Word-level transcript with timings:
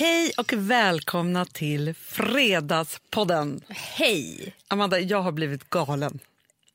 Hej 0.00 0.32
och 0.36 0.52
välkomna 0.52 1.44
till 1.44 1.94
Fredagspodden. 1.94 3.60
Hej! 3.68 4.54
Amanda, 4.68 4.98
jag 4.98 5.22
har 5.22 5.32
blivit 5.32 5.70
galen. 5.70 6.18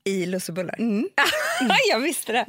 I 0.04 0.25
lussebullar? 0.25 0.75
jag 1.90 2.00
visste 2.00 2.32
det. 2.32 2.46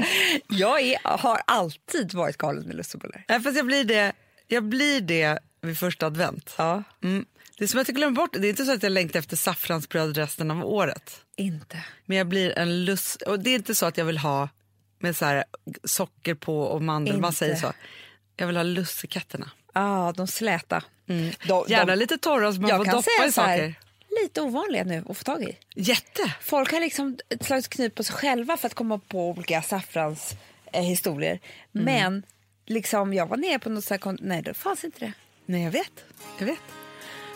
Jag 0.48 0.80
är, 0.80 0.98
har 1.04 1.40
alltid 1.46 2.14
varit 2.14 2.36
galen 2.36 2.64
med 2.64 2.76
lussebullar. 2.76 3.24
Nej, 3.28 3.40
fast 3.40 3.56
jag 3.56 3.66
blir 3.66 3.84
det, 3.84 4.12
jag 4.46 4.64
blir 4.64 5.00
det 5.00 5.38
vid 5.60 5.78
första 5.78 6.06
advent. 6.06 6.54
Ja. 6.58 6.82
Mm. 7.02 7.26
Det 7.58 7.64
är 7.64 7.68
som 7.68 7.80
att 7.80 7.88
jag 7.88 7.96
glömmer 7.96 8.16
bort, 8.16 8.30
det 8.32 8.46
är 8.46 8.50
inte 8.50 8.64
så 8.64 8.72
att 8.72 8.82
jag 8.82 8.92
längtar 8.92 9.18
efter 9.18 9.36
saffransbröd 9.36 10.16
resten 10.16 10.50
av 10.50 10.64
året. 10.64 11.20
Inte. 11.36 11.84
Men 12.04 12.16
jag 12.16 12.28
blir 12.28 12.58
en 12.58 12.84
lust, 12.84 13.22
och 13.22 13.40
det 13.40 13.50
är 13.50 13.54
inte 13.54 13.74
så 13.74 13.86
att 13.86 13.98
jag 13.98 14.04
vill 14.04 14.18
ha 14.18 14.48
med 14.98 15.16
så 15.16 15.24
här 15.24 15.44
socker 15.84 16.34
på 16.34 16.60
och 16.60 16.82
mandel, 16.82 17.20
man 17.20 17.28
Inte. 17.28 17.38
säger 17.38 17.56
så. 17.56 17.72
Jag 18.36 18.46
vill 18.46 18.56
ha 18.56 18.62
lussekatterna. 18.62 19.50
Ja, 19.76 20.12
de 20.16 20.26
släta. 20.26 20.82
De, 21.06 21.64
Gärna 21.68 21.84
de, 21.84 21.96
lite 21.96 22.18
torra 22.18 22.52
så 22.52 22.60
man 22.60 22.70
jag 22.70 22.78
får 22.78 22.84
kan 22.84 22.92
doppa 22.92 23.02
säga 23.02 23.28
i 23.28 23.32
så 23.32 23.40
här, 23.40 23.58
saker. 23.58 23.74
lite 24.22 24.40
ovanliga 24.40 24.84
nu 24.84 25.04
att 25.08 25.16
få 25.18 25.24
tag 25.24 25.42
i. 25.42 25.56
Jätte! 25.74 26.34
Folk 26.40 26.72
har 26.72 26.80
liksom 26.80 27.18
slagit 27.40 27.68
knut 27.68 27.94
på 27.94 28.04
sig 28.04 28.14
själva 28.14 28.56
för 28.56 28.66
att 28.66 28.74
komma 28.74 28.98
på 28.98 29.30
olika 29.30 29.62
saffranshistorier. 29.62 30.40
Eh, 30.72 30.82
historier. 30.82 31.40
Men 31.72 32.22
liksom, 32.66 33.14
jag 33.14 33.26
var 33.26 33.36
nere 33.36 33.58
på 33.58 33.68
något 33.68 33.84
så 33.84 33.94
här, 33.94 34.16
nej 34.20 34.42
det 34.42 34.54
fanns 34.54 34.84
inte 34.84 34.98
det. 35.00 35.12
Nej, 35.46 35.62
jag 35.62 35.70
vet. 35.70 36.04
Jag 36.38 36.46
vet. 36.46 36.58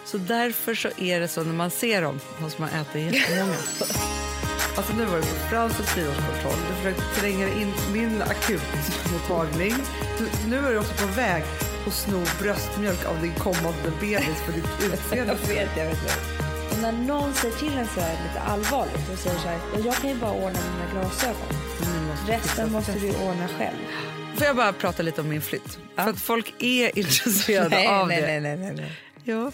Så 0.04 0.18
därför 0.18 0.74
så 0.74 0.88
är 0.98 1.20
det 1.20 1.28
så 1.28 1.44
när 1.44 1.54
man 1.54 1.70
ser 1.70 2.02
dem 2.02 2.20
måste 2.42 2.60
man 2.60 2.70
äta 2.70 2.98
jättemånga. 2.98 3.56
Alltså 4.76 4.92
nu 4.92 5.04
var 5.04 5.16
det 5.16 5.22
på 5.22 5.48
Frans 5.50 5.78
och 5.80 5.84
friårskontroll. 5.84 6.58
Du 6.68 6.74
försökte 6.74 7.20
tränga 7.20 7.48
in 7.48 7.72
min 7.92 8.22
akutmottagning. 8.22 9.74
Nu 10.48 10.56
är 10.56 10.70
du 10.72 10.78
också 10.78 11.06
på 11.06 11.06
väg 11.06 11.44
att 11.86 11.92
sno 11.94 12.22
bröstmjölk 12.40 13.04
av 13.04 13.20
din 13.22 13.34
kommande 13.34 13.90
bebis 14.00 14.38
för 14.46 14.52
ditt 14.52 14.64
utseende. 14.92 15.36
Jag 15.42 15.48
vet, 15.54 15.68
jag 15.76 15.86
vet. 15.86 16.20
Och 16.72 16.78
när 16.82 16.92
någon 16.92 17.34
säger 17.34 17.54
till 17.56 17.78
en 17.78 17.86
så 17.86 18.00
här 18.00 18.12
lite 18.28 18.40
allvarligt 18.40 19.08
och 19.12 19.18
säger 19.18 19.38
så 19.38 19.48
här, 19.48 19.58
"Ja, 19.74 19.80
jag 19.84 19.94
kan 19.94 20.10
ju 20.10 20.16
bara 20.16 20.32
ordna 20.32 20.58
mina 20.72 20.92
glasögon. 20.92 21.36
Måste 22.08 22.32
Resten 22.32 22.72
måste 22.72 22.92
du 22.92 23.08
ordna 23.10 23.48
själv. 23.58 23.76
Får 24.36 24.46
jag 24.46 24.56
bara 24.56 24.72
prata 24.72 25.02
lite 25.02 25.20
om 25.20 25.28
min 25.28 25.42
flytt? 25.42 25.78
Ja. 25.96 26.02
För 26.02 26.10
att 26.10 26.20
folk 26.20 26.54
är 26.58 26.98
intresserade 26.98 27.88
av 27.90 28.08
nej, 28.08 28.20
det. 28.20 28.26
nej, 28.26 28.40
nej, 28.40 28.56
nej, 28.56 28.72
nej. 28.76 28.92
Ja. 29.24 29.52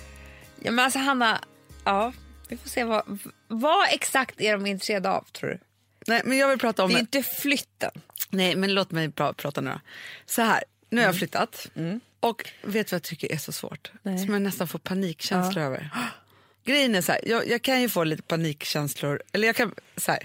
Ja, 0.62 0.70
men 0.70 0.84
alltså 0.84 0.98
Hanna, 0.98 1.40
ja, 1.84 2.12
vi 2.48 2.56
får 2.56 2.68
se 2.68 2.84
vad, 2.84 3.18
vad 3.48 3.88
exakt 3.92 4.40
är 4.40 4.52
de 4.52 4.66
intresserade 4.66 5.10
av 5.10 5.24
tror 5.32 5.48
du? 5.50 5.58
Nej, 6.06 6.22
men 6.24 6.38
jag 6.38 6.48
vill 6.48 6.58
prata 6.58 6.84
om... 6.84 6.90
Det 6.90 6.96
är 6.96 7.00
inte 7.00 7.22
flytten. 7.22 7.90
Nej, 8.30 8.56
men 8.56 8.74
låt 8.74 8.90
mig 8.90 9.08
pra- 9.08 9.32
prata 9.32 9.60
nu 9.60 9.70
då. 9.70 9.80
Så 10.26 10.42
här, 10.42 10.64
nu 10.90 10.96
har 10.98 11.04
Mm. 11.04 11.12
jag 11.12 11.18
flyttat. 11.18 11.68
Och 12.20 12.50
vet 12.62 12.86
du 12.86 12.90
vad 12.90 12.98
jag 12.98 13.02
tycker 13.02 13.32
är 13.32 13.36
så 13.36 13.52
svårt? 13.52 13.92
Nej. 14.02 14.18
Som 14.18 14.32
jag 14.32 14.42
nästan 14.42 14.68
får 14.68 14.78
panikkänslor 14.78 15.64
över. 15.64 15.90
Grejen 16.64 16.94
är 16.94 17.00
så 17.00 17.12
här, 17.12 17.20
jag, 17.24 17.48
jag 17.48 17.62
kan 17.62 17.80
ju 17.82 17.88
få 17.88 18.04
lite 18.04 18.22
panikkänslor, 18.22 19.22
eller 19.32 19.46
jag 19.46 19.56
kan, 19.56 19.74
så. 19.96 20.16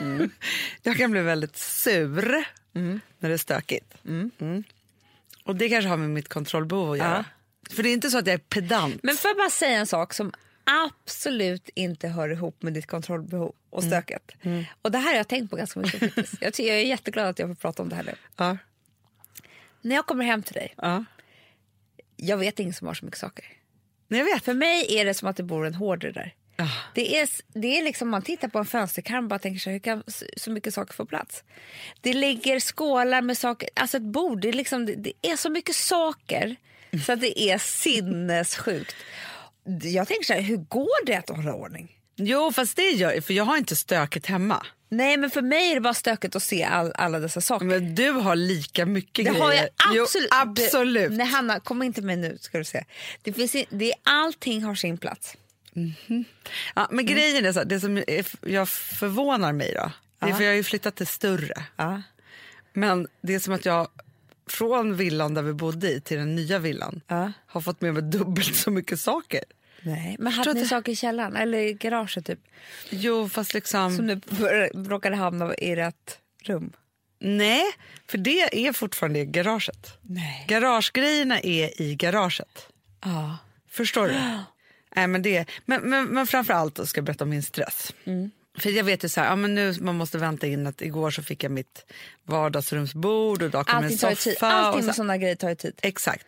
Mm. 0.00 0.30
jag 0.82 0.96
kan 0.96 1.10
bli 1.10 1.20
väldigt 1.20 1.56
sur 1.56 2.44
när 3.18 3.28
det 3.28 3.34
är 3.34 3.36
stökigt. 3.38 3.94
Mm. 4.04 4.64
Och 5.44 5.56
det 5.56 5.68
kanske 5.68 5.88
har 5.88 5.96
med 5.96 6.10
mitt 6.10 6.28
kontrollbehov 6.28 6.92
att 6.92 6.98
göra. 6.98 7.24
För 7.70 7.82
det 7.82 7.88
är 7.88 7.92
inte 7.92 8.10
så 8.10 8.18
att 8.18 8.26
jag 8.26 8.34
är 8.34 8.38
pedant. 8.38 9.02
Men 9.02 9.16
får 9.16 9.28
jag 9.28 9.36
bara 9.36 9.50
säga 9.50 9.78
en 9.78 9.86
sak 9.86 10.14
som 10.14 10.32
absolut 10.64 11.68
inte 11.74 12.08
hör 12.08 12.28
ihop 12.28 12.62
med 12.62 12.72
ditt 12.72 12.86
kontrollbehov 12.86 13.54
och 13.70 13.84
stöket. 13.84 14.32
Och 14.82 14.90
det 14.90 14.98
här 14.98 15.10
har 15.10 15.16
jag 15.16 15.28
tänkt 15.28 15.50
på 15.50 15.56
ganska 15.56 15.80
mycket. 15.80 16.16
Jag, 16.40 16.52
jag 16.58 16.76
är 16.76 16.84
jätteglad 16.86 17.26
att 17.26 17.38
jag 17.38 17.48
får 17.48 17.54
prata 17.54 17.82
om 17.82 17.88
det 17.88 17.96
här 17.96 18.02
nu. 18.02 18.14
Ja. 18.36 18.56
När 19.82 19.96
jag 19.96 20.06
kommer 20.06 20.24
hem 20.24 20.42
till 20.42 20.54
dig, 20.54 20.74
Ja. 20.76 21.04
jag 22.16 22.36
vet 22.38 22.58
ingen 22.60 22.74
som 22.74 22.86
har 22.86 22.94
så 22.94 23.04
mycket 23.04 23.20
saker. 23.20 23.44
Nej, 24.08 24.20
jag 24.20 24.24
vet. 24.34 24.44
För 24.44 24.54
mig 24.54 24.98
är 24.98 25.04
det 25.04 25.14
som 25.14 25.28
att 25.28 25.36
det 25.36 25.42
bor 25.42 25.66
en 25.66 25.74
hoarder 25.74 26.12
där. 26.12 26.34
Ja. 26.56 26.68
Det 26.94 27.18
är, 27.20 27.28
det 27.54 27.78
är 27.78 27.82
liksom, 27.84 28.08
man 28.08 28.22
tittar 28.22 28.48
på 28.48 28.58
en 28.58 28.66
fönsterkarm 28.66 29.24
och 29.24 29.28
bara 29.28 29.38
tänker 29.38 29.66
här, 29.66 29.72
hur 29.72 29.78
kan 29.80 30.02
så- 30.36 30.50
mycket 30.50 30.74
saker 30.74 30.94
få 30.94 31.06
plats? 31.06 31.44
Det 32.00 32.12
ligger 32.12 32.60
skålar 32.60 33.22
med 33.22 33.38
saker, 33.38 33.68
alltså 33.76 33.96
ett 33.96 34.02
bord, 34.02 34.40
det 34.40 34.48
är, 34.48 34.52
liksom, 34.52 34.86
det, 34.86 34.94
det 34.94 35.12
är 35.22 35.36
så 35.36 35.50
mycket 35.50 35.76
saker 35.76 36.56
så 37.06 37.12
att 37.12 37.20
det 37.20 37.40
är 37.42 37.58
sinnessjukt. 37.58 38.94
Jag 39.82 40.08
tänker 40.08 40.24
så 40.24 40.32
här, 40.32 40.40
hur 40.40 40.56
går 40.56 41.06
det 41.06 41.14
att 41.16 41.28
hålla 41.28 41.54
ordning? 41.54 41.92
Jo, 42.16 42.52
fast 42.52 42.76
det 42.76 42.90
gör 42.90 43.20
för 43.20 43.34
jag 43.34 43.44
har 43.44 43.56
inte 43.56 43.76
stökigt 43.76 44.26
hemma. 44.26 44.66
Nej 44.88 45.16
men 45.16 45.30
för 45.30 45.42
mig 45.42 45.70
är 45.70 45.74
det 45.74 45.80
bara 45.80 45.94
stökigt 45.94 46.36
att 46.36 46.42
se 46.42 46.64
all, 46.64 46.92
alla 46.94 47.18
dessa 47.18 47.40
saker. 47.40 47.66
Men 47.66 47.94
du 47.94 48.10
har 48.10 48.36
lika 48.36 48.86
mycket 48.86 49.14
det 49.24 49.30
grejer. 49.30 49.40
har 49.44 49.52
jag 49.52 49.68
absolut. 50.02 50.28
Jo, 50.32 50.36
absolut. 50.40 51.10
Det, 51.10 51.16
nej 51.16 51.26
Hanna, 51.26 51.60
kom 51.60 51.82
inte 51.82 52.02
med 52.02 52.18
nu 52.18 52.38
ska 52.40 52.58
du 52.58 52.64
se. 52.64 52.84
Det 53.22 53.32
finns, 53.32 53.54
i- 53.54 53.66
det, 53.70 53.92
allting 54.02 54.62
har 54.64 54.74
sin 54.74 54.98
plats. 54.98 55.36
Ja, 56.74 56.88
men 56.90 57.06
grejen 57.06 57.46
är 57.46 57.52
så 57.52 57.64
det 57.64 57.80
som 57.80 57.96
är, 57.96 58.26
jag 58.48 58.68
förvånar 58.68 59.52
mig 59.52 59.72
då, 59.74 59.90
det 60.26 60.30
är 60.32 60.34
för 60.34 60.42
jag 60.44 60.50
har 60.50 60.56
ju 60.56 60.62
flyttat 60.64 60.96
till 60.96 61.06
större. 61.06 61.64
Ja. 61.76 62.02
Men 62.72 63.08
det 63.20 63.34
är 63.34 63.38
som 63.38 63.54
att 63.54 63.64
jag 63.64 63.88
från 64.48 64.96
villan 64.96 65.34
där 65.34 65.42
vi 65.42 65.52
bodde 65.52 65.90
i 65.92 66.00
till 66.00 66.16
den 66.16 66.34
nya 66.34 66.58
villan 66.58 67.00
Ja. 67.08 67.32
har 67.46 67.60
fått 67.60 67.80
med 67.80 67.94
mig 67.94 68.02
dubbelt 68.02 68.56
så 68.56 68.70
mycket 68.70 69.00
saker. 69.00 69.40
Nej, 69.86 70.16
men 70.18 70.32
hade 70.32 70.52
ni 70.52 70.60
inte. 70.60 70.68
saker 70.68 70.92
i 70.92 70.96
källaren 70.96 71.36
eller 71.36 71.58
i 71.58 71.72
garaget 71.72 72.26
typ? 72.26 72.38
Jo, 72.90 73.28
fast 73.28 73.54
liksom... 73.54 73.96
Som 73.96 74.06
nu 74.06 74.16
bör- 74.16 74.88
råkade 74.88 75.16
hamna 75.16 75.54
i 75.54 75.76
rätt 75.76 76.18
rum? 76.42 76.72
Nej, 77.18 77.62
för 78.10 78.18
det 78.18 78.66
är 78.66 78.72
fortfarande 78.72 79.18
i 79.18 79.24
garaget. 79.24 79.98
Nej. 80.02 80.44
Garagegrejerna 80.48 81.40
är 81.40 81.82
i 81.82 81.94
garaget. 81.94 82.68
Ja. 83.04 83.38
Förstår 83.70 84.08
du? 84.08 84.14
Nej, 84.96 85.06
men, 85.06 85.22
det, 85.22 85.48
men, 85.64 85.82
men, 85.90 86.04
men 86.06 86.26
framför 86.26 86.54
allt 86.54 86.74
då 86.74 86.86
ska 86.86 86.98
jag 86.98 87.04
berätta 87.04 87.24
om 87.24 87.30
min 87.30 87.42
stress. 87.42 87.92
Mm. 88.04 88.30
För 88.58 88.70
jag 88.70 88.84
vet 88.84 89.04
ju 89.04 89.08
så 89.08 89.20
här, 89.20 89.28
ja, 89.28 89.36
men 89.36 89.54
nu 89.54 89.74
man 89.80 89.94
måste 89.96 90.18
vänta 90.18 90.46
in 90.46 90.66
att 90.66 90.82
igår 90.82 91.10
så 91.10 91.22
fick 91.22 91.44
jag 91.44 91.52
mitt 91.52 91.86
vardagsrumsbord 92.24 93.42
och 93.42 93.48
idag 93.48 93.66
kommer 93.66 93.82
en 93.82 93.98
soffa. 93.98 94.46
Allting 94.46 94.86
med 94.86 94.94
sådana 94.94 95.16
grejer 95.16 95.34
tar 95.34 95.48
ju 95.48 95.54
tid. 95.54 95.72
Exakt. 95.82 96.26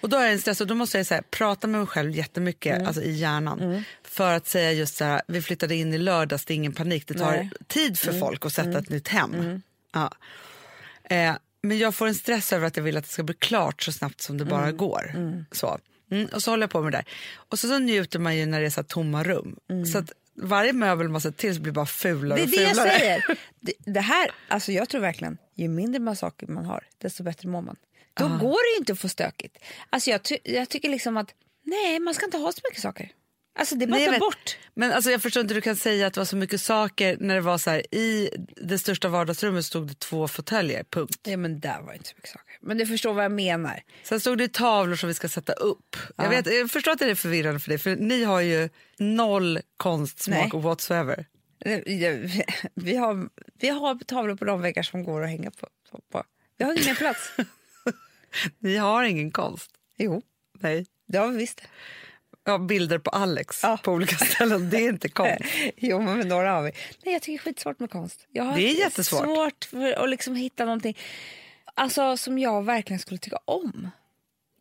Och 0.00 0.08
då 0.08 0.16
är 0.16 0.26
det 0.26 0.32
en 0.32 0.38
stress 0.40 0.60
och 0.60 0.66
då 0.66 0.74
måste 0.74 0.96
jag 0.98 1.06
så 1.06 1.14
här, 1.14 1.22
prata 1.30 1.66
med 1.66 1.78
mig 1.80 1.86
själv 1.86 2.10
jättemycket 2.10 2.74
Mm. 2.74 2.86
alltså 2.86 3.02
i 3.02 3.12
hjärnan. 3.12 3.84
För 4.04 4.32
att 4.32 4.46
säga 4.48 4.72
just 4.72 4.96
så 4.96 5.04
här, 5.04 5.22
vi 5.26 5.42
flyttade 5.42 5.74
in 5.74 5.94
i 5.94 5.98
lördags, 5.98 6.44
det 6.44 6.52
är 6.52 6.56
ingen 6.56 6.72
panik. 6.72 7.06
Det 7.06 7.14
tar 7.14 7.30
Nej. 7.30 7.40
Mm. 7.40 7.50
tid 7.66 7.98
för 7.98 8.12
folk 8.12 8.46
att 8.46 8.52
sätta 8.52 8.78
ett 8.78 8.88
nytt 8.88 9.08
hem. 9.08 9.62
Ja. 9.92 10.10
Eh, 11.04 11.34
men 11.62 11.78
jag 11.78 11.94
får 11.94 12.06
en 12.06 12.14
stress 12.14 12.52
över 12.52 12.66
att 12.66 12.76
jag 12.76 12.84
vill 12.84 12.96
att 12.96 13.04
det 13.04 13.10
ska 13.10 13.22
bli 13.22 13.34
klart 13.34 13.82
så 13.82 13.92
snabbt 13.92 14.20
som 14.20 14.38
det 14.38 14.44
bara 14.44 14.64
Mm. 14.64 14.76
går. 14.76 15.12
Så. 15.52 15.78
Mm, 16.10 16.26
och 16.26 16.42
så 16.42 16.50
håller 16.50 16.62
jag 16.62 16.70
på 16.70 16.82
med 16.82 16.92
det 16.92 16.98
där. 16.98 17.04
Och 17.36 17.58
så, 17.58 17.68
så 17.68 17.78
njuter 17.78 18.18
man 18.18 18.36
ju 18.36 18.46
när 18.46 18.60
det 18.60 18.66
är 18.66 18.70
så 18.70 18.82
tomma 18.82 19.22
rum. 19.24 19.56
Så 19.92 19.98
att 19.98 20.12
varje 20.42 20.72
möbel 20.72 21.08
man 21.08 21.20
sätter 21.20 21.38
till 21.38 21.54
så 21.54 21.60
blir 21.60 21.72
bara 21.72 21.86
fulare 21.86 22.38
Mm. 22.40 22.50
Det 22.50 22.56
är 22.56 22.68
och 22.70 22.74
det 22.74 22.80
jag 22.80 22.86
fulare. 22.86 22.98
säger. 22.98 23.38
Det, 23.60 23.72
det 23.78 24.00
här, 24.00 24.30
alltså 24.48 24.72
jag 24.72 24.88
tror 24.88 25.00
verkligen, 25.00 25.38
ju 25.56 25.68
mindre 25.68 26.00
man 26.00 26.16
saker 26.16 26.46
man 26.46 26.64
har, 26.64 26.84
desto 26.98 27.22
bättre 27.22 27.48
mår 27.48 27.62
man. 27.62 27.76
Då 28.14 28.28
går 28.28 28.38
det 28.72 28.74
ju 28.74 28.78
inte 28.78 28.92
att 28.92 28.98
få 28.98 29.08
stökigt. 29.08 29.58
Alltså 29.90 30.10
jag, 30.10 30.22
ty, 30.22 30.36
jag 30.44 30.68
tycker 30.68 30.88
liksom 30.88 31.16
att, 31.16 31.34
nej 31.64 32.00
man 32.00 32.14
ska 32.14 32.24
inte 32.24 32.36
ha 32.38 32.52
så 32.52 32.60
mycket 32.64 32.82
saker. 32.82 33.12
Alltså 33.58 33.74
det 33.74 33.86
bara 33.86 34.18
bort. 34.18 34.58
Men 34.74 34.92
alltså, 34.92 35.10
jag 35.10 35.22
förstår 35.22 35.40
inte 35.40 35.54
du 35.54 35.60
kan 35.60 35.76
säga 35.76 36.06
att 36.06 36.14
det 36.14 36.20
var 36.20 36.24
så 36.24 36.36
mycket 36.36 36.60
saker 36.60 37.16
när 37.20 37.34
det 37.34 37.40
var 37.40 37.58
så 37.58 37.70
här, 37.70 37.94
i 37.94 38.30
det 38.56 38.78
största 38.78 39.08
vardagsrummet 39.08 39.64
stod 39.64 39.88
det 39.88 39.98
två 39.98 40.28
fåtöljer, 40.28 40.84
punkt. 40.90 41.20
Ja 41.22 41.36
men 41.36 41.60
där 41.60 41.80
var 41.82 41.92
inte 41.92 42.08
så 42.08 42.14
mycket 42.16 42.30
saker. 42.30 42.49
Men 42.62 42.78
du 42.78 42.86
förstår 42.86 43.12
vad 43.14 43.24
jag 43.24 43.32
menar. 43.32 43.82
Sen 44.02 44.20
stod 44.20 44.38
det 44.38 44.52
tavlor 44.52 44.96
som 44.96 45.08
vi 45.08 45.14
ska 45.14 45.28
sätta 45.28 45.52
upp. 45.52 45.96
Jag, 46.16 46.28
vet, 46.28 46.46
jag 46.46 46.70
förstår 46.70 46.92
att 46.92 46.98
det 46.98 47.10
är 47.10 47.14
förvirrande 47.14 47.60
för 47.60 47.68
dig, 47.68 47.78
för 47.78 47.96
ni 47.96 48.24
har 48.24 48.40
ju 48.40 48.68
noll 48.98 49.60
konstsmak 49.76 50.52
Nej. 50.52 50.62
whatsoever. 50.62 51.26
Vi 52.74 52.96
har, 52.96 53.28
vi 53.54 53.68
har 53.68 54.04
tavlor 54.04 54.36
på 54.36 54.44
de 54.44 54.60
väggar 54.60 54.82
som 54.82 55.04
går 55.04 55.22
att 55.22 55.28
hänga 55.30 55.50
på. 55.50 55.68
på. 56.12 56.24
Vi 56.58 56.64
har 56.64 56.82
ingen 56.82 56.96
plats. 56.96 57.32
Ni 58.58 58.76
har 58.76 59.04
ingen 59.04 59.30
konst. 59.30 59.70
Jo, 59.96 60.22
Nej. 60.60 60.86
det 61.08 61.18
har 61.18 61.28
vi 61.28 61.36
visst. 61.36 61.60
Ja, 62.44 62.58
bilder 62.58 62.98
på 62.98 63.10
Alex 63.10 63.60
Ja. 63.62 63.78
på 63.82 63.92
olika 63.92 64.16
ställen, 64.16 64.70
det 64.70 64.76
är 64.76 64.88
inte 64.88 65.08
konst. 65.08 65.44
Jo, 65.76 66.00
men 66.00 66.28
några 66.28 66.50
har 66.52 66.62
vi. 66.62 66.72
Nej, 67.04 67.12
jag 67.12 67.22
tycker 67.22 67.32
det 67.32 67.36
är 67.36 67.44
skitsvårt 67.52 67.78
med 67.80 67.90
konst. 67.90 68.26
Jag 68.32 68.44
har 68.44 68.56
Det 68.56 68.62
är 68.70 68.74
jättesvårt. 68.78 69.24
svårt 69.24 69.64
för 69.64 69.92
att 69.92 70.10
liksom 70.10 70.36
hitta 70.36 70.64
någonting 70.64 70.98
alltså, 71.80 72.16
som 72.16 72.38
jag 72.38 72.64
verkligen 72.64 73.00
skulle 73.00 73.18
tycka 73.18 73.38
om. 73.44 73.90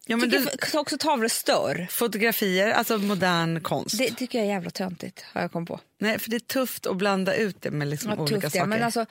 Ja, 0.05 0.17
men 0.17 0.31
tycker 0.31 0.71
du, 0.71 0.77
också 0.77 0.97
tavlor 0.97 1.27
stör. 1.27 1.87
fotografier, 1.91 2.71
alltså 2.71 2.97
modern 2.97 3.61
konst. 3.61 3.97
Det 3.97 4.15
tycker 4.15 4.37
jag 4.37 4.47
är 4.47 4.51
jävla 4.51 4.69
töntigt, 4.69 5.25
har 5.33 5.41
jag 5.41 5.51
kommit 5.51 5.69
på. 5.69 5.79
Nej, 5.97 6.19
för 6.19 6.29
det 6.29 6.35
är 6.35 6.39
tufft 6.39 6.85
att 6.85 6.97
blanda 6.97 7.35
ut 7.35 7.61
det 7.61 7.71
med 7.71 7.87
liksom 7.87 8.09
Vad 8.09 8.19
olika 8.19 8.41
tufft 8.41 8.53
saker. 8.53 8.63
är. 8.63 8.67
Men 8.67 8.83
alltså, 8.83 9.05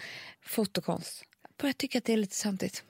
fotokonst. 0.47 1.25
Jag 1.63 1.79
tycka 1.79 1.99
att 1.99 2.05
det 2.05 2.13
är 2.13 2.17
lite 2.17 2.43
töntigt. 2.43 2.83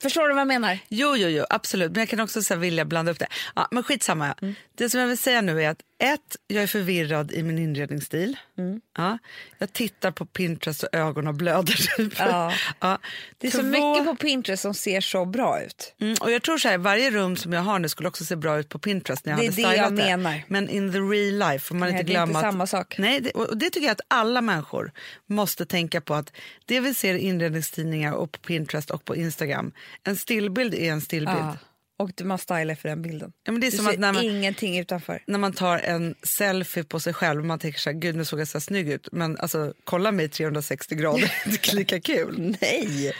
Förstår 0.00 0.28
du 0.28 0.34
vad 0.34 0.40
jag 0.40 0.48
menar? 0.48 0.78
Jo, 0.88 1.16
jo, 1.16 1.28
jo, 1.28 1.44
absolut. 1.50 1.92
Men 1.92 2.00
jag 2.00 2.08
kan 2.08 2.20
också 2.20 2.42
så 2.42 2.56
vilja 2.56 2.84
blanda 2.84 3.12
upp 3.12 3.18
det. 3.18 3.28
Ja, 3.54 3.68
men 3.70 3.82
skitsamma. 3.82 4.34
Mm. 4.42 4.54
Det 4.74 4.90
som 4.90 5.00
jag 5.00 5.06
vill 5.06 5.18
säga 5.18 5.40
nu 5.40 5.62
är 5.62 5.70
att 5.70 5.82
Ett, 5.98 6.36
jag 6.46 6.62
är 6.62 6.66
förvirrad 6.66 7.32
i 7.32 7.42
min 7.42 7.58
inredningsstil. 7.58 8.36
Mm. 8.58 8.80
Ja. 8.96 9.18
Jag 9.58 9.72
tittar 9.72 10.10
på 10.10 10.26
Pinterest 10.26 10.82
och 10.82 10.88
ögonen 10.94 11.36
blöder. 11.36 11.96
Typ. 11.96 12.18
Ja. 12.18 12.52
Ja. 12.80 12.98
Det 13.38 13.46
är 13.46 13.50
så 13.50 13.58
Två- 13.58 13.64
mycket 13.66 14.04
på 14.04 14.16
Pinterest 14.16 14.62
som 14.62 14.74
ser 14.74 15.00
så 15.00 15.24
bra 15.24 15.62
ut. 15.62 15.94
Mm, 16.00 16.14
och 16.20 16.30
jag 16.30 16.42
tror 16.42 16.58
så 16.58 16.68
här, 16.68 16.78
varje 16.78 17.10
rum 17.10 17.36
som 17.36 17.52
jag 17.52 17.60
har 17.60 17.78
nu 17.78 17.88
skulle 17.88 18.08
också 18.08 18.24
se 18.24 18.36
bra 18.36 18.58
ut 18.58 18.68
på 18.68 18.78
Pinterest 18.78 19.24
när 19.26 19.32
jag 19.32 19.40
Det 19.54 19.62
är 19.62 19.68
det 19.70 19.76
jag 19.76 19.92
menar. 19.92 20.42
Men 20.48 20.68
in 20.68 20.92
the 20.92 20.98
real 20.98 21.38
life 21.52 21.58
får 21.66 21.74
man 21.74 21.88
Nej, 21.88 21.98
inte 22.00 22.02
det 22.02 22.12
är 22.12 22.12
glömma 22.12 22.30
inte 22.30 22.38
att... 22.38 22.52
samma 22.52 22.66
sak. 22.66 22.98
Nej, 22.98 23.20
det, 23.20 23.30
och 23.30 23.58
det 23.58 23.70
tycker 23.70 23.86
jag 23.86 23.92
att 23.92 24.00
alla 24.08 24.40
människor 24.40 24.92
måste 25.26 25.66
tänka 25.66 26.00
på 26.00 26.14
att 26.14 26.32
det 26.66 26.80
vi 26.80 26.94
ser 26.94 27.14
i 27.14 27.18
inredningstidningar 27.18 28.12
och 28.12 28.32
på 28.32 28.38
Pinterest 28.38 28.90
och 28.90 29.04
på 29.04 29.16
Instagram, 29.16 29.72
en 30.04 30.16
stillbild 30.16 30.74
är 30.74 30.92
en 30.92 31.00
stillbild. 31.00 31.38
Ja. 31.38 31.56
Och 31.98 32.12
du 32.14 32.24
måste 32.24 32.54
styla 32.54 32.76
för 32.76 32.88
den 32.88 33.02
bilden. 33.02 33.32
Ja, 33.44 33.52
men 33.52 33.60
det 33.60 33.66
är 33.66 33.70
Du 33.70 33.76
som 33.76 33.86
ser 33.86 33.98
när 33.98 34.12
man, 34.12 34.24
ingenting 34.24 34.78
utanför. 34.78 35.22
när 35.26 35.38
man 35.38 35.52
tar 35.52 35.78
en 35.78 36.14
selfie 36.22 36.84
på 36.84 37.00
sig 37.00 37.14
själv 37.14 37.40
och 37.40 37.46
man 37.46 37.58
tänker 37.58 37.78
så 37.78 37.90
här, 37.90 37.96
gud 37.98 38.16
nu 38.16 38.24
såg 38.24 38.40
jag 38.40 38.48
så 38.48 38.58
här 38.58 38.60
snygg 38.62 38.88
ut, 38.88 39.08
men 39.12 39.38
alltså 39.38 39.74
kolla 39.84 40.12
mig 40.12 40.26
i 40.26 40.28
360 40.28 40.94
grader, 40.94 41.32
det 41.44 41.68
är 41.72 41.76
lika 41.76 42.00
kul. 42.00 42.56
Nej! 42.60 43.12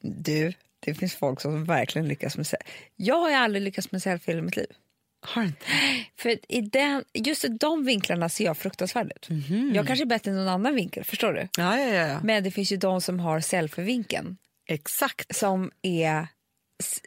Du, 0.00 0.52
det 0.80 0.94
finns 0.94 1.14
folk 1.14 1.40
som 1.40 1.64
verkligen 1.64 2.08
lyckas 2.08 2.36
med 2.36 2.46
selfie. 2.46 2.68
Jag 2.96 3.16
har 3.16 3.28
ju 3.28 3.34
aldrig 3.34 3.62
lyckats 3.62 3.92
med 3.92 4.02
selfie 4.02 4.38
i 4.38 4.42
mitt 4.42 4.56
liv. 4.56 4.66
Har 5.20 5.42
du 5.42 5.48
inte? 5.48 5.64
För 6.16 6.38
i 6.48 6.60
den, 6.60 7.04
just 7.14 7.44
i 7.44 7.48
de 7.48 7.84
vinklarna 7.84 8.28
ser 8.28 8.44
jag 8.44 8.56
fruktansvärd 8.56 9.12
ut. 9.16 9.28
Jag 9.74 9.86
kanske 9.86 10.04
är 10.04 10.06
bättre 10.06 10.30
än 10.30 10.36
någon 10.36 10.48
annan 10.48 10.74
vinkel, 10.74 11.04
förstår 11.04 11.32
du? 11.32 11.48
Ja, 11.58 11.78
ja, 11.80 11.94
ja. 11.94 12.20
Men 12.22 12.44
det 12.44 12.50
finns 12.50 12.72
ju 12.72 12.76
de 12.76 13.00
som 13.00 13.20
har 13.20 13.40
selfie-vinkeln 13.40 14.36
exakt. 14.68 15.36
som 15.36 15.70
är, 15.82 16.26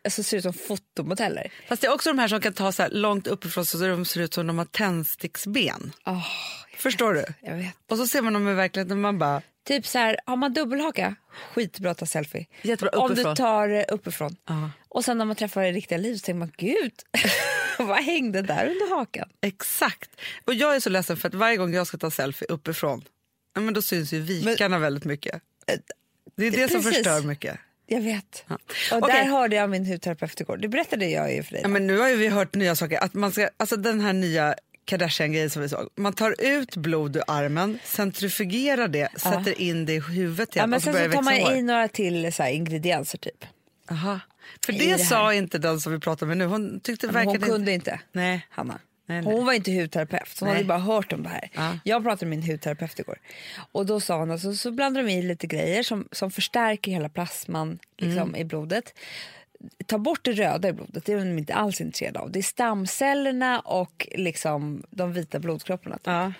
alltså 0.03 0.23
ser 0.23 0.37
ut 0.37 0.43
som 0.43 0.53
fotomodeller. 0.53 1.51
Fast 1.67 1.81
det 1.81 1.87
är 1.87 1.93
också 1.93 2.09
de 2.09 2.19
här 2.19 2.27
som 2.27 2.41
kan 2.41 2.53
ta 2.53 2.71
så 2.71 2.87
långt 2.91 3.27
uppifrån 3.27 3.65
så 3.65 3.77
de 3.77 4.05
ser 4.05 4.21
ut 4.21 4.33
som 4.33 4.47
de 4.47 4.57
har 4.57 4.65
tändsticksben. 4.65 5.91
Oh, 6.05 6.25
Förstår 6.77 7.13
du? 7.13 7.25
jag 7.41 7.55
vet. 7.55 7.75
Och 7.89 7.97
så 7.97 8.07
ser 8.07 8.21
man 8.21 8.33
dem 8.33 8.47
i 8.47 8.53
verkligheten 8.53 9.01
man 9.01 9.19
bara, 9.19 9.41
Typ 9.69 9.87
så 9.87 9.97
här, 9.97 10.17
har 10.25 10.35
man 10.35 10.53
dubbelhaka, 10.53 11.15
skitbra 11.53 11.91
att 11.91 11.97
ta 11.97 12.05
selfie. 12.05 12.45
Jättebra 12.61 12.99
Om 12.99 13.15
du 13.15 13.35
tar 13.35 13.69
eh, 13.69 13.83
uppifrån. 13.87 14.35
Ja. 14.47 14.71
Och 14.87 15.05
sen 15.05 15.17
när 15.17 15.25
man 15.25 15.35
träffar 15.35 15.63
i 15.63 15.71
riktiga 15.71 15.97
livet 15.97 16.19
så 16.19 16.25
tänker 16.25 16.39
man, 16.39 16.51
gud, 16.57 16.93
vad 17.79 18.03
hängde 18.03 18.41
där 18.41 18.67
under 18.67 18.95
hakan? 18.95 19.29
exakt. 19.41 20.09
Och 20.45 20.53
jag 20.53 20.75
är 20.75 20.79
så 20.79 20.89
ledsen 20.89 21.17
för 21.17 21.27
att 21.27 21.33
varje 21.33 21.57
gång 21.57 21.73
jag 21.73 21.87
ska 21.87 21.97
ta 21.97 22.11
selfie 22.11 22.47
uppifrån, 22.47 23.03
men 23.55 23.73
då 23.73 23.81
syns 23.81 24.13
ju 24.13 24.19
vikarna 24.19 24.79
väldigt 24.79 25.05
mycket. 25.05 25.41
Det 26.35 26.47
är 26.47 26.51
det 26.51 26.71
som 26.71 26.83
precis. 26.83 26.95
förstör 26.95 27.21
mycket. 27.21 27.59
Jag 27.89 28.01
vet. 28.01 28.43
Ja. 28.47 28.57
Och 28.91 28.97
Okej. 28.97 29.15
där 29.15 29.25
hörde 29.25 29.55
jag 29.55 29.69
min 29.69 29.85
hudterapeut 29.85 30.41
igår. 30.41 30.57
Det 30.57 30.67
berättade 30.67 31.05
jag 31.05 31.33
ju 31.33 31.43
för 31.43 31.51
dig. 31.51 31.61
Ja, 31.61 31.67
men 31.67 31.87
nu 31.87 31.97
har 31.97 32.09
ju 32.09 32.15
vi 32.15 32.27
hört 32.27 32.55
nya 32.55 32.75
saker. 32.75 33.03
Att 33.03 33.13
man 33.13 33.31
ska, 33.31 33.49
alltså 33.57 33.77
den 33.77 34.01
här 34.01 34.13
nya 34.13 34.55
Kardashian-grejen 34.85 35.49
som 35.49 35.61
vi 35.61 35.69
såg. 35.69 35.89
Man 35.95 36.13
tar 36.13 36.35
ut 36.39 36.75
blod 36.75 37.15
ur 37.15 37.23
armen, 37.27 37.79
centrifugerar 37.83 38.87
det, 38.87 39.09
sätter 39.15 39.61
in 39.61 39.85
det 39.85 39.93
i 39.93 39.99
huvudet 39.99 40.49
ja, 40.53 40.59
igen 40.59 40.69
men 40.69 40.77
och 40.77 40.83
så 40.83 40.85
sen 40.85 40.93
så 40.93 41.07
det 41.07 41.13
tar 41.13 41.21
man 41.21 41.33
hår. 41.33 41.53
i 41.53 41.61
några 41.61 41.87
till 41.87 42.33
så 42.33 42.43
här, 42.43 42.49
ingredienser 42.51 43.17
typ. 43.17 43.45
Aha. 43.91 44.19
För 44.65 44.73
I 44.73 44.77
det, 44.77 44.93
det 44.93 44.99
sa 44.99 45.33
inte 45.33 45.57
den 45.57 45.79
som 45.79 45.93
vi 45.93 45.99
pratar 45.99 46.25
med 46.25 46.37
nu. 46.37 46.45
Hon 46.45 46.79
tyckte 46.79 47.07
Men 47.07 47.15
hon 47.15 47.25
verkligen 47.25 47.53
kunde 47.53 47.71
inte, 47.71 47.99
Nej. 48.11 48.47
Hanna. 48.49 48.79
Nej, 49.09 49.21
nej. 49.21 49.33
Hon 49.35 49.45
var 49.45 49.53
inte 49.53 49.71
hudterapeut, 49.71 50.27
så 50.29 50.45
hon 50.45 50.49
Nej. 50.53 50.57
hade 50.57 50.67
bara 50.67 50.77
hört 50.79 51.13
om 51.13 51.23
det 51.23 51.29
här. 51.29 51.49
Ja. 51.53 51.79
Jag 51.83 52.03
pratade 52.03 52.25
med 52.29 52.37
min 52.39 52.51
hudterapeut 52.51 52.99
igår. 52.99 53.17
Och 53.71 53.85
då 53.85 53.99
sa 53.99 54.17
hon 54.17 54.31
att 54.31 54.41
så, 54.41 54.53
så 54.53 54.71
blandar 54.71 55.03
de 55.03 55.09
i 55.11 55.21
lite 55.21 55.47
grejer 55.47 55.83
som, 55.83 56.07
som 56.11 56.31
förstärker 56.31 56.91
hela 56.91 57.09
plasman 57.09 57.79
liksom, 57.97 58.21
Mm. 58.29 58.35
i 58.35 58.43
blodet. 58.45 58.93
Ta 59.85 59.97
bort 59.97 60.19
det 60.23 60.31
röda 60.31 60.69
i 60.69 60.73
blodet, 60.73 61.05
det 61.05 61.13
är 61.13 61.17
de 61.17 61.37
inte 61.37 61.53
alls 61.53 61.81
intresserade 61.81 62.19
av. 62.19 62.31
Det 62.31 62.39
är 62.39 62.43
stamcellerna 62.43 63.59
och 63.59 64.07
liksom, 64.11 64.83
de 64.89 65.13
vita 65.13 65.39
blodkropparna. 65.39 65.99
Ja. 66.03 66.33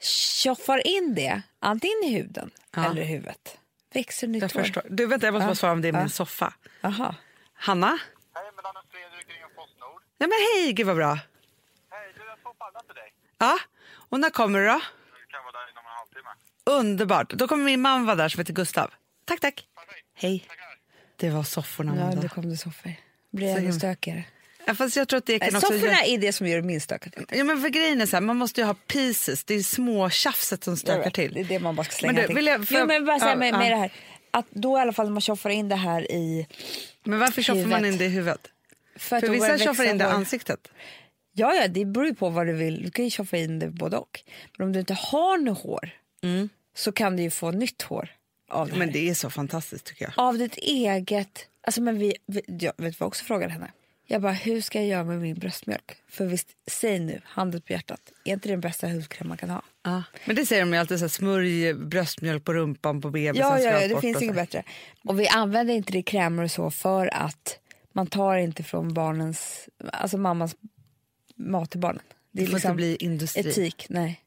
Tjoffar 0.00 0.86
in 0.86 1.14
det, 1.14 1.42
antingen 1.58 2.04
i 2.04 2.14
huden 2.14 2.50
Ja. 2.76 2.90
eller 2.90 3.02
i 3.02 3.04
huvudet. 3.04 3.58
Växer 3.94 4.26
nytt 4.28 4.42
Jag 4.42 4.48
hår. 4.48 4.60
förstår. 4.60 4.82
Du, 4.90 5.06
vänta, 5.06 5.26
jag 5.26 5.32
måste 5.32 5.44
Ja. 5.44 5.48
bara 5.48 5.54
svara 5.54 5.72
om 5.72 5.82
det 5.82 5.88
är 5.88 5.92
Ja. 5.92 6.00
min 6.00 6.08
soffa. 6.10 6.54
Aha. 6.82 7.14
Hanna? 7.54 7.86
Hej, 8.34 8.44
med 8.56 8.62
namnet 8.64 8.84
Fredrik 8.90 9.28
ringer 9.28 9.46
Postnord. 9.56 10.02
Ja, 10.18 10.26
men 10.26 10.32
hej, 10.64 10.72
gud 10.72 10.86
vad 10.86 10.96
bra. 10.96 11.18
Jag 12.64 12.72
palla 12.72 12.80
till 12.86 12.94
dig. 12.94 13.12
Ja, 13.38 13.58
och 14.10 14.20
när 14.20 14.30
kommer 14.30 14.60
du 14.60 14.66
då? 14.66 14.72
Du 14.72 15.26
kan 15.32 15.40
vara 15.44 15.52
där 15.52 15.70
inom 15.72 15.84
en 15.86 15.96
halvtimme. 15.98 16.30
Underbart. 16.80 17.30
Då 17.30 17.48
kommer 17.48 17.64
min 17.64 17.80
man 17.80 18.06
vara 18.06 18.16
där 18.16 18.28
som 18.28 18.38
heter 18.40 18.52
Gustav. 18.52 18.90
Tack, 19.24 19.40
tack. 19.40 19.66
Perfekt. 19.74 20.06
Hej. 20.14 20.44
Tackar. 20.48 20.64
Det 21.16 21.30
var 21.30 21.42
sofforna. 21.42 21.96
Ja, 21.96 22.02
Amanda. 22.02 22.22
nu 22.22 22.28
kom 22.28 22.50
det 22.50 22.56
soffor. 22.56 22.92
blir 23.30 23.52
Så 23.54 23.58
ännu 23.58 23.72
stökigare. 23.72 24.24
Ja, 24.66 24.74
fast 24.74 24.96
jag 24.96 25.08
tror 25.08 25.18
att 25.18 25.26
det 25.26 25.38
kan 25.38 25.48
också... 25.56 25.60
Sofforna 25.60 25.92
göra- 25.92 26.04
är 26.04 26.18
det 26.18 26.32
som 26.32 26.46
gör 26.46 26.56
det 26.56 26.62
minst 26.62 26.84
stökigt. 26.84 27.16
Ja, 27.30 27.44
men 27.44 27.60
för 27.60 27.68
grejen 27.68 28.00
är 28.00 28.06
så 28.06 28.16
här, 28.16 28.20
man 28.20 28.36
måste 28.36 28.60
ju 28.60 28.66
ha 28.66 28.74
pieces. 28.74 29.44
Det 29.44 29.54
är 29.54 29.62
små 29.62 30.10
tjafset 30.10 30.64
som 30.64 30.70
Jag 30.72 30.78
stökar 30.78 31.04
vet, 31.04 31.14
till. 31.14 31.34
Det 31.34 31.40
är 31.40 31.44
det 31.44 31.58
man 31.58 31.76
bara 31.76 31.84
ska 31.84 31.92
slänga. 31.92 32.12
Men 32.12 32.16
du, 32.16 32.22
allting. 32.22 32.36
vill 32.36 32.46
jag- 32.46 32.68
får 32.68 32.74
jo, 32.74 32.78
jag- 32.78 32.88
men 32.88 33.04
bara 33.04 33.18
säga 33.18 33.30
ja, 33.30 33.36
med, 33.36 33.54
ja. 33.54 33.58
med 33.58 33.70
det 33.72 33.76
här. 33.76 33.92
Att 34.30 34.46
då 34.50 34.78
i 34.78 34.80
alla 34.80 34.92
fall 34.92 35.10
man 35.10 35.20
tjoffar 35.20 35.50
in 35.50 35.68
det 35.68 35.76
här 35.76 36.12
i... 36.12 36.46
Men 37.04 37.18
varför 37.18 37.42
tjoffar 37.42 37.66
man 37.68 37.84
in 37.84 37.98
det 37.98 38.04
i 38.04 38.08
huvudet? 38.08 38.50
För, 38.96 39.16
att 39.16 39.24
För 39.24 39.28
vissa 39.32 39.52
det 39.52 39.58
tjoffar 39.58 39.84
in 39.84 39.98
det 39.98 40.04
i 40.04 40.08
ansiktet. 40.08 40.68
Ja, 41.36 41.54
ja, 41.54 41.68
det 41.68 41.84
beror 41.84 42.06
ju 42.06 42.14
på 42.14 42.28
vad 42.28 42.46
du 42.46 42.52
vill. 42.52 42.82
Du 42.82 42.90
kan 42.90 43.04
ju 43.04 43.10
tjoffa 43.10 43.36
in 43.36 43.58
det 43.58 43.70
både 43.70 43.96
och. 43.96 44.20
Men 44.58 44.66
om 44.66 44.72
du 44.72 44.80
inte 44.80 44.94
har 44.94 45.38
något 45.38 45.62
hår 45.62 45.90
så 46.74 46.92
kan 46.92 47.16
du 47.16 47.22
ju 47.22 47.30
få 47.30 47.50
nytt 47.50 47.82
hår 47.82 48.10
av 48.50 48.68
det. 48.68 48.76
Men 48.76 48.92
det 48.92 49.08
är 49.08 49.14
så 49.14 49.30
fantastiskt 49.30 49.84
tycker 49.84 50.04
jag. 50.04 50.12
Av 50.16 50.38
ditt 50.38 50.56
eget... 50.56 51.46
Alltså, 51.60 51.82
men 51.82 51.98
vi, 51.98 52.14
vi, 52.26 52.42
jag 52.46 52.72
vet 52.76 53.00
vad 53.00 53.04
jag 53.04 53.08
också 53.08 53.24
frågade 53.24 53.52
henne. 53.52 53.70
Jag 54.06 54.22
bara, 54.22 54.32
hur 54.32 54.60
ska 54.60 54.78
jag 54.78 54.88
göra 54.88 55.04
med 55.04 55.20
min 55.20 55.38
bröstmjölk? 55.38 55.96
För 56.08 56.26
visst, 56.26 56.48
säg 56.66 56.98
nu, 56.98 57.20
handen 57.24 57.60
på 57.60 57.72
hjärtat, 57.72 58.00
är 58.24 58.32
inte 58.32 58.48
det 58.48 58.52
den 58.52 58.60
bästa 58.60 58.88
hudkräm 58.88 59.28
man 59.28 59.36
kan 59.36 59.50
ha? 59.50 59.62
Ja. 59.82 60.02
Men 60.24 60.36
det 60.36 60.46
säger 60.46 60.62
de 60.62 60.72
ju 60.72 60.78
alltid, 60.78 60.98
så 60.98 61.04
här, 61.04 61.08
smörj 61.08 61.74
bröstmjölk 61.74 62.44
på 62.44 62.52
rumpan 62.52 63.00
på 63.00 63.10
bebisen. 63.10 63.36
Ja, 63.36 63.60
ja, 63.60 63.80
ja 63.80 63.88
det 63.88 64.00
finns 64.00 64.22
inget 64.22 64.34
bättre. 64.34 64.62
Och 65.04 65.20
vi 65.20 65.28
använder 65.28 65.74
inte 65.74 65.92
det 65.92 65.98
i 65.98 66.02
krämer 66.02 66.42
och 66.42 66.50
så 66.50 66.70
för 66.70 67.14
att 67.14 67.58
man 67.92 68.06
tar 68.06 68.36
inte 68.36 68.62
från 68.62 68.94
barnens, 68.94 69.68
alltså 69.92 70.18
mammans 70.18 70.56
mat 71.34 71.70
till 71.70 71.80
barnen. 71.80 72.02
Det 72.30 72.40
Det 72.40 72.46
får 72.46 72.52
liksom 72.54 72.70
inte 72.70 72.76
bli 72.76 72.96
industri. 73.00 73.50
etik, 73.50 73.86
nej. 73.88 74.20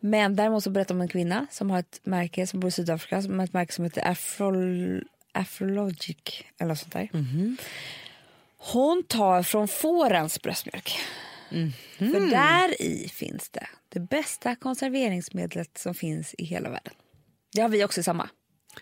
Men 0.00 0.36
däremot 0.36 0.64
så 0.64 0.70
berättar 0.70 0.94
om 0.94 1.00
en 1.00 1.08
kvinna 1.08 1.46
som 1.50 1.70
har 1.70 1.78
ett 1.78 2.00
märke 2.02 2.46
som 2.46 2.60
bor 2.60 2.68
i 2.68 2.72
Sydafrika 2.72 3.22
som 3.22 3.38
har 3.38 3.44
ett 3.46 3.52
märke 3.52 3.72
som 3.72 3.84
heter 3.84 4.08
Afrol, 4.10 5.04
Afrologic 5.32 6.16
eller 6.58 6.74
sånt 6.74 6.92
där. 6.92 7.08
Mhm. 7.12 7.56
Hon 8.56 9.02
tar 9.08 9.42
från 9.42 9.68
fårens 9.68 10.42
bröstmjölk. 10.42 10.98
Mhm. 11.50 11.72
För 11.98 12.30
där 12.30 12.82
i 12.82 13.08
finns 13.08 13.50
det 13.50 13.66
det 13.88 14.00
bästa 14.00 14.56
konserveringsmedlet 14.56 15.78
som 15.78 15.94
finns 15.94 16.34
i 16.38 16.44
hela 16.44 16.70
världen. 16.70 16.94
Det 17.52 17.60
har 17.60 17.68
vi 17.68 17.84
också 17.84 18.00
i 18.00 18.02
samma. 18.02 18.28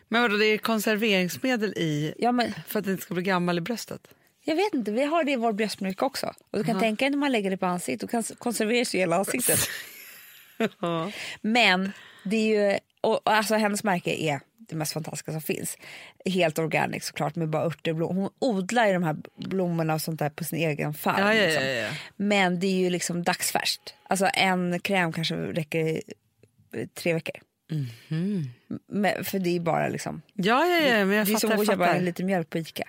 Men 0.08 0.22
vadå, 0.22 0.36
det 0.36 0.46
är 0.46 0.58
konserveringsmedel 0.58 1.72
i 1.76 2.14
Ja, 2.18 2.32
men, 2.32 2.52
för 2.66 2.78
att 2.78 2.84
det 2.84 2.90
inte 2.90 3.02
ska 3.02 3.14
bli 3.14 3.22
gammal 3.22 3.58
i 3.58 3.60
bröstet? 3.60 4.08
Jag 4.44 4.56
vet 4.56 4.74
inte, 4.74 4.90
vi 4.90 5.04
har 5.04 5.24
det 5.24 5.32
i 5.32 5.36
vår 5.36 5.52
bröstmjölk 5.52 6.02
också. 6.02 6.26
Och 6.50 6.58
du 6.58 6.64
kan 6.64 6.80
tänka 6.80 7.04
dig 7.04 7.10
när 7.10 7.18
man 7.18 7.32
lägger 7.32 7.50
det 7.50 7.56
på 7.56 7.66
ansiktet, 7.66 8.10
då 8.10 8.34
konserveras 8.34 8.94
ju 8.94 8.98
hela 8.98 9.17
ansiktet. 9.17 9.58
Men 11.40 11.93
det 12.24 12.36
är 12.36 12.70
ju, 12.70 12.78
och, 13.00 13.26
och 13.26 13.32
alltså 13.32 13.55
hennes 13.55 13.84
märke 13.84 14.10
är 14.10 14.40
det 14.58 14.76
mest 14.76 14.93
fantastiska 14.93 15.32
som 15.32 15.40
finns. 15.40 15.78
Helt 16.24 16.58
organic 16.58 17.05
såklart 17.05 17.36
med 17.36 17.48
bara 17.48 17.64
örter 17.64 17.90
och 17.90 17.96
blommor. 17.96 18.14
Hon 18.14 18.31
odlar 18.38 18.86
ju 18.86 18.93
de 18.93 19.02
här 19.02 19.17
blommorna 19.36 19.94
och 19.94 20.02
sånt 20.02 20.19
där 20.19 20.31
på 20.31 20.44
sin 20.44 20.58
egen 20.58 20.94
farm. 20.94 21.20
Ja, 21.20 21.34
ja, 21.34 21.46
liksom. 21.46 21.67
ja. 21.67 21.88
Men 22.17 22.60
det 22.60 22.67
är 22.67 22.78
ju 22.78 22.90
liksom 22.90 23.22
dagsfärskt. 23.22 23.94
Alltså 24.02 24.28
en 24.34 24.81
kräm 24.81 25.12
kanske 25.12 25.34
räcker 25.34 25.78
i 25.78 26.02
eh, 26.74 26.86
tre 26.94 27.14
veckor. 27.14 27.36
Men, 28.86 29.24
för 29.24 29.38
det 29.38 29.50
är 29.50 29.52
ju 29.52 29.60
bara 29.60 29.88
liksom, 29.88 30.22
Ja, 30.34 30.67
ja, 30.67 30.81
ja, 30.81 31.05
men 31.05 31.17
jag 31.17 31.26
det 31.26 31.32
är 31.32 31.36
som 31.36 31.52
att 31.52 31.67
köpa 31.67 31.98
liten 31.98 32.26
mjölk 32.26 32.50
på 32.50 32.58
Ica. 32.58 32.88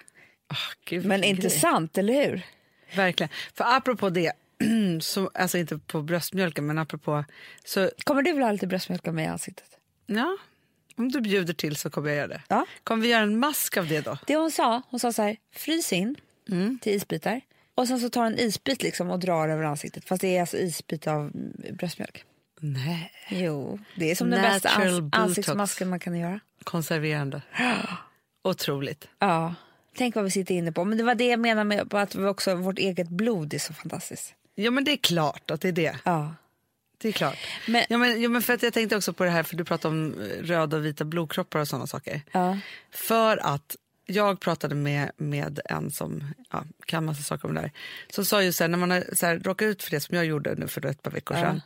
Gud, 0.86 1.06
Men 1.06 1.22
vilken 1.22 1.36
grej. 1.36 1.46
intressant, 1.46 1.98
eller 1.98 2.14
hur? 2.30 2.42
Verkligen. 2.96 3.30
För 3.54 3.64
apropå 3.78 4.10
det, 4.10 4.32
så, 5.02 5.32
alltså 5.34 5.58
inte 5.58 5.78
på 5.78 6.02
bröstmjölken, 6.02 6.66
men 6.66 6.78
apropå... 6.78 7.26
Så, 7.66 7.90
Kommer 8.04 8.22
du 8.22 8.32
vilja 8.32 8.46
ha 8.46 8.52
lite 8.52 8.68
bröstmjölk 8.68 9.06
mig 9.06 9.26
i 9.26 9.28
ansiktet? 9.28 9.66
ja, 10.06 10.38
om 10.96 11.12
du 11.12 11.22
bjuder 11.22 11.54
till 11.54 11.76
så 11.76 11.90
kommer 11.90 12.10
jag 12.10 12.18
göra 12.18 12.28
det. 12.28 12.42
Ja. 12.48 12.66
Kommer 12.84 13.02
vi 13.04 13.10
göra 13.10 13.24
en 13.24 13.40
mask 13.40 13.78
av 13.78 13.88
det 13.88 14.02
då? 14.02 14.18
Det 14.28 14.36
hon 14.36 14.52
sa, 14.52 14.82
hon 14.90 15.00
sa 15.00 15.14
så 15.14 15.22
här, 15.22 15.38
frys 15.56 15.94
in 15.94 16.16
Mm. 16.50 16.80
till 16.82 16.94
isbitar. 16.94 17.42
Och 17.76 17.88
sen 17.88 18.00
så 18.00 18.10
tar 18.10 18.26
en 18.26 18.40
isbit 18.40 18.84
liksom 18.84 19.10
och 19.12 19.20
drar 19.20 19.48
över 19.50 19.64
ansiktet. 19.64 20.06
Fast 20.06 20.22
det 20.22 20.38
är 20.38 20.42
alltså 20.42 20.58
isbit 20.58 21.08
av 21.08 21.20
mm, 21.22 21.54
bröstmjölk. 21.78 22.24
Nej. 22.60 23.12
Jo, 23.30 23.80
det 23.96 24.12
är 24.12 24.16
som 24.16 24.30
den 24.30 24.42
bästa 24.42 24.70
Natural 24.70 25.02
ans- 25.02 25.10
ansiktsmasken 25.16 25.90
man 25.90 26.00
kan 26.00 26.18
göra. 26.20 26.40
Konserverande. 26.64 27.42
Otroligt. 28.44 29.08
Ja, 29.20 29.56
tänk 29.96 30.16
vad 30.16 30.24
vi 30.24 30.32
sitter 30.32 30.56
inne 30.56 30.72
på. 30.72 30.86
Men 30.86 30.98
det 30.98 31.04
var 31.04 31.16
det 31.16 31.28
jag 31.28 31.40
menade 31.40 31.64
med 31.66 31.94
att 31.94 32.16
vi 32.16 32.26
också, 32.26 32.56
vårt 32.56 32.80
eget 32.80 33.10
blod 33.10 33.54
är 33.54 33.60
så 33.60 33.74
fantastiskt. 33.74 34.34
Ja, 34.56 34.72
men 34.72 34.84
det 34.84 34.92
är 34.92 34.98
klart 34.98 35.52
att 35.52 35.62
det 35.62 35.68
är 35.68 35.72
det. 35.72 35.96
Ja. 36.04 36.36
Det 36.98 37.08
är 37.08 37.12
klart. 37.12 37.38
Men- 37.68 37.86
ja, 37.90 37.98
men, 37.98 38.22
ja, 38.22 38.30
men 38.30 38.42
för 38.42 38.54
att 38.54 38.64
jag 38.64 38.74
tänkte 38.74 38.96
också 38.98 39.14
på 39.14 39.24
det 39.24 39.30
här, 39.30 39.44
för 39.44 39.56
du 39.56 39.66
pratade 39.66 39.96
om 39.96 40.22
eh, 40.22 40.44
röda 40.44 40.78
och 40.78 40.86
vita 40.86 41.06
blodkroppar 41.06 41.60
och 41.60 41.68
sådana 41.68 41.88
saker. 41.88 42.22
Ja. 42.32 42.58
För 42.92 43.38
att 43.38 43.76
jag 44.06 44.40
pratade 44.40 44.76
med, 44.76 45.12
med 45.18 45.60
en 45.66 45.92
som 45.92 46.34
ja, 46.52 46.64
kan 46.86 47.06
massa 47.06 47.24
saker 47.24 47.48
om 47.48 47.54
det 47.54 47.62
här. 47.62 47.72
Som 48.10 48.26
sa 48.26 48.44
ju 48.44 48.52
så 48.52 48.64
här, 48.64 48.70
när 48.70 48.78
man 48.78 48.92
har 48.92 49.04
så 49.14 49.26
här, 49.26 49.40
råkat 49.40 49.66
ut 49.66 49.84
för 49.84 49.92
det 49.92 50.00
som 50.00 50.16
jag 50.16 50.26
gjorde 50.26 50.56
nu 50.56 50.68
för 50.68 50.86
ett 50.86 51.02
par 51.02 51.12
veckor 51.12 51.36
sedan. 51.36 51.62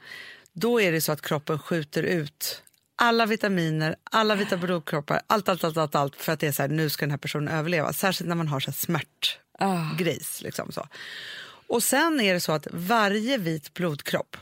Då 0.53 0.81
är 0.81 0.91
det 0.91 1.01
så 1.01 1.11
att 1.11 1.21
kroppen 1.21 1.59
skjuter 1.59 2.03
ut 2.03 2.63
alla 2.99 3.25
vitaminer, 3.25 3.95
alla 4.03 4.35
vita 4.35 4.57
blodkroppar, 4.57 5.21
allt, 5.27 5.49
allt, 5.49 5.63
allt, 5.63 5.77
allt, 5.77 5.95
allt 5.95 6.15
för 6.15 6.33
att 6.33 6.39
det 6.39 6.47
är 6.47 6.51
så 6.51 6.61
här, 6.61 6.69
nu 6.69 6.89
ska 6.89 7.05
den 7.05 7.11
här 7.11 7.17
personen 7.17 7.47
överleva. 7.47 7.93
Särskilt 7.93 8.27
när 8.27 8.35
man 8.35 8.47
har 8.47 8.59
så 8.59 8.71
här 8.71 8.77
smärtgrejs. 8.77 10.41
Liksom 10.41 10.71
så. 10.71 10.87
Och 11.67 11.83
sen 11.83 12.21
är 12.21 12.33
det 12.33 12.39
så 12.39 12.51
att 12.51 12.67
varje 12.71 13.37
vit 13.37 13.73
blodkropp, 13.73 14.37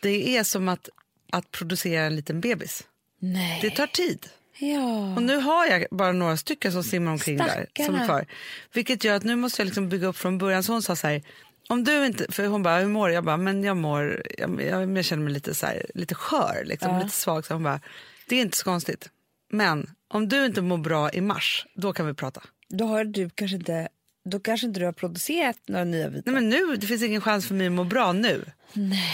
det 0.00 0.36
är 0.36 0.44
som 0.44 0.68
att, 0.68 0.88
att 1.32 1.50
producera 1.50 2.04
en 2.04 2.16
liten 2.16 2.40
bebis. 2.40 2.82
Nej. 3.18 3.58
Det 3.62 3.70
tar 3.70 3.86
tid. 3.86 4.26
Ja. 4.58 5.14
Och 5.16 5.22
nu 5.22 5.36
har 5.36 5.66
jag 5.66 5.86
bara 5.90 6.12
några 6.12 6.36
stycken 6.36 6.72
som 6.72 6.84
simmar 6.84 7.12
omkring 7.12 7.36
där. 7.36 7.46
Som 7.46 7.66
Stackarna. 7.84 8.00
är 8.02 8.06
kvar. 8.06 8.26
Vilket 8.72 9.04
gör 9.04 9.14
att 9.14 9.24
nu 9.24 9.36
måste 9.36 9.62
jag 9.62 9.66
liksom 9.66 9.88
bygga 9.88 10.06
upp 10.06 10.16
från 10.16 10.38
början. 10.38 10.62
Så 10.62 10.72
hon 10.72 10.82
sa 10.82 10.96
så 10.96 11.06
här, 11.06 11.22
om 11.70 11.84
du 11.84 12.06
inte, 12.06 12.32
för 12.32 12.46
hon 12.46 12.62
bara, 12.62 12.78
hur 12.78 12.88
mår 12.88 13.08
du? 13.08 13.14
Jag 13.14 13.24
bara, 13.24 13.36
men 13.36 13.64
jag 13.64 13.76
mår, 13.76 14.22
jag, 14.38 14.62
jag, 14.62 14.96
jag 14.96 15.04
känner 15.04 15.22
mig 15.22 15.32
lite 15.32 15.54
så 15.54 15.66
här, 15.66 15.86
lite 15.94 16.14
skör, 16.14 16.62
liksom, 16.64 16.98
lite 16.98 17.16
svag. 17.16 17.46
Så 17.46 17.54
hon 17.54 17.62
bara, 17.62 17.80
det 18.28 18.36
är 18.36 18.40
inte 18.40 18.56
så 18.56 18.64
konstigt. 18.64 19.10
Men 19.50 19.90
om 20.08 20.28
du 20.28 20.46
inte 20.46 20.62
mår 20.62 20.78
bra 20.78 21.12
i 21.12 21.20
mars, 21.20 21.66
då 21.74 21.92
kan 21.92 22.06
vi 22.06 22.14
prata. 22.14 22.42
Då 22.68 22.84
har 22.84 23.04
du 23.04 23.30
kanske 23.30 23.56
inte, 23.56 23.88
då 24.24 24.40
kanske 24.40 24.66
inte 24.66 24.80
du 24.80 24.86
har 24.86 24.92
producerat 24.92 25.56
några 25.68 25.84
nya 25.84 26.08
vita. 26.08 26.30
Nej 26.30 26.34
men 26.34 26.48
nu, 26.48 26.76
det 26.76 26.86
finns 26.86 27.02
ingen 27.02 27.20
chans 27.20 27.48
för 27.48 27.54
mig 27.54 27.66
att 27.66 27.72
må 27.72 27.84
bra 27.84 28.12
nu. 28.12 28.44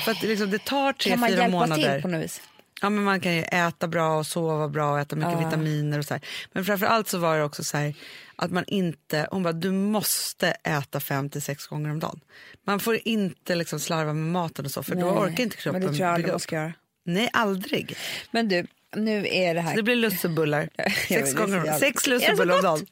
För 0.04 0.12
att 0.12 0.22
liksom, 0.22 0.50
det 0.50 0.64
tar 0.64 0.92
tre, 0.92 1.10
kan 1.10 1.20
man 1.20 1.28
fyra 1.28 1.40
hjälpa 1.40 1.58
månader. 1.58 1.92
till 1.92 2.02
på 2.02 2.08
något 2.08 2.24
vis? 2.24 2.40
Ja, 2.82 2.90
men 2.90 3.04
man 3.04 3.20
kan 3.20 3.34
ju 3.34 3.42
äta 3.42 3.88
bra 3.88 4.18
och 4.18 4.26
sova 4.26 4.68
bra 4.68 4.92
och 4.92 5.00
äta 5.00 5.16
mycket 5.16 5.40
vitaminer 5.40 5.98
och 5.98 6.04
så 6.04 6.14
här. 6.14 6.22
Men 6.52 6.64
framför 6.64 6.86
allt 6.86 7.08
så 7.08 7.18
var 7.18 7.38
det 7.38 7.44
också 7.44 7.64
så 7.64 7.76
här 7.76 7.94
att 8.36 8.50
man 8.50 8.64
inte, 8.66 9.28
hon 9.30 9.42
bara 9.42 9.52
du 9.52 9.70
måste 9.70 10.48
äta 10.50 11.00
fem 11.00 11.30
till 11.30 11.42
sex 11.42 11.66
gånger 11.66 11.90
om 11.90 11.98
dagen. 11.98 12.20
Man 12.66 12.80
får 12.80 12.98
inte 13.04 13.54
liksom 13.54 13.80
slarva 13.80 14.12
med 14.12 14.32
maten 14.32 14.64
och 14.64 14.70
så 14.70 14.82
för 14.82 14.94
då 14.94 15.00
Nej, 15.00 15.10
orkar 15.10 15.44
inte 15.44 15.56
kroppen 15.56 15.80
Men 15.82 15.90
det 15.90 15.96
tror 15.96 16.06
jag 16.06 16.14
aldrig 16.14 16.32
man 16.32 16.40
ska 16.40 16.56
göra. 16.56 16.72
Nej, 17.04 17.30
aldrig. 17.32 17.96
Men 18.30 18.48
du, 18.48 18.66
nu 18.96 19.26
är 19.30 19.54
det 19.54 19.60
här... 19.60 19.76
Det 19.76 19.82
blir 19.82 19.96
lussebullar. 19.96 20.68
Sex, 21.08 21.30
så 21.30 21.36
gånger, 21.36 21.72
sex 21.78 22.02
så 22.02 22.10
lussebullar 22.10 22.54
om 22.56 22.62
dagen. 22.62 22.86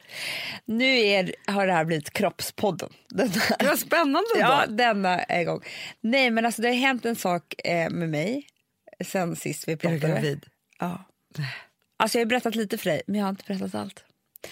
Nu 0.64 0.98
är, 1.00 1.34
har 1.46 1.66
det 1.66 1.72
här 1.72 1.84
blivit 1.84 2.10
kroppspodden. 2.10 2.92
Den 3.08 3.28
här. 3.30 3.56
Det 3.58 3.66
var 3.66 3.76
spännande 3.76 4.28
Ja, 4.38 4.64
då. 4.68 4.72
denna 4.74 5.18
är 5.22 5.40
igång. 5.40 5.60
Nej, 6.00 6.30
men 6.30 6.46
alltså 6.46 6.62
det 6.62 6.68
har 6.68 6.74
hänt 6.74 7.04
en 7.04 7.16
sak 7.16 7.54
eh, 7.64 7.90
med 7.90 8.08
mig 8.08 8.46
sen 9.04 9.36
sist 9.36 9.68
vi 9.68 9.72
Är 9.72 9.76
du 9.76 9.80
pratade. 9.80 10.12
gravid? 10.12 10.46
Ja. 10.78 11.04
Alltså 11.96 12.18
jag 12.18 12.24
har 12.24 12.28
berättat 12.28 12.54
lite 12.54 12.78
för 12.78 12.90
dig, 12.90 13.02
men 13.06 13.16
jag 13.16 13.24
har 13.24 13.30
inte 13.30 13.44
berättat 13.46 13.74
allt. 13.74 14.04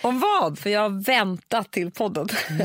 Om 0.02 0.20
vad? 0.20 0.58
För 0.58 0.70
jag 0.70 0.80
har 0.80 1.04
väntat 1.04 1.70
till 1.70 1.90
podden. 1.90 2.28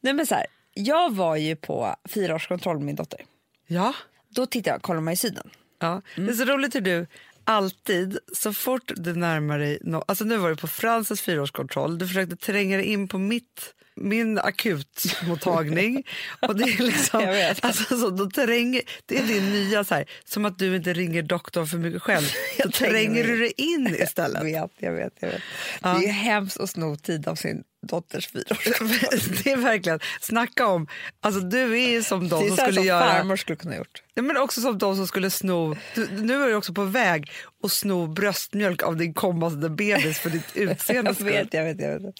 Nej. 0.00 0.14
men 0.14 0.26
så 0.26 0.34
här, 0.34 0.46
jag 0.74 1.14
var 1.14 1.36
ju 1.36 1.56
på 1.56 1.96
fyraårskontroll 2.08 2.76
med 2.76 2.84
min 2.86 2.96
dotter. 2.96 3.20
Ja. 3.66 3.94
Då 4.28 4.46
tittade 4.46 4.74
jag, 4.74 4.82
kollar 4.82 5.00
man 5.00 5.12
i 5.12 5.16
synen. 5.16 5.50
Ja, 5.80 6.02
Mm. 6.16 6.26
det 6.26 6.32
är 6.32 6.36
så 6.36 6.44
roligt 6.44 6.74
hur 6.74 6.80
du 6.80 7.06
alltid, 7.44 8.18
så 8.36 8.52
fort 8.52 8.92
du 8.96 9.14
närmar 9.14 9.58
dig... 9.58 9.78
No, 9.82 10.04
alltså 10.08 10.24
nu 10.24 10.36
var 10.36 10.50
du 10.50 10.56
på 10.56 10.66
Frances 10.66 11.20
fyraårskontroll, 11.20 11.98
du 11.98 12.06
försökte 12.08 12.36
tränga 12.36 12.76
dig 12.76 12.86
in 12.86 13.08
på 13.08 13.18
mitt, 13.18 13.74
min 14.02 14.38
akutmottagning. 14.38 16.04
och 16.40 16.56
det 16.56 16.64
är 16.64 16.82
liksom, 16.82 17.20
Jag. 17.20 17.56
Alltså, 17.62 17.98
så, 17.98 18.10
då 18.10 18.30
tränger, 18.30 18.82
det 19.06 19.18
är 19.18 19.22
din 19.26 19.50
nya, 19.50 19.84
så 19.84 19.94
här, 19.94 20.04
som 20.24 20.44
att 20.44 20.58
du 20.58 20.76
inte 20.76 20.92
ringer 20.92 21.22
doktorn 21.22 21.66
för 21.66 21.78
mycket 21.78 22.02
själv. 22.02 22.26
Då 22.32 22.38
Jag 22.64 22.72
tränger 22.74 23.24
du 23.26 23.38
dig 23.38 23.52
in 23.56 23.86
Jag 23.98 24.08
istället. 24.08 24.44
vet, 24.44 24.70
jag 24.78 24.92
vet. 24.92 25.12
Jag 25.20 25.28
vet. 25.28 25.42
Det 25.82 25.88
är 25.88 26.00
ju 26.00 26.08
hemskt 26.08 26.60
att 26.60 26.70
sno 26.70 26.96
tid 26.96 27.28
av 27.28 27.34
sin 27.34 27.62
dotters 27.82 28.28
fyraårskontroll. 28.28 29.20
det 29.44 29.52
är 29.52 29.56
verkligen, 29.56 30.00
snacka 30.20 30.66
om, 30.66 30.86
alltså 31.20 31.40
du 31.40 31.80
är 31.80 32.02
som 32.02 32.28
de 32.28 32.44
är 32.44 32.48
som 32.48 32.56
skulle 32.56 32.72
som 32.72 32.84
göra... 32.84 33.12
farmor 33.12 33.36
skulle 33.36 33.56
kunna 33.56 33.76
gjort. 33.76 34.02
Ja, 34.14 34.22
men 34.22 34.36
också 34.36 34.60
som 34.60 34.78
de 34.78 34.96
som 34.96 35.06
skulle 35.06 35.30
sno, 35.30 35.76
du, 35.94 36.08
nu 36.10 36.42
är 36.42 36.48
du 36.48 36.54
också 36.54 36.74
på 36.74 36.84
väg 36.84 37.30
att 37.64 37.72
sno 37.72 38.06
bröstmjölk 38.06 38.82
av 38.82 38.96
din 38.96 39.14
kommande 39.14 39.70
bebis 39.70 40.18
för 40.18 40.30
ditt 40.30 40.50
utseende 40.56 41.14
Jag 41.18 41.24
vet, 41.24 41.54
jag 41.54 41.64
vet. 41.64 41.80
Jag 41.80 42.00
vet. 42.00 42.14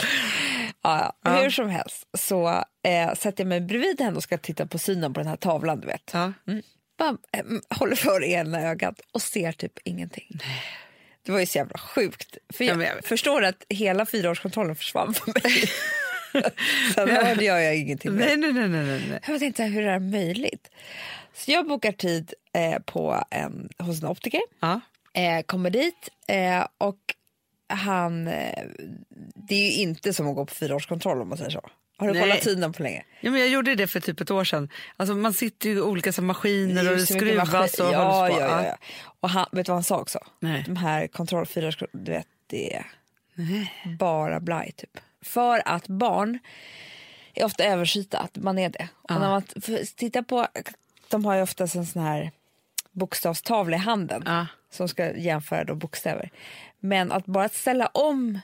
Ja, 0.83 1.17
ja. 1.25 1.43
Hur 1.43 1.51
som 1.51 1.69
helst 1.69 2.07
så 2.19 2.49
eh, 2.85 3.15
sätter 3.15 3.45
jag 3.45 3.49
mig 3.49 3.61
bredvid 3.61 4.01
henne 4.01 4.17
och 4.17 4.23
ska 4.23 4.39
titta 4.39 4.67
på 4.67 4.79
synen 4.79 5.15
på 5.15 5.21
den 5.21 5.29
här 5.29 5.37
tavlan. 5.37 5.81
Du 5.81 5.87
vet. 5.87 6.11
Ja. 6.13 6.33
Bara, 6.99 7.17
eh, 7.33 7.45
håller 7.79 7.97
för 7.97 8.25
ena 8.25 8.61
ögat 8.61 9.01
och 9.13 9.23
ser 9.23 9.53
typ 9.53 9.73
ingenting. 9.85 10.41
Det 11.23 11.33
var 11.33 11.41
ju 11.41 11.47
så 11.47 11.59
jävla 11.59 11.79
sjukt. 11.79 12.37
För 12.53 12.65
Ja, 12.65 12.75
jag, 12.75 12.97
jag 12.97 13.05
förstår 13.05 13.45
att 13.45 13.65
hela 13.69 14.07
fyraårskontrollen 14.07 14.77
försvann 14.77 15.15
för 15.15 15.27
mig. 15.27 15.71
Sen 16.95 17.09
hörde 17.09 17.45
jag, 17.45 17.65
jag 17.65 17.77
ingenting 17.77 18.15
mer. 18.15 18.27
Nej, 18.27 18.37
nej, 18.37 18.53
nej, 18.53 18.69
nej, 18.69 19.05
nej. 19.11 19.21
Jag 19.27 19.43
inte 19.43 19.65
hur 19.65 19.83
det 19.83 19.91
är 19.91 19.99
möjligt. 20.01 20.71
Så 21.35 21.51
jag 21.51 21.69
bokar 21.69 21.93
tid 21.93 22.35
eh, 22.53 22.79
på 22.79 23.25
en, 23.31 23.69
hos 23.79 24.03
en 24.03 24.09
optiker. 24.09 24.41
Ja. 24.61 24.81
Eh, 25.15 25.43
kommer 25.43 25.71
dit 25.71 26.09
eh, 26.29 26.67
och 26.79 26.99
han... 27.69 28.29
Eh, 28.29 28.65
det 29.35 29.55
är 29.55 29.71
ju 29.71 29.83
inte 29.83 30.13
som 30.13 30.29
att 30.29 30.35
gå 30.35 30.47
på 30.47 30.55
fyraårskontroll 30.55 31.21
om 31.21 31.29
man 31.29 31.39
säger 31.39 31.51
så. 31.51 31.71
Har 31.97 32.07
du 32.07 32.13
Nej. 32.13 32.23
kollat 32.23 32.41
tiden 32.41 32.73
på 32.73 32.83
länge? 32.83 33.05
Ja, 33.21 33.31
men 33.31 33.41
jag 33.41 33.49
gjorde 33.49 33.75
det 33.75 33.87
för 33.87 34.01
typ 34.01 34.21
ett 34.21 34.31
år 34.31 34.45
sedan. 34.45 34.69
Alltså, 34.97 35.15
man 35.15 35.33
sitter 35.33 35.69
ju 35.71 35.77
i 35.77 35.81
olika 35.81 36.13
så, 36.13 36.23
maskiner 36.23 36.91
och 36.91 36.97
det 36.97 37.07
skruvas 37.07 37.49
och 37.49 37.55
maskin- 37.55 37.93
ja, 37.93 38.03
hålls 38.21 38.35
på. 38.35 38.41
ja, 38.41 38.49
ja, 38.49 38.67
ja. 38.67 38.77
Och 39.21 39.31
han, 39.31 39.47
vet 39.53 39.67
du 39.67 39.71
vad 39.71 39.77
han 39.77 39.85
sa 39.85 39.99
också? 40.01 40.19
Nej. 40.41 40.63
De 40.67 40.77
här 40.77 41.07
kontroll 41.07 41.47
fyraårskontroll, 41.47 42.05
du 42.05 42.13
vet, 42.13 42.27
det 42.47 42.75
är 42.75 42.87
bara 43.99 44.41
blaj 44.41 44.73
typ. 44.77 44.99
För 45.23 45.63
att 45.69 45.89
barn 45.89 46.39
är 47.35 47.45
ofta 47.45 47.65
översitta, 47.65 48.19
att 48.19 48.37
man 48.37 48.59
är 48.59 48.69
det. 48.69 48.89
Och 49.03 49.11
när 49.11 49.29
man 49.29 49.43
för, 49.43 49.97
tittar 49.97 50.23
på, 50.23 50.47
de 51.09 51.25
har 51.25 51.35
ju 51.37 51.43
oftast 51.43 51.75
en 51.75 51.87
sån 51.87 52.03
här 52.03 52.31
bokstavstavla 52.93 53.77
i 53.77 53.81
handen 53.81 54.23
Ja. 54.27 54.47
som 54.71 54.89
ska 54.89 55.17
jämföra 55.17 55.65
då 55.65 55.75
bokstäver. 55.75 56.31
Men 56.81 57.13
att 57.13 57.27
bara 57.27 57.49
ställa 57.49 57.87
om 57.87 58.41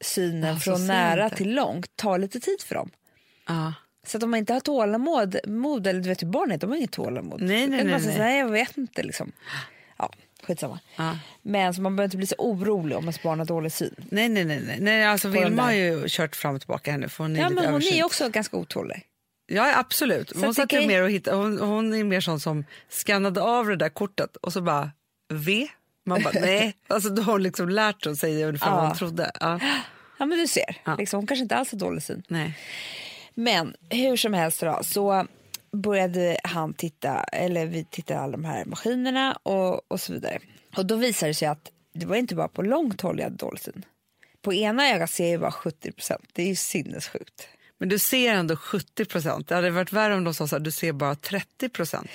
synen 0.00 0.54
så 0.54 0.60
från 0.60 0.86
nära 0.86 1.30
till 1.30 1.54
långt 1.54 1.96
tar 1.96 2.18
lite 2.18 2.40
tid 2.40 2.60
för 2.62 2.74
dem. 2.74 2.90
Ja. 3.48 3.72
Så 4.06 4.16
att 4.16 4.22
om 4.22 4.30
man 4.30 4.38
inte 4.38 4.52
har 4.52 4.60
tålamod, 4.60 5.36
mod, 5.46 5.86
eller 5.86 6.00
du 6.00 6.08
vet 6.08 6.22
hur 6.22 6.26
barn 6.28 6.50
är, 6.52 6.58
de 6.58 6.70
har 6.70 6.76
inget 6.76 6.92
tålamod. 6.92 7.40
Nej, 7.42 7.66
nej, 7.66 7.84
nej, 7.84 8.00
säga 8.00 8.18
nej. 8.18 8.30
här, 8.32 8.38
jag 8.38 8.48
vet 8.48 8.76
inte 8.76 9.02
liksom. 9.02 9.32
Ja, 9.98 10.12
skitsamma. 10.42 10.78
Ja. 10.96 11.18
Men 11.42 11.74
så 11.74 11.80
man 11.82 11.96
behöver 11.96 12.06
inte 12.06 12.16
bli 12.16 12.26
så 12.26 12.34
orolig 12.38 12.96
om 12.98 13.04
ens 13.04 13.22
barn 13.22 13.38
har 13.38 13.46
dålig 13.46 13.72
syn. 13.72 13.94
Nej, 14.10 14.28
nej, 14.28 14.44
nej, 14.44 14.76
nej. 14.80 15.04
alltså, 15.04 15.28
Vilma 15.28 15.62
har 15.62 15.72
ju 15.72 16.04
kört 16.08 16.36
fram 16.36 16.54
och 16.54 16.60
tillbaka 16.60 16.90
henne 16.92 17.08
för 17.08 17.24
hon 17.24 17.36
är 17.36 17.40
Ja, 17.40 17.48
men 17.48 17.56
hon 17.58 17.64
är 17.66 17.70
översynt. 17.72 18.04
också 18.04 18.28
ganska 18.28 18.56
otålig. 18.56 19.02
Ja, 19.46 19.78
absolut. 19.78 20.28
Så 20.30 20.38
hon, 20.38 20.48
att 20.48 20.56
satt 20.56 20.72
ju 20.72 20.78
kan- 20.78 20.86
mer 20.88 21.02
och 21.02 21.10
hitta, 21.10 21.34
hon, 21.34 21.58
hon 21.60 21.94
är 21.94 22.04
mer 22.04 22.20
sån 22.20 22.40
som 22.40 22.64
skannade 22.88 23.42
av 23.42 23.66
det 23.66 23.76
där 23.76 23.88
kortet 23.88 24.36
och 24.36 24.52
så 24.52 24.60
bara 24.60 24.90
V. 25.32 25.68
Man 26.08 26.22
bara 26.22 26.40
nej. 26.40 26.74
Alltså, 26.88 27.08
då 27.10 27.22
har 27.22 27.32
hon 27.32 27.42
liksom 27.42 27.68
lärt 27.68 28.02
sig 28.02 28.12
att 28.12 28.18
säga 28.18 28.46
ungefär 28.46 28.70
vad 28.70 28.82
Ja. 28.84 28.86
hon 28.86 28.96
trodde. 28.96 29.30
Ja. 29.40 29.60
Ja, 30.18 30.26
men 30.26 30.38
du 30.38 30.46
ser. 30.46 30.76
Ja. 30.84 30.94
Liksom, 30.96 31.18
hon 31.18 31.26
kanske 31.26 31.42
inte 31.42 31.56
alls 31.56 31.72
har 31.72 31.78
dålig 31.78 32.02
syn. 32.02 32.22
Nej. 32.28 32.58
Men 33.34 33.74
hur 33.90 34.16
som 34.16 34.34
helst 34.34 34.60
då, 34.60 34.80
så 34.82 35.26
började 35.72 36.38
han 36.44 36.74
titta, 36.74 37.22
eller 37.24 37.66
vi 37.66 37.84
tittade 37.84 38.20
alla 38.20 38.32
de 38.32 38.44
här 38.44 38.64
maskinerna 38.64 39.32
och, 39.42 39.92
och 39.92 40.00
så 40.00 40.12
vidare. 40.12 40.38
Och 40.76 40.86
då 40.86 40.96
visade 40.96 41.30
det 41.30 41.34
sig 41.34 41.48
att 41.48 41.70
det 41.94 42.06
var 42.06 42.16
inte 42.16 42.34
bara 42.34 42.48
på 42.48 42.62
långt 42.62 43.00
håll 43.00 43.18
jag 43.18 43.24
hade 43.24 43.36
dålig 43.36 43.60
syn. 43.60 43.84
På 44.42 44.54
ena 44.54 44.88
ögat 44.90 45.10
ser 45.10 45.30
jag 45.32 45.40
bara 45.40 45.52
70 45.52 45.92
procent. 45.92 46.24
Det 46.32 46.42
är 46.42 46.46
ju 46.46 46.54
sinnessjukt. 46.56 47.48
Men 47.78 47.88
du 47.88 47.98
ser 47.98 48.32
ändå 48.34 48.56
70 48.56 49.04
procent. 49.04 49.48
Det 49.48 49.54
hade 49.54 49.70
varit 49.70 49.92
värre 49.92 50.14
om 50.14 50.24
de 50.24 50.34
sa 50.34 50.48
så 50.48 50.56
här, 50.56 50.60
du 50.60 50.70
ser 50.70 50.92
bara 50.92 51.14
30 51.14 51.68
procent. 51.68 52.10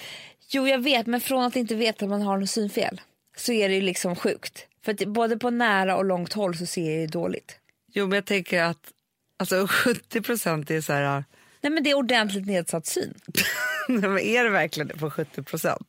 Jo, 0.50 0.68
jag 0.68 0.80
vet, 0.84 1.06
men 1.08 1.22
från 1.22 1.44
att 1.44 1.56
inte 1.56 1.76
veta 1.76 2.06
att 2.06 2.10
man 2.10 2.22
har 2.22 2.38
något 2.38 2.50
synfel 2.50 3.02
så 3.36 3.52
är 3.52 3.70
det 3.70 3.76
ju 3.76 3.82
liksom 3.82 4.16
sjukt. 4.16 4.68
För 4.82 4.92
att 4.92 5.08
både 5.08 5.38
på 5.38 5.50
nära 5.50 5.96
och 5.96 6.06
långt 6.06 6.34
håll 6.34 6.58
så 6.58 6.66
ser 6.66 6.92
jag 6.92 7.02
ju 7.02 7.08
dåligt. 7.08 7.60
Jo, 7.94 8.08
men 8.08 8.16
jag 8.16 8.26
tänker 8.26 8.64
att 8.64 8.92
alltså, 9.38 9.68
70 9.70 10.22
procent 10.22 10.72
är 10.72 10.82
så 10.82 10.94
här... 10.94 11.24
Nej, 11.62 11.72
men 11.72 11.84
det 11.84 11.90
är 11.90 11.96
ordentligt 11.96 12.46
nedsatt 12.46 12.86
syn. 12.86 13.14
Nej, 13.90 14.10
men 14.10 14.20
är 14.20 14.44
det 14.44 14.50
verkligen 14.50 14.88
det 14.88 14.98
på 14.98 15.12
70 15.12 15.44
procent? 15.44 15.88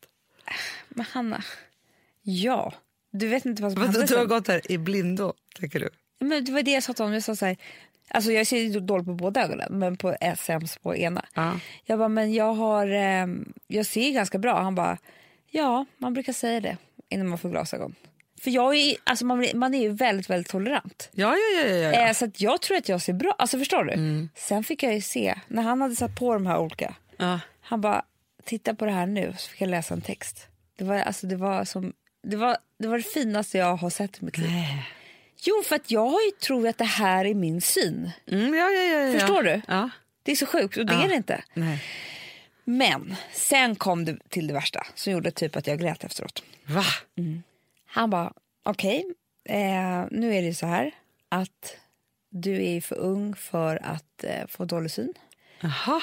Men 0.89 1.07
Hanna, 1.11 1.43
ja. 2.23 2.75
Du 3.11 3.29
vet 3.29 3.45
inte 3.45 3.63
vad 3.63 3.73
som 3.73 3.83
händer 3.83 4.07
Du 4.07 4.17
har 4.17 4.27
gått 4.27 4.49
här 4.49 4.73
i 4.73 4.79
blindo, 4.79 5.33
tänker 5.61 5.81
du? 5.81 5.89
Men 6.21 6.45
det 6.45 6.53
var 6.53 6.63
det 6.63 6.71
jag 6.71 6.83
sa 6.83 6.93
till 6.93 7.03
honom. 7.03 7.15
Jag 7.15 7.23
sa 7.23 7.37
så 7.37 7.47
här, 7.47 7.57
alltså 8.09 8.33
jag 8.33 8.47
ser 8.47 8.81
dåligt 8.81 9.07
på 9.07 9.15
båda 9.15 9.45
ögonen, 9.45 9.79
men 9.79 9.97
på 9.97 10.17
sämst 10.39 10.83
på 10.83 10.97
ena. 10.97 11.25
Ja. 11.35 11.61
Jag 11.85 11.99
bara, 11.99 12.09
men 12.09 12.35
jag 12.35 12.55
har, 12.55 12.87
eh, 12.87 13.27
jag 13.67 13.87
ser 13.87 14.11
ganska 14.13 14.39
bra. 14.39 14.63
Han 14.63 14.75
bara, 14.75 14.99
ja, 15.51 15.87
man 15.99 16.15
brukar 16.15 16.33
säga 16.33 16.61
det 16.61 16.77
innan 17.15 17.29
man 17.29 17.39
får 17.39 17.49
glasögon. 17.49 17.95
För 18.41 18.51
jag 18.51 18.77
är, 18.77 18.97
alltså 19.05 19.25
man, 19.25 19.39
blir- 19.39 19.55
man 19.55 19.75
är 19.75 19.83
ju 19.83 19.89
väldigt, 19.93 20.31
väldigt 20.31 20.51
tolerant. 20.51 21.09
Ja, 21.13 21.37
ja, 21.37 21.61
ja. 21.61 21.67
ja, 21.69 21.93
ja. 21.93 21.93
Eh, 22.09 22.13
så 22.13 22.25
att 22.25 22.41
jag 22.41 22.63
tror 22.63 22.77
att 22.77 22.89
jag 22.89 23.03
ser 23.03 23.13
bra, 23.13 23.35
alltså 23.39 23.59
förstår 23.59 23.85
du? 23.85 24.29
Sen 24.35 24.65
fick 24.65 24.83
jag 24.83 24.95
ju 24.95 25.01
se, 25.01 25.35
när 25.49 25.63
han 25.63 25.81
hade 25.81 25.97
satt 25.97 26.15
på 26.19 26.35
de 26.35 26.47
här 26.47 26.59
olika, 26.59 26.95
ja. 27.17 27.41
han 27.61 27.81
bara, 27.81 28.05
titta 28.45 28.75
på 28.75 28.85
det 28.85 28.91
här 28.93 29.07
nu, 29.07 29.35
så 29.39 29.51
fick 29.51 29.61
jag 29.61 29.69
läsa 29.71 29.95
en 29.95 30.01
text. 30.01 30.47
Det 30.79 30.85
var, 30.85 30.97
alltså, 30.99 31.27
det 31.27 31.37
var, 31.37 31.65
som, 31.65 31.93
det 32.27 32.37
var, 32.37 32.57
det 32.79 32.89
var 32.89 32.97
det 32.99 33.03
finaste 33.05 33.59
jag 33.59 33.77
har 33.77 33.91
sett 33.91 34.23
i 34.23 34.25
mitt 34.25 34.39
liv. 34.39 34.51
Jo, 35.47 35.63
för 35.65 35.77
att 35.77 35.91
jag 35.91 36.07
har 36.07 36.21
ju 36.21 36.31
tror 36.31 36.69
att 36.69 36.79
det 36.79 36.85
här 36.85 37.25
är 37.25 37.35
min 37.35 37.61
syn. 37.61 38.11
Mm, 38.31 38.55
ja, 38.55 38.71
ja, 38.71 38.83
ja. 38.83 39.19
Förstår 39.19 39.43
du? 39.43 39.61
Ja. 39.69 39.91
Det 40.23 40.33
är 40.33 40.37
så 40.37 40.47
sjukt 40.47 40.77
och 40.77 40.87
det 40.87 40.93
är 40.95 41.09
det 41.09 41.15
inte. 41.15 41.43
Nej. 41.55 41.83
Men 42.65 43.17
sen 43.33 43.77
kom 43.77 44.05
det 44.05 44.19
till 44.29 44.47
det 44.47 44.55
värsta 44.55 44.87
som 44.95 45.13
gjorde 45.13 45.31
typ 45.31 45.57
att 45.57 45.67
jag 45.67 45.79
grät 45.79 46.05
efteråt. 46.05 46.43
Va? 46.67 46.85
Han 47.87 48.11
bara, 48.11 48.33
okej, 48.63 49.05
eh, 49.45 50.05
nu 50.11 50.35
är 50.35 50.43
det 50.43 50.55
så 50.55 50.67
här 50.67 50.91
att 51.29 51.77
du 52.31 52.65
är 52.67 52.81
för 52.81 52.97
ung 52.97 53.35
för 53.35 53.77
att 53.85 54.25
eh, 54.25 54.47
få 54.49 54.65
dålig 54.65 54.91
syn. 54.91 55.15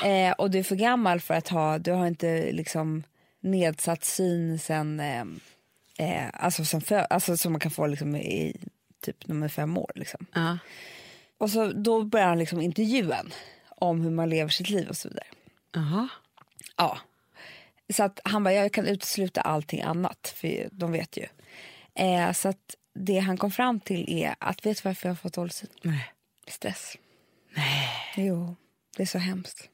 Eh, 0.05 0.31
och 0.31 0.51
du 0.51 0.59
är 0.59 0.63
för 0.63 0.75
gammal 0.75 1.19
för 1.19 1.33
att 1.33 1.47
ha, 1.47 1.77
du 1.77 1.91
har 1.91 2.07
inte 2.07 2.51
liksom 2.51 3.03
nedsatt 3.39 4.03
syn 4.03 4.59
sen, 4.59 4.99
eh, 4.99 5.25
eh, 5.97 6.29
alltså, 6.33 6.65
sen 6.65 6.81
för, 6.81 7.07
alltså 7.09 7.37
som 7.37 7.51
man 7.51 7.59
kan 7.59 7.71
få 7.71 7.87
liksom 7.87 8.15
i 8.15 8.55
typ 9.01 9.27
nummer 9.27 9.47
fem 9.47 9.77
år. 9.77 9.91
Liksom. 9.95 10.25
Ja. 10.33 10.57
Och 11.37 11.49
så, 11.49 11.71
då 11.71 12.03
börjar 12.03 12.27
han 12.27 12.39
liksom 12.39 12.61
intervjun 12.61 13.33
om 13.69 14.01
hur 14.01 14.11
man 14.11 14.29
lever 14.29 14.49
sitt 14.49 14.69
liv 14.69 14.89
och 14.89 14.97
så 14.97 15.09
vidare. 15.09 15.27
Jaha. 15.71 16.09
Ja. 16.77 16.97
Så 17.93 18.03
att 18.03 18.19
han 18.23 18.43
bara, 18.43 18.53
jag 18.53 18.71
kan 18.71 18.87
utesluta 18.87 19.41
allting 19.41 19.81
annat, 19.81 20.33
för 20.35 20.69
de 20.71 20.91
vet 20.91 21.17
ju. 21.17 21.25
Eh, 21.95 22.31
så 22.31 22.49
att 22.49 22.75
det 22.93 23.19
han 23.19 23.37
kom 23.37 23.51
fram 23.51 23.79
till 23.79 24.09
är 24.09 24.35
att, 24.39 24.65
vet 24.65 24.83
du 24.83 24.89
varför 24.89 25.07
jag 25.07 25.11
har 25.11 25.17
fått 25.17 25.33
dålig 25.33 25.53
syn? 25.53 25.69
Nej. 25.81 26.13
Stress. 26.47 26.97
Nej. 27.55 27.89
Jo, 28.17 28.55
det 28.97 29.03
är 29.03 29.07
så 29.07 29.17
hemskt. 29.17 29.69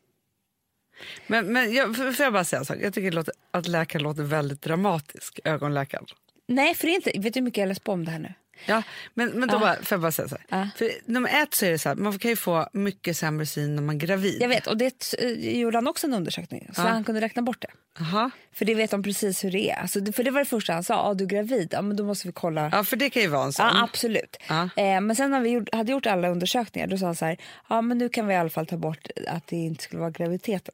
Men, 1.27 1.53
men 1.53 1.73
jag, 1.73 1.95
får 1.95 2.19
jag 2.19 2.33
bara 2.33 2.43
säga 2.43 2.59
en 2.59 2.65
sak? 2.65 2.77
Jag 2.81 2.93
tycker 2.93 3.11
låter, 3.11 3.33
att 3.51 3.67
läkaren 3.67 4.03
låter 4.03 4.23
väldigt 4.23 4.61
dramatisk, 4.61 5.39
ögonläkaren. 5.43 6.05
Nej, 6.47 6.75
för 6.75 6.87
det 6.87 6.93
är 6.93 6.95
inte, 6.95 7.19
vet 7.19 7.33
du 7.33 7.39
hur 7.39 7.45
mycket 7.45 7.61
jag 7.61 7.67
läst 7.67 7.83
på 7.83 7.91
om 7.91 8.05
det 8.05 8.11
här 8.11 8.19
nu? 8.19 8.33
Ja, 8.65 8.83
men, 9.13 9.29
men 9.29 9.47
då 9.49 9.55
Ja. 9.55 9.59
bara, 9.59 9.75
får 9.75 9.95
jag 9.95 10.01
bara 10.01 10.11
säga 10.11 10.27
så 10.27 10.37
här. 10.49 10.59
Ja. 10.59 10.69
För 10.77 10.91
nummer 11.05 11.43
ett 11.43 11.53
så 11.53 11.65
är 11.65 11.71
det 11.71 11.79
så 11.79 11.89
här, 11.89 11.95
man 11.95 12.19
kan 12.19 12.31
ju 12.31 12.35
få 12.37 12.67
mycket 12.73 13.17
sämre 13.17 13.45
syn 13.45 13.75
när 13.75 13.83
man 13.83 13.95
är 13.95 13.99
gravid. 13.99 14.37
Jag 14.41 14.49
vet, 14.49 14.67
och 14.67 14.77
det 14.77 15.13
eh, 15.19 15.59
gjorde 15.59 15.77
han 15.77 15.87
också 15.87 16.07
en 16.07 16.13
undersökning, 16.13 16.69
så 16.75 16.81
Ja. 16.81 16.87
han 16.87 17.03
kunde 17.03 17.21
räkna 17.21 17.41
bort 17.41 17.61
det. 17.61 17.67
Jaha. 17.99 18.31
För 18.53 18.65
det 18.65 18.75
vet 18.75 18.91
de 18.91 19.03
precis 19.03 19.43
hur 19.43 19.51
det 19.51 19.69
är. 19.71 19.75
Alltså, 19.75 20.11
för 20.13 20.23
det 20.23 20.31
var 20.31 20.39
det 20.39 20.45
första 20.45 20.73
han 20.73 20.83
sa, 20.83 20.95
ah, 21.03 21.13
du 21.13 21.23
är 21.23 21.27
gravid, 21.27 21.69
ja, 21.71 21.81
men 21.81 21.97
då 21.97 22.03
måste 22.03 22.27
vi 22.27 22.33
kolla. 22.33 22.69
Ja, 22.71 22.83
för 22.83 22.95
det 22.97 23.09
kan 23.09 23.21
ju 23.21 23.27
vara 23.27 23.43
en 23.45 23.53
sån. 23.53 23.65
Ja, 23.65 23.83
absolut. 23.83 24.37
Ja. 24.49 24.69
Eh, 24.75 25.01
men 25.01 25.15
sen 25.15 25.31
när 25.31 25.41
vi 25.41 25.49
gjort, 25.49 25.73
hade 25.75 25.91
gjort 25.91 26.05
alla 26.05 26.29
undersökningar 26.29 26.87
då 26.87 26.97
sa 26.97 27.05
han 27.05 27.15
så 27.15 27.25
här, 27.25 27.37
ja 27.69 27.81
men 27.81 27.97
nu 27.97 28.09
kan 28.09 28.27
vi 28.27 28.33
i 28.33 28.37
alla 28.37 28.49
fall 28.49 28.67
ta 28.67 28.77
bort 28.77 29.07
att 29.27 29.47
det 29.47 29.55
inte 29.55 29.83
skulle 29.83 29.99
vara 29.99 30.11
graviditeten. 30.11 30.73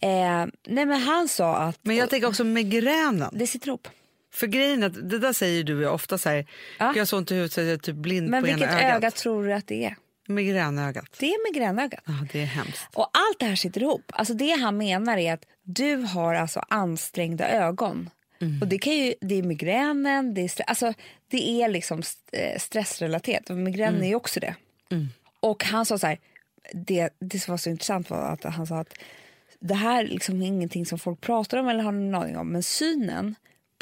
Eh, 0.00 0.46
nej 0.66 0.86
men 0.86 0.92
han 1.00 1.28
sa 1.28 1.56
att 1.56 1.78
Men 1.82 1.96
jag 1.96 2.10
tänker 2.10 2.28
också 2.28 2.44
migränen. 2.44 3.30
det 3.32 3.46
sitter 3.46 3.68
ihop. 3.68 3.88
För 4.34 4.46
grejen 4.46 4.82
är 4.82 4.86
att 4.86 5.10
det 5.10 5.18
där 5.18 5.32
säger 5.32 5.64
du 5.64 5.88
ofta 5.88 6.18
så 6.18 6.28
här, 6.28 6.46
Ja. 6.78 6.92
jag 6.94 7.00
har 7.00 7.04
så 7.06 7.16
ont 7.18 7.30
i 7.30 7.34
huvudet 7.34 7.52
så 7.52 7.60
jag 7.60 7.68
är 7.68 7.76
typ 7.76 7.96
blind 7.96 8.28
Men 8.28 8.42
på 8.42 8.46
vilket 8.46 8.62
ena 8.70 8.80
ögat. 8.82 8.96
öga 8.96 9.10
tror 9.10 9.44
du 9.46 9.52
att 9.52 9.66
det 9.66 9.84
är? 9.84 9.96
Migränögat. 10.28 11.16
Det 11.18 11.26
är 11.26 11.52
migränögat. 11.52 12.00
Ja, 12.06 12.12
det 12.32 12.40
är 12.40 12.46
hemskt. 12.46 12.86
Och 12.94 13.10
allt 13.12 13.38
det 13.38 13.46
här 13.46 13.56
sitter 13.56 13.82
ihop. 13.82 14.02
Alltså 14.12 14.34
det 14.34 14.50
han 14.60 14.76
menar 14.76 15.16
är 15.18 15.32
att 15.34 15.44
du 15.62 15.96
har 15.96 16.34
alltså 16.34 16.60
ansträngda 16.68 17.48
ögon. 17.48 18.10
Och 18.60 18.68
det, 18.68 18.78
kan 18.78 18.92
ju, 18.92 19.14
det 19.20 19.34
är 19.38 19.42
migränen, 19.42 20.34
det 20.34 20.40
är, 20.40 20.62
alltså, 20.66 20.94
det 21.28 21.62
är 21.62 21.68
liksom 21.68 22.02
eh, 22.32 22.58
stressrelaterat. 22.58 23.50
Och 23.50 23.56
migränen 23.56 24.02
är 24.02 24.08
ju 24.08 24.14
också 24.14 24.40
det. 24.40 24.54
Och 25.40 25.64
han 25.64 25.86
sa 25.86 25.98
så 25.98 26.06
här, 26.06 26.18
det, 26.72 27.10
det 27.18 27.38
som 27.40 27.52
var 27.52 27.58
så 27.58 27.70
intressant 27.70 28.10
var 28.10 28.18
att 28.18 28.44
han 28.44 28.66
sa 28.66 28.78
att 28.80 28.94
det 29.60 29.74
här 29.74 30.04
liksom 30.04 30.42
är 30.42 30.46
ingenting 30.46 30.86
som 30.86 30.98
folk 30.98 31.20
pratar 31.20 31.58
om 31.58 31.68
eller 31.68 31.84
har 31.84 31.92
någon 31.92 32.22
aning 32.22 32.36
om, 32.36 32.48
men 32.52 32.62
synen 32.62 33.34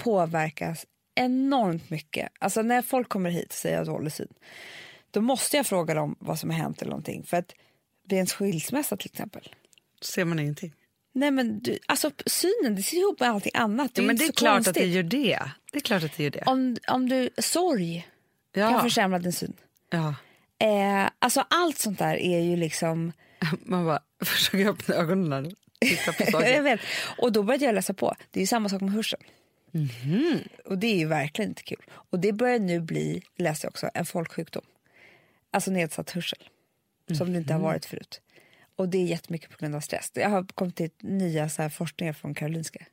påverkas 0.04 0.87
enormt 1.14 1.90
mycket. 1.90 2.32
Alltså 2.38 2.62
när 2.62 2.82
folk 2.82 3.09
kommer 3.09 3.30
hit 3.30 3.47
och 3.49 3.52
säger 3.54 3.80
att 3.80 3.87
jag 3.87 3.97
dålig 3.97 4.12
syn, 4.12 4.28
då 5.11 5.21
måste 5.21 5.56
jag 5.56 5.66
fråga 5.66 5.94
dem 5.94 6.16
vad 6.18 6.38
som 6.38 6.50
har 6.50 6.56
hänt 6.56 6.82
eller 6.82 6.90
någonting. 6.90 7.25
För 7.25 7.37
att 7.37 7.54
vid 8.09 8.18
en 8.18 8.26
skilsmässa 8.26 8.97
till 8.97 9.11
exempel, 9.12 9.49
ser 10.02 10.25
man 10.25 10.38
ingenting. 10.38 10.73
Nej 11.14 11.30
men 11.30 11.61
du, 11.61 11.78
alltså 11.87 12.11
synen 12.26 12.75
det 12.76 12.82
sitter 12.82 13.00
ihop 13.02 13.21
med 13.21 13.28
allting 13.30 13.52
annat. 13.54 13.94
Det 13.94 14.00
Ja, 14.00 14.04
är 14.04 14.06
men 14.06 14.14
inte 14.14 14.25
det 14.25 14.28
är 14.30 14.32
klart 14.32 14.54
konstigt. 14.56 14.71
att 14.71 14.75
det 14.82 14.87
gör 14.87 15.02
det. 15.02 15.38
Det 15.73 15.78
är 15.78 15.80
klart 15.80 16.02
att 16.02 16.16
det 16.16 16.23
gör 16.23 16.30
det. 16.30 16.42
Om, 16.47 16.76
om 16.88 17.09
du, 17.09 17.30
sorg 17.38 18.09
kan 18.54 18.73
Ja. 18.73 18.82
försämra 18.82 19.18
din 19.18 19.32
syn. 19.32 19.52
ja. 19.90 20.14
Eh, 20.59 21.11
alltså 21.18 21.44
allt 21.50 21.78
sånt 21.78 21.99
där 21.99 22.14
är 22.16 22.38
ju 22.40 22.56
liksom... 22.56 23.12
Man 23.64 23.85
bara 23.87 24.00
försöker 24.25 24.68
öppna 24.68 24.94
ögonen 24.94 25.47
och 25.47 25.52
titta 25.80 26.12
på 26.12 26.23
jag 26.23 26.32
saker. 26.32 26.62
vet. 26.62 26.80
Och 27.18 27.32
då 27.32 27.42
började 27.42 27.64
jag 27.64 27.75
läsa 27.75 27.94
på. 27.94 28.14
Det 28.30 28.40
är 28.40 28.42
ju 28.42 28.47
samma 28.47 28.68
sak 28.68 28.80
med 28.80 28.92
hörseln. 28.92 29.23
Mhm. 29.73 30.38
Och 30.64 30.79
det 30.79 30.87
är 30.87 30.96
ju 30.99 31.07
verkligen 31.07 31.51
inte 31.51 31.62
kul. 31.62 31.83
Och 31.92 32.18
det 32.18 32.33
börjar 32.33 32.59
nu 32.59 32.81
bli, 32.81 33.23
läste 33.37 33.66
jag 33.66 33.70
också, 33.70 33.90
en 33.94 34.07
folksjukdom. 34.07 34.62
Alltså 35.51 35.70
nedsatt 35.70 36.11
hörsel. 36.11 36.38
Som 37.18 37.33
det 37.33 37.38
inte 37.38 37.53
har 37.53 37.61
Mhm. 37.61 37.66
varit 37.68 37.85
förut. 37.87 38.20
Och 38.77 38.88
det 38.88 38.99
är 38.99 39.05
jättemycket 39.07 39.51
på 39.51 39.57
grund 39.61 39.75
av 39.75 39.81
stress. 39.81 40.11
Jag 40.14 40.29
har 40.29 40.44
kommit 40.44 40.77
till 40.77 40.90
nya 41.01 41.49
så 41.49 41.62
här 41.62 41.68
forskningar 41.68 42.12
från 42.12 42.35
Karolinska. 42.35 42.85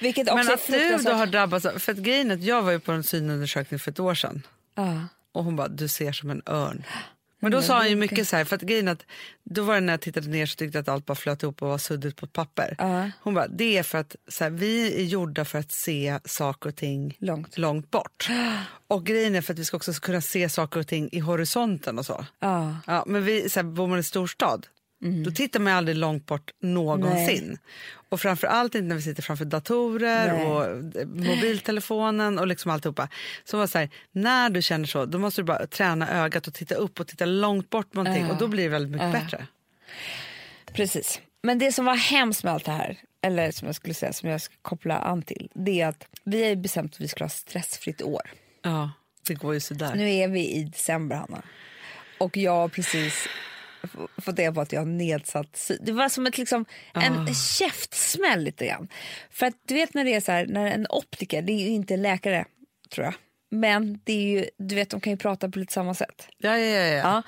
Vilket 0.00 0.28
också 0.28 0.36
Men 0.44 0.54
att 0.54 0.66
du 0.66 0.96
då 0.96 1.10
har 1.10 1.26
drabbats 1.26 1.66
av, 1.66 1.78
för 1.78 1.92
att 1.92 1.98
grejen 1.98 2.30
är 2.30 2.34
att 2.34 2.42
jag 2.42 2.62
var 2.62 2.72
ju 2.72 2.80
på 2.80 2.92
en 2.92 3.02
synundersökning 3.02 3.80
för 3.80 3.90
ett 3.90 4.00
år 4.00 4.14
sedan 4.14 4.46
Ja. 4.74 5.06
och 5.32 5.44
hon 5.44 5.56
bara, 5.56 5.68
du 5.68 5.88
ser 5.88 6.12
som 6.12 6.30
en 6.30 6.42
örn. 6.46 6.84
Men 7.40 7.50
då 7.52 7.62
sa 7.62 7.76
han 7.76 7.88
ju 7.88 7.96
mycket 7.96 8.28
så 8.28 8.36
här, 8.36 8.44
för 8.44 8.56
att 8.56 8.62
grejen 8.62 8.88
att 8.88 9.06
då 9.44 9.62
var 9.62 9.74
det 9.74 9.80
när 9.80 9.92
jag 9.92 10.00
tittade 10.00 10.28
ner 10.28 10.46
så 10.46 10.56
tyckte 10.56 10.78
jag 10.78 10.82
att 10.82 10.88
allt 10.88 11.06
bara 11.06 11.14
flöt 11.14 11.42
ihop 11.42 11.62
och 11.62 11.68
var 11.68 11.78
suddigt 11.78 12.16
på 12.16 12.26
ett 12.26 12.32
papper. 12.32 12.74
Ja. 12.78 13.10
Hon 13.20 13.34
bara, 13.34 13.48
det 13.48 13.78
är 13.78 13.82
för 13.82 13.98
att 13.98 14.16
så 14.28 14.44
här, 14.44 14.50
vi 14.50 15.00
är 15.00 15.04
gjorda 15.04 15.44
för 15.44 15.58
att 15.58 15.72
se 15.72 16.18
saker 16.24 16.68
och 16.68 16.76
ting 16.76 17.16
Långt. 17.18 17.58
långt 17.58 17.90
bort. 17.90 18.28
Och 18.88 19.06
grejen 19.06 19.34
är 19.34 19.40
för 19.40 19.52
att 19.52 19.58
vi 19.58 19.64
ska 19.64 19.76
också 19.76 19.92
kunna 19.92 20.20
se 20.20 20.48
saker 20.48 20.80
och 20.80 20.86
ting 20.86 21.08
i 21.12 21.18
horisonten 21.18 21.98
och 21.98 22.06
så. 22.06 22.26
Ja. 22.40 22.76
Ja, 22.86 23.04
men 23.06 23.24
vi, 23.24 23.50
så 23.50 23.58
här, 23.60 23.64
bor 23.64 23.86
man 23.86 23.98
i 23.98 24.02
storstad, 24.02 24.66
då 25.24 25.30
tittar 25.30 25.60
man 25.60 25.72
aldrig 25.72 25.96
långt 25.96 26.26
bort 26.26 26.50
någonsin. 26.60 27.58
Och 28.10 28.20
framför 28.20 28.46
allt 28.46 28.74
inte 28.74 28.84
när 28.88 28.96
vi 28.96 29.02
sitter 29.02 29.22
framför 29.22 29.44
datorer 29.44 30.32
Nej. 30.32 30.46
och 30.46 30.64
eh, 31.00 31.06
mobiltelefonen 31.06 32.38
och 32.38 32.46
liksom 32.46 32.70
alltihopa. 32.70 33.08
Så 33.44 33.58
var 33.58 33.66
så 33.66 33.78
här, 33.78 33.90
när 34.12 34.50
du 34.50 34.62
känner 34.62 34.86
så, 34.86 35.04
då 35.06 35.18
måste 35.18 35.40
du 35.40 35.44
bara 35.44 35.66
träna 35.66 36.10
ögat 36.24 36.46
och 36.46 36.54
titta 36.54 36.74
upp 36.74 37.00
och 37.00 37.06
titta 37.06 37.24
långt 37.24 37.70
bort 37.70 37.94
någonting 37.94 38.24
Ja. 38.26 38.32
och 38.32 38.38
då 38.38 38.48
blir 38.48 38.62
det 38.62 38.68
väldigt 38.68 38.92
mycket 38.92 39.12
bättre. 39.12 39.46
Precis. 40.72 41.20
Men 41.42 41.58
det 41.58 41.72
som 41.72 41.84
var 41.84 41.94
hemskt 41.96 42.44
med 42.44 42.52
allt 42.52 42.64
det 42.64 42.72
här, 42.72 42.98
eller 43.22 43.50
som 43.50 43.66
jag 43.66 43.74
skulle 43.74 43.94
säga 43.94 44.12
som 44.12 44.28
jag 44.28 44.40
ska 44.40 44.54
koppla 44.62 44.98
an 44.98 45.22
till, 45.22 45.50
det 45.54 45.80
är 45.80 45.88
att 45.88 46.06
vi 46.24 46.48
har 46.48 46.56
bestämt 46.56 46.94
att 46.94 47.00
vi 47.00 47.08
ska 47.08 47.24
ha 47.24 47.28
stressfritt 47.28 48.02
år. 48.02 48.30
Ja, 48.62 48.90
det 49.26 49.34
går 49.34 49.54
ju 49.54 49.60
sådär. 49.60 49.94
Nu 49.94 50.10
är 50.14 50.28
vi 50.28 50.50
i 50.54 50.64
december, 50.64 51.16
Hanna. 51.16 51.42
Och 52.18 52.36
jag 52.36 52.52
har 52.52 52.68
precis 52.68 53.28
fått 54.18 54.38
reda 54.38 54.52
på 54.52 54.60
att 54.60 54.72
jag 54.72 54.80
har 54.80 54.86
nedsatt 54.86 55.56
syn. 55.56 55.78
Det 55.80 55.92
var 55.92 56.08
som 56.08 56.26
ett, 56.26 56.38
liksom, 56.38 56.64
en 56.94 57.34
käftsmäll 57.34 58.40
lite 58.40 58.66
grann. 58.66 58.88
För 59.30 59.46
att 59.46 59.54
du 59.66 59.74
vet 59.74 59.94
när 59.94 60.04
det 60.04 60.14
är 60.14 60.20
så 60.20 60.32
här, 60.32 60.46
när 60.46 60.66
en 60.66 60.86
optiker, 60.90 61.42
det 61.42 61.52
är 61.52 61.60
ju 61.62 61.68
inte 61.68 61.94
en 61.94 62.02
läkare 62.02 62.44
tror 62.90 63.04
jag. 63.04 63.14
Men 63.50 64.00
det 64.04 64.12
är 64.12 64.38
ju, 64.38 64.46
du 64.56 64.74
vet 64.74 64.90
de 64.90 65.00
kan 65.00 65.10
ju 65.12 65.16
prata 65.16 65.48
på 65.48 65.58
lite 65.58 65.72
samma 65.72 65.94
sätt. 65.94 66.28
Ja, 66.38 66.58
ja, 66.58 66.66
ja. 66.66 66.86
ja. 66.86 66.96
Ja. 66.96 67.22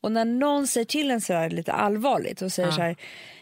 Och 0.00 0.12
när 0.12 0.24
någon 0.24 0.66
säger 0.66 0.84
till 0.84 1.10
en 1.10 1.20
så 1.20 1.32
här 1.32 1.50
lite 1.50 1.72
allvarligt 1.72 2.42
och 2.42 2.52
säger 2.52 2.70
så 2.70 2.80
här, 2.80 2.96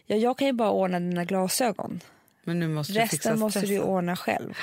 ja, 0.07 0.17
jag 0.17 0.39
kan 0.39 0.47
ju 0.47 0.53
bara 0.53 0.71
ordna 0.71 1.01
dina 1.01 1.25
glasögon. 1.25 2.01
Men 2.45 2.61
nu 2.61 2.69
måste 2.69 2.93
du 2.93 3.01
fixa 3.01 3.17
Resten 3.17 3.39
måste 3.39 3.61
du 3.61 3.67
stressen. 3.67 3.85
ordna 3.85 4.17
själv. 4.17 4.55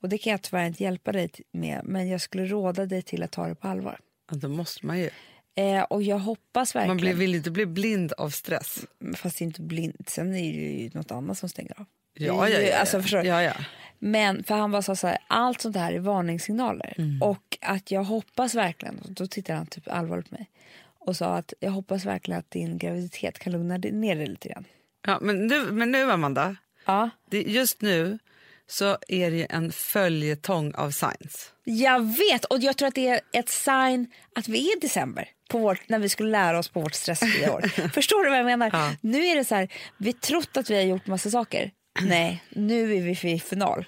Och 0.00 0.08
det 0.08 0.18
kan 0.18 0.30
jag 0.30 0.42
tyvärr 0.42 0.66
inte 0.66 0.82
hjälpa 0.82 1.12
dig 1.12 1.30
med, 1.52 1.80
men 1.84 2.08
jag 2.08 2.20
skulle 2.20 2.44
råda 2.46 2.86
dig 2.86 3.02
till 3.02 3.22
att 3.22 3.30
ta 3.30 3.46
det 3.46 3.54
på 3.54 3.68
allvar. 3.68 3.98
Ja, 4.30 4.36
då 4.36 4.48
måste 4.48 4.86
man 4.86 4.98
ju. 4.98 5.10
Eh, 5.54 5.82
och 5.82 6.02
jag 6.02 6.18
hoppas 6.18 6.74
verkligen, 6.74 6.88
Man 6.88 6.96
blir, 6.96 7.14
vill 7.14 7.34
inte 7.34 7.50
bli 7.50 7.66
blind 7.66 8.12
av 8.12 8.30
stress. 8.30 8.84
fast 9.16 9.40
inte 9.40 9.62
blind, 9.62 10.04
sen 10.06 10.34
är 10.34 10.52
det 10.52 10.58
ju 10.82 10.90
något 10.94 11.10
annat 11.10 11.38
som 11.38 11.48
stänger 11.48 11.80
av. 11.80 11.86
Ja, 12.14 12.48
ja, 12.48 12.60
ja. 12.60 12.78
Alltså, 12.78 13.02
förstår 13.02 13.24
ja, 13.24 13.42
ja. 13.42 13.52
Men 13.98 14.44
för 14.44 14.54
han 14.54 14.70
var 14.70 14.82
så 14.94 15.06
här, 15.06 15.18
allt 15.26 15.60
sånt 15.60 15.76
här 15.76 15.92
är 15.92 15.98
varningssignaler. 15.98 16.94
Mm. 16.98 17.22
Och 17.22 17.58
att 17.60 17.90
jag 17.90 18.04
hoppas 18.04 18.54
verkligen, 18.54 18.98
och 18.98 19.10
då 19.12 19.26
tittade 19.26 19.56
han 19.56 19.66
typ 19.66 19.88
allvarligt 19.88 20.30
på 20.30 20.34
mig 20.34 20.50
och 20.98 21.16
sa 21.16 21.36
att 21.36 21.52
jag 21.60 21.70
hoppas 21.70 22.04
verkligen 22.04 22.38
att 22.38 22.50
din 22.50 22.78
graviditet 22.78 23.38
kan 23.38 23.52
lugna 23.52 23.76
ner 23.76 24.16
dig 24.16 24.26
lite 24.26 24.48
grann. 24.48 24.64
ja 25.06 25.18
men, 25.20 25.46
nu, 25.46 25.72
men 25.72 25.90
nu, 25.90 26.10
Amanda, 26.12 26.56
Ja, 26.84 27.10
det, 27.30 27.42
just 27.42 27.82
nu 27.82 28.18
så 28.66 28.98
är 29.08 29.30
det 29.30 29.44
en 29.44 29.72
följetong 29.72 30.74
av 30.74 30.90
science. 30.90 31.38
jag 31.64 32.00
vet 32.16 32.44
och 32.44 32.58
jag 32.58 32.76
tror 32.76 32.88
att 32.88 32.94
det 32.94 33.08
är 33.08 33.20
ett 33.32 33.48
sign 33.48 34.06
att 34.34 34.48
vi 34.48 34.68
är 34.72 34.76
i 34.76 34.80
december 34.80 35.28
på 35.50 35.58
vårt, 35.58 35.88
när 35.88 35.98
vi 35.98 36.08
skulle 36.08 36.30
lära 36.30 36.58
oss 36.58 36.68
på 36.68 36.80
vårt 36.80 36.94
stressfria 36.94 37.52
år. 37.52 37.60
Förstår 37.94 38.24
du 38.24 38.30
vad 38.30 38.38
jag 38.38 38.46
menar? 38.46 38.70
Ja. 38.72 38.92
Nu 39.00 39.26
är 39.26 39.36
det 39.36 39.44
så 39.44 39.54
här, 39.54 39.68
vi 39.96 40.12
trott 40.12 40.56
att 40.56 40.70
vi 40.70 40.74
har 40.74 40.82
gjort 40.82 41.06
massa 41.06 41.30
saker. 41.30 41.70
Nej, 42.00 42.44
nu 42.50 42.96
är 42.96 43.02
vi 43.02 43.30
i 43.32 43.40
final. 43.40 43.84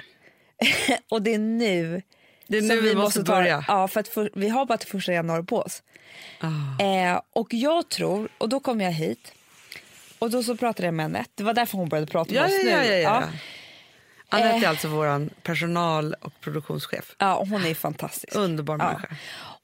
och 1.10 1.22
det 1.22 1.34
är 1.34 1.38
nu 1.38 2.02
Det 2.46 2.58
är 2.58 2.62
nu 2.62 2.80
vi 2.80 2.94
måste 2.94 3.24
ta- 3.24 3.32
börja. 3.32 3.64
Ja, 3.68 3.88
för 3.88 4.02
för, 4.02 4.30
vi 4.34 4.48
har 4.48 4.66
bara 4.66 4.78
till 4.78 4.88
första 4.90 5.12
januari 5.12 5.42
på 5.42 5.58
oss. 5.58 5.82
Ah. 6.40 6.82
Eh, 6.84 7.20
och 7.32 7.54
jag 7.54 7.88
tror, 7.88 8.28
och 8.38 8.48
då 8.48 8.60
kom 8.60 8.80
jag 8.80 8.92
hit 8.92 9.32
och 10.18 10.30
då 10.30 10.42
så 10.42 10.56
pratade 10.56 10.86
jag 10.86 10.94
med 10.94 11.04
Anette. 11.04 11.30
Det 11.34 11.44
var 11.44 11.54
därför 11.54 11.78
hon 11.78 11.88
började 11.88 12.06
prata 12.12 12.32
med 12.34 12.42
Ja, 12.42 12.46
oss 12.46 12.52
ja, 12.52 12.64
nu. 12.64 12.70
ja, 12.70 12.84
ja, 12.84 12.98
ja. 12.98 13.22
Anette 14.28 14.56
är 14.56 14.62
Eh. 14.62 14.70
alltså 14.70 14.88
vår 14.88 15.28
personal 15.42 16.14
och 16.20 16.32
produktionschef. 16.40 17.14
Ja, 17.18 17.34
och 17.34 17.48
hon 17.48 17.64
är 17.64 17.74
fantastisk. 17.74 18.36
Underbar 18.36 18.76
människa. 18.76 19.08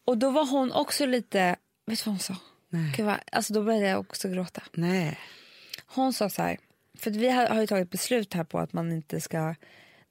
Och 0.07 0.19
då 0.19 0.31
var 0.31 0.47
hon 0.47 0.73
också 0.73 1.07
lite, 1.07 1.57
vet 1.89 1.99
du 1.99 2.05
vad 2.05 2.13
hon 2.15 2.19
sa? 2.21 2.37
Nej. 2.69 2.93
Gud, 2.97 3.07
vad- 3.07 3.21
alltså 3.33 3.53
då 3.55 3.63
började 3.63 3.87
jag 3.89 4.01
också 4.01 4.29
gråta. 4.29 4.63
Nej. 4.73 5.19
Hon 5.87 6.13
sa 6.13 6.31
så 6.31 6.43
här, 6.43 6.59
för 6.95 7.11
vi 7.11 7.31
har, 7.31 7.47
har 7.47 7.61
ju 7.61 7.67
tagit 7.67 7.91
beslut 7.91 8.35
här 8.35 8.45
på 8.45 8.59
att 8.59 8.73
man 8.73 8.93
inte 8.93 9.21
ska, 9.21 9.55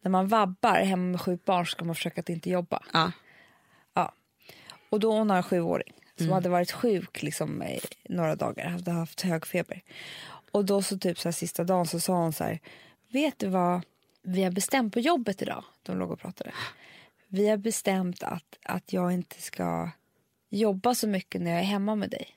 när 0.02 0.12
man 0.12 0.28
vabbar 0.28 0.76
hemma 0.76 1.04
med 1.12 1.22
sjukt 1.22 1.46
barn 1.46 1.66
ska 1.66 1.86
man 1.86 1.96
försöka 1.96 2.22
att 2.22 2.30
inte 2.30 2.50
jobba. 2.50 2.84
Ja. 2.94 3.12
Ja. 3.94 4.14
Och 4.90 5.00
då 5.00 5.12
hon 5.18 5.30
har 5.30 5.38
en 5.38 5.44
sjuåring 5.44 5.94
som 6.18 6.30
hade 6.32 6.50
varit 6.50 6.72
sjuk 6.72 7.24
liksom, 7.24 7.64
i 7.64 7.80
några 8.10 8.36
dagar, 8.36 8.70
hade 8.70 8.92
haft 8.92 9.22
hög 9.22 9.46
feber. 9.48 9.82
Och 10.52 10.66
då 10.66 10.82
så 10.82 10.98
typ 10.98 11.20
så 11.20 11.28
här, 11.28 11.34
sista 11.34 11.64
dagen 11.64 11.86
så 11.88 12.00
sa 12.00 12.14
hon 12.14 12.34
så 12.34 12.44
här, 12.44 12.60
vet 13.12 13.40
du 13.40 13.48
vad 13.48 13.82
vi 14.24 14.44
har 14.44 14.52
bestämt 14.52 14.94
på 14.94 15.00
jobbet 15.00 15.42
idag? 15.42 15.64
De 15.84 15.98
låg 16.00 16.12
och 16.12 16.20
pratade. 16.20 16.52
Vi 17.28 17.50
har 17.50 17.58
bestämt 17.58 18.24
att, 18.24 18.58
att 18.64 18.94
jag 18.94 19.12
inte 19.12 19.42
ska 19.42 19.90
jobba 20.50 20.96
så 20.96 21.08
mycket 21.08 21.42
när 21.42 21.52
jag 21.52 21.60
är 21.60 21.64
hemma 21.64 21.96
med 21.96 22.10
dig. 22.10 22.28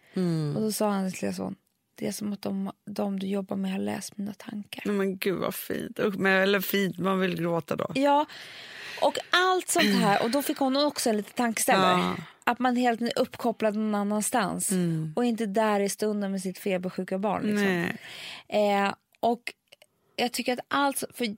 Och 0.56 0.62
då 0.62 0.72
sa 0.72 0.90
hans 0.90 1.22
lilla 1.22 1.34
son, 1.34 1.56
det 1.94 2.06
är 2.06 2.12
som 2.12 2.32
att 2.32 2.42
de, 2.42 2.72
de 2.84 3.18
du 3.18 3.26
jobbar 3.26 3.56
med 3.56 3.72
har 3.72 3.78
läst 3.78 4.16
mina 4.16 4.34
tankar. 4.34 4.92
Men 4.92 5.18
gud 5.18 5.38
vad 5.38 5.54
fint. 5.54 5.98
Men, 6.18 6.42
eller 6.42 6.60
fint, 6.60 6.98
man 6.98 7.20
vill 7.20 7.36
gråta 7.36 7.76
då. 7.76 7.92
Ja, 7.94 8.26
och 9.02 9.18
allt 9.30 9.68
sånt 9.68 9.94
här. 9.94 10.22
Och 10.22 10.30
då 10.30 10.42
fick 10.42 10.58
hon 10.58 10.76
också 10.76 11.10
en 11.10 11.16
liten 11.16 11.32
tankeställare. 11.34 12.00
Ja. 12.00 12.16
Att 12.44 12.58
man 12.58 12.76
är 12.76 12.80
helt 12.80 13.18
uppkopplad 13.18 13.74
någon 13.76 13.94
annanstans. 13.94 14.70
Och 15.16 15.24
inte 15.24 15.46
där 15.46 15.80
i 15.80 15.88
stunden 15.88 16.32
med 16.32 16.40
sitt 16.40 16.58
febersjuka 16.58 17.18
barn. 17.18 17.42
Liksom. 17.42 17.98
Eh, 18.48 18.94
och 19.20 19.54
jag 20.16 20.32
tycker 20.32 20.52
att 20.52 20.64
allt... 20.68 21.04
För 21.14 21.36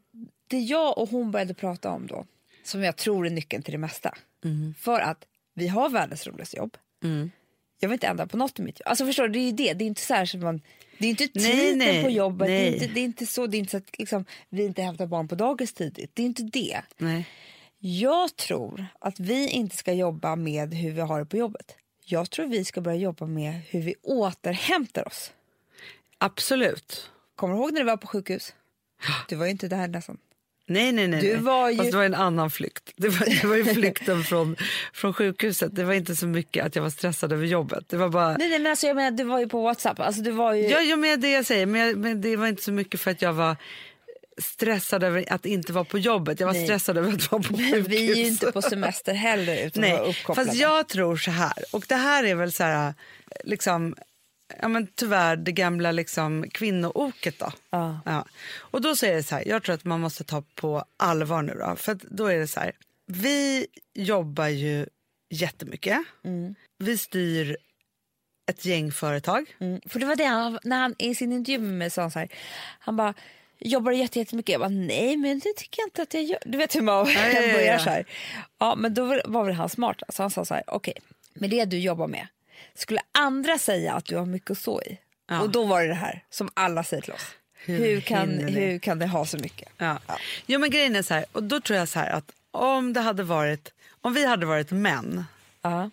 det 0.49 0.59
jag 0.59 0.99
och 0.99 1.09
hon 1.09 1.31
började 1.31 1.55
prata 1.55 1.91
om 1.91 2.07
då, 2.07 2.27
som 2.65 2.83
jag 2.83 2.97
tror 2.97 3.27
är 3.27 3.31
nyckeln 3.31 3.63
till 3.63 3.73
det 3.73 3.79
mesta. 3.79 4.15
För 4.79 5.01
att 5.01 5.25
vi 5.55 5.69
har 5.69 5.89
världens 5.91 6.27
roligaste 6.27 6.57
jobb. 6.57 6.77
Mm. 7.05 7.31
Jag 7.81 7.89
vill 7.89 7.95
inte 7.95 8.07
ändra 8.07 8.27
på 8.27 8.37
något 8.37 8.59
i 8.59 8.63
mitt 8.63 8.81
jobb. 8.81 8.89
Alltså 8.89 9.07
förstår 9.07 9.29
du, 9.29 9.33
det 9.33 9.39
är 9.39 9.47
ju 9.47 9.53
det. 9.53 9.73
Det 9.75 9.85
är 9.85 9.87
inte 9.87 10.01
så 10.01 10.15
här 10.15 10.25
som 10.25 10.41
man... 10.41 10.61
Det 10.99 11.07
är 11.07 11.11
inte 11.11 11.29
Nej, 11.35 11.53
tiden 11.53 11.79
nej, 11.79 12.05
på 12.05 12.11
jobbet. 12.11 12.49
Det 12.49 12.53
är, 12.53 12.71
nej. 12.71 12.75
inte, 12.75 12.87
det 12.87 13.01
är 13.01 13.05
inte 13.05 13.27
så. 13.27 13.47
Det 13.47 13.57
är 13.57 13.59
inte 13.59 13.71
så 13.71 13.77
att 13.77 13.99
liksom, 13.99 14.25
vi 14.49 14.65
inte 14.65 14.83
hämtar 14.83 15.07
barn 15.07 15.29
på 15.29 15.35
dagis 15.35 15.73
tidigt. 15.73 16.11
Det 16.15 16.23
är 16.23 16.27
inte 16.27 16.43
det. 16.43 16.83
Nej. 16.99 17.29
Jag 17.79 18.37
tror 18.37 18.87
att 18.99 19.21
vi 19.21 19.49
inte 19.49 19.77
ska 19.77 19.93
jobba 19.93 20.37
med 20.37 20.75
hur 20.75 20.91
vi 20.91 21.01
har 21.01 21.19
det 21.19 21.27
på 21.27 21.37
jobbet. 21.37 21.77
Jag 22.05 22.31
tror 22.31 22.47
vi 22.47 22.65
ska 22.65 22.81
börja 22.81 22.97
jobba 22.97 23.27
med 23.27 23.61
hur 23.69 23.81
vi 23.81 23.95
återhämtar 24.03 25.09
oss. 25.09 25.33
Absolut. 26.19 27.11
Kommer 27.35 27.55
du 27.55 27.61
ihåg 27.61 27.73
när 27.73 27.81
du 27.81 27.87
var 27.87 27.97
på 27.97 28.07
sjukhus? 28.07 28.55
Du 29.29 29.37
var 29.37 29.45
ju 29.45 29.51
inte 29.51 29.69
där 29.69 29.89
nästan. 29.89 30.19
Nej, 30.67 30.93
nej, 30.93 31.09
nej. 31.09 31.21
Du 31.21 31.37
var 31.37 31.71
ju- 31.71 31.77
Fast 31.77 31.91
det 31.91 31.97
var 31.97 32.05
en 32.05 32.15
annan 32.15 32.51
flykt. 32.51 32.93
Det 32.97 33.09
var, 33.09 33.27
det 33.43 33.49
var 33.49 33.57
ju 33.57 33.65
flykten 33.65 34.25
från, 34.25 34.57
från 34.93 35.13
sjukhuset. 35.15 35.75
Det 35.75 35.85
var 35.85 35.95
inte 35.95 36.17
så 36.17 36.27
mycket 36.27 36.67
att 36.67 36.77
jag 36.77 36.83
var 36.83 36.91
stressad 36.91 37.33
över 37.33 37.47
jobbet. 37.47 37.85
Det 37.89 37.97
var 37.97 38.09
bara... 38.09 38.29
Nej, 38.37 38.49
nej 38.49 38.59
men 38.59 38.71
alltså 38.71 38.87
jag 38.87 38.97
menar, 38.97 39.11
du 39.11 39.25
var 39.25 39.39
ju 39.41 39.49
på 39.49 39.63
Whatsapp. 39.63 40.01
Alltså 40.01 40.23
du 40.23 40.31
var 40.31 40.55
ju... 40.55 40.69
Ja, 40.69 40.81
ja 40.81 40.97
men 40.97 41.21
det 41.21 41.31
jag 41.31 41.47
säger. 41.47 41.67
Men, 41.67 41.81
jag, 41.81 41.97
men 41.97 42.21
det 42.21 42.37
var 42.37 42.47
inte 42.47 42.63
så 42.63 42.73
mycket 42.73 43.01
för 43.01 43.11
att 43.11 43.23
jag 43.23 43.33
var 43.33 43.57
stressad 44.39 45.05
över 45.05 45.33
att 45.33 45.47
inte 45.47 45.73
vara 45.73 45.85
på 45.85 45.99
jobbet. 45.99 46.41
Jag 46.41 46.47
var 46.47 46.55
Nej. 46.55 46.65
stressad 46.65 46.99
över 46.99 47.13
att 47.13 47.33
vara 47.33 47.43
på 47.43 47.57
sjukhus. 47.57 47.87
vi 47.89 48.11
är 48.11 48.15
ju 48.17 48.27
inte 48.27 48.53
på 48.53 48.63
semester 48.63 49.15
heller 49.15 49.67
utan 49.67 49.81
Nej, 49.81 50.17
fast 50.27 50.55
jag 50.55 50.89
tror 50.89 51.17
så 51.17 51.31
här. 51.31 51.65
Och 51.71 51.85
det 51.89 51.95
här 51.97 52.25
är 52.25 52.35
väl 52.35 52.53
så 52.53 52.63
här, 52.65 52.95
liksom, 53.45 53.95
ja 54.61 54.69
men 54.69 54.87
tyvärr 54.95 55.37
det 55.37 55.53
gamla 55.53 55.93
liksom 55.93 56.45
kvinnooket 56.51 57.39
då. 57.39 57.53
Ja. 57.71 58.01
Ja. 58.05 58.25
Och 58.59 58.81
då 58.81 58.89
är 58.89 59.15
det 59.15 59.23
så 59.23 59.35
här, 59.35 59.49
jag 59.49 59.63
tror 59.63 59.75
att 59.75 59.85
man 59.85 60.01
måste 60.01 60.25
ta 60.25 60.43
på 60.55 60.85
allvar 60.97 61.43
nu 61.43 61.55
då. 61.55 61.77
För 61.77 61.99
då 62.11 62.27
är 62.27 62.39
det 62.39 62.47
så 62.49 62.61
här, 62.61 62.73
vi 63.07 63.67
jobbar 63.95 64.47
ju 64.49 64.87
jättemycket. 65.31 65.99
Vi 66.79 66.99
styr 66.99 67.57
ett 68.47 68.65
gäng 68.65 68.93
företag. 68.93 69.57
Mm. 69.61 69.81
För 69.87 70.01
det 70.01 70.07
var 70.07 70.17
det 70.17 70.25
han, 70.25 70.59
när 70.65 70.79
han 70.81 70.95
i 70.99 71.15
sin 71.15 71.33
intervju 71.33 71.59
med 71.59 71.75
mig 71.75 71.91
sa 71.91 72.03
han 72.03 72.11
så 72.11 72.19
här. 72.19 72.29
Han 72.79 72.97
bara, 72.97 73.15
jobbar 73.59 73.93
jätte- 73.93 74.19
jättemycket? 74.19 74.53
Jag 74.53 74.61
bara, 74.61 74.69
nej 74.69 75.17
men 75.17 75.39
det 75.39 75.53
tycker 75.57 75.81
jag 75.83 75.87
inte 75.87 76.03
att 76.03 76.15
jag 76.15 76.23
gör. 76.23 76.39
Du 76.47 76.59
vet 76.59 76.77
hur 76.77 76.83
man 76.83 77.07
ja, 77.11 77.29
ja, 77.29 77.41
börjar 77.41 77.73
ja. 77.73 77.79
så 77.79 77.91
här. 77.91 78.07
Ja 78.59 78.75
men 78.75 78.95
då 78.95 79.05
var- 79.25 79.45
väl 79.45 79.55
han 79.55 79.69
smart. 79.69 80.03
Så 80.09 80.23
han 80.23 80.31
sa 80.31 80.45
så 80.45 80.55
här, 80.55 80.63
okej, 80.67 80.95
med 81.35 81.51
det 81.51 81.65
du 81.65 81.79
jobbar 81.79 82.07
med, 82.07 82.27
skulle 82.75 83.01
andra 83.13 83.59
säga 83.59 83.93
att 83.95 84.05
du 84.05 84.17
har 84.17 84.27
mycket 84.27 84.51
att 84.51 84.59
stå 84.59 84.83
i? 84.83 84.99
Ja. 85.29 85.41
Och 85.41 85.51
då 85.51 85.65
var 85.65 85.83
det 85.83 85.89
det 85.89 85.95
här 85.95 86.25
som 86.31 86.49
alla 86.55 86.85
säger 86.85 87.03
till 87.03 87.13
oss. 87.13 87.27
Hur 87.65 87.79
Hur, 87.79 88.01
kan, 88.01 88.29
hur 88.31 88.79
kan 88.79 88.99
det 88.99 89.07
ha 89.07 89.27
så 89.27 89.39
mycket? 89.39 89.69
Ja. 89.79 89.99
Jo 90.47 90.59
men 90.61 90.71
grejen 90.71 90.97
är 90.97 91.03
så 91.03 91.15
här, 91.15 91.25
och 91.33 91.43
då 91.43 91.61
tror 91.61 91.79
jag 91.79 91.89
så 91.89 91.99
här 91.99 92.11
att 92.11 92.33
om 92.51 92.93
det 92.93 93.01
hade 93.01 93.23
varit, 93.23 93.73
om 94.01 94.15
vi 94.15 94.27
hade 94.27 94.47
varit 94.47 94.71
män 94.71 95.25
Ja. 95.63 95.91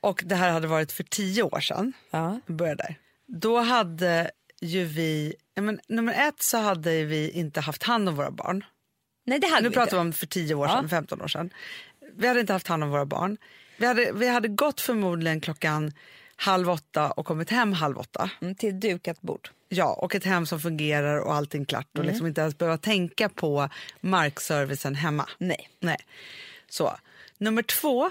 och 0.00 0.22
det 0.26 0.34
här 0.34 0.50
hade 0.50 0.66
varit 0.66 0.92
för 0.92 1.02
tio 1.04 1.42
år 1.42 1.60
sedan, 1.60 1.92
Ja. 2.10 2.40
börjar 2.46 2.74
där, 2.74 2.94
då 3.26 3.60
hade 3.60 4.30
ju 4.60 4.84
vi, 4.84 5.34
ja, 5.54 5.62
men, 5.62 5.80
nummer 5.88 6.28
ett 6.28 6.42
så 6.42 6.58
hade 6.58 7.04
vi 7.04 7.30
inte 7.30 7.60
haft 7.60 7.82
hand 7.82 8.08
om 8.08 8.16
våra 8.16 8.30
barn. 8.30 8.64
Nej 9.26 9.38
det 9.38 9.46
hade 9.46 9.62
Nu 9.62 9.68
vi 9.68 9.74
pratar 9.74 9.84
inte. 9.84 9.96
vi 9.96 10.00
om 10.00 10.12
för 10.12 10.26
10 10.26 10.54
år 10.54 10.66
Ja. 10.66 10.76
sedan, 10.76 10.88
15 10.88 11.22
år 11.22 11.28
sedan. 11.28 11.50
Vi 12.16 12.28
hade 12.28 12.40
inte 12.40 12.52
haft 12.52 12.66
hand 12.68 12.84
om 12.84 12.90
våra 12.90 13.06
barn. 13.06 13.36
Vi 13.82 13.86
hade, 13.88 14.12
vi 14.12 14.28
hade 14.28 14.48
gått 14.48 14.80
förmodligen 14.80 15.40
klockan 15.40 15.92
halv 16.36 16.70
åtta 16.70 17.10
och 17.10 17.26
kommit 17.26 17.50
hem 17.50 17.72
halv 17.72 17.98
åtta. 17.98 18.30
Mm, 18.40 18.54
till 18.54 18.80
dukat 18.80 19.20
bord. 19.20 19.48
Ja, 19.68 19.92
och 19.92 20.14
ett 20.14 20.24
hem 20.24 20.46
som 20.46 20.60
fungerar 20.60 21.18
och 21.18 21.34
allting 21.34 21.64
klart 21.64 21.98
och 21.98 22.04
liksom 22.04 22.26
inte 22.26 22.40
ens 22.40 22.58
behöva 22.58 22.78
tänka 22.78 23.28
på 23.28 23.68
markservicen 24.00 24.94
hemma. 24.94 25.28
Nej. 25.38 25.68
Nej. 25.80 25.96
Så. 26.68 26.96
Nummer 27.38 27.62
två 27.62 28.10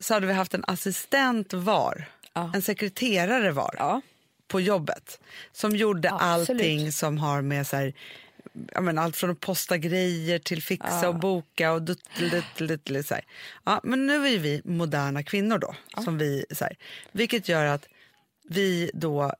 så 0.00 0.14
hade 0.14 0.26
vi 0.26 0.32
haft 0.32 0.54
en 0.54 0.64
assistent 0.66 1.52
var, 1.52 2.04
Ja. 2.32 2.50
en 2.54 2.62
sekreterare 2.62 3.50
var 3.50 3.74
Ja. 3.78 4.00
på 4.48 4.60
jobbet 4.60 5.20
som 5.52 5.76
gjorde 5.76 6.08
Ja, 6.08 6.18
allting 6.20 6.92
som 6.92 7.18
har 7.18 7.42
med 7.42 7.66
så 7.66 7.76
här, 7.76 7.92
menar, 8.80 9.02
allt 9.02 9.16
från 9.16 9.30
att 9.30 9.40
posta 9.40 9.78
grejer 9.78 10.38
till 10.38 10.62
fixa 10.62 11.08
och 11.08 11.14
boka 11.18 11.72
och 11.72 11.82
dutteliduttelidutteli, 11.82 13.02
så 13.02 13.14
här. 13.14 13.24
Ja, 13.64 13.80
men 13.84 14.06
nu 14.06 14.26
är 14.28 14.38
vi 14.38 14.62
moderna 14.64 15.22
kvinnor 15.22 15.58
då, 15.58 15.74
som 16.04 16.18
vi, 16.18 16.44
så 16.50 16.64
här, 16.64 16.76
vilket 17.12 17.48
gör 17.48 17.64
att 17.64 17.88
vi 18.48 18.90
då 18.94 19.32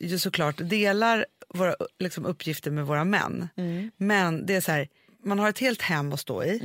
ju 0.00 0.18
såklart 0.18 0.56
delar 0.58 1.26
våra 1.48 1.74
liksom, 1.98 2.26
uppgifter 2.26 2.70
med 2.70 2.86
våra 2.86 3.04
män. 3.04 3.48
Men 3.96 4.46
det 4.46 4.54
är 4.54 4.60
så 4.60 4.72
här, 4.72 4.88
man 5.24 5.38
har 5.38 5.48
ett 5.48 5.58
helt 5.58 5.82
hem 5.82 6.12
att 6.12 6.20
stå 6.20 6.44
i. 6.44 6.60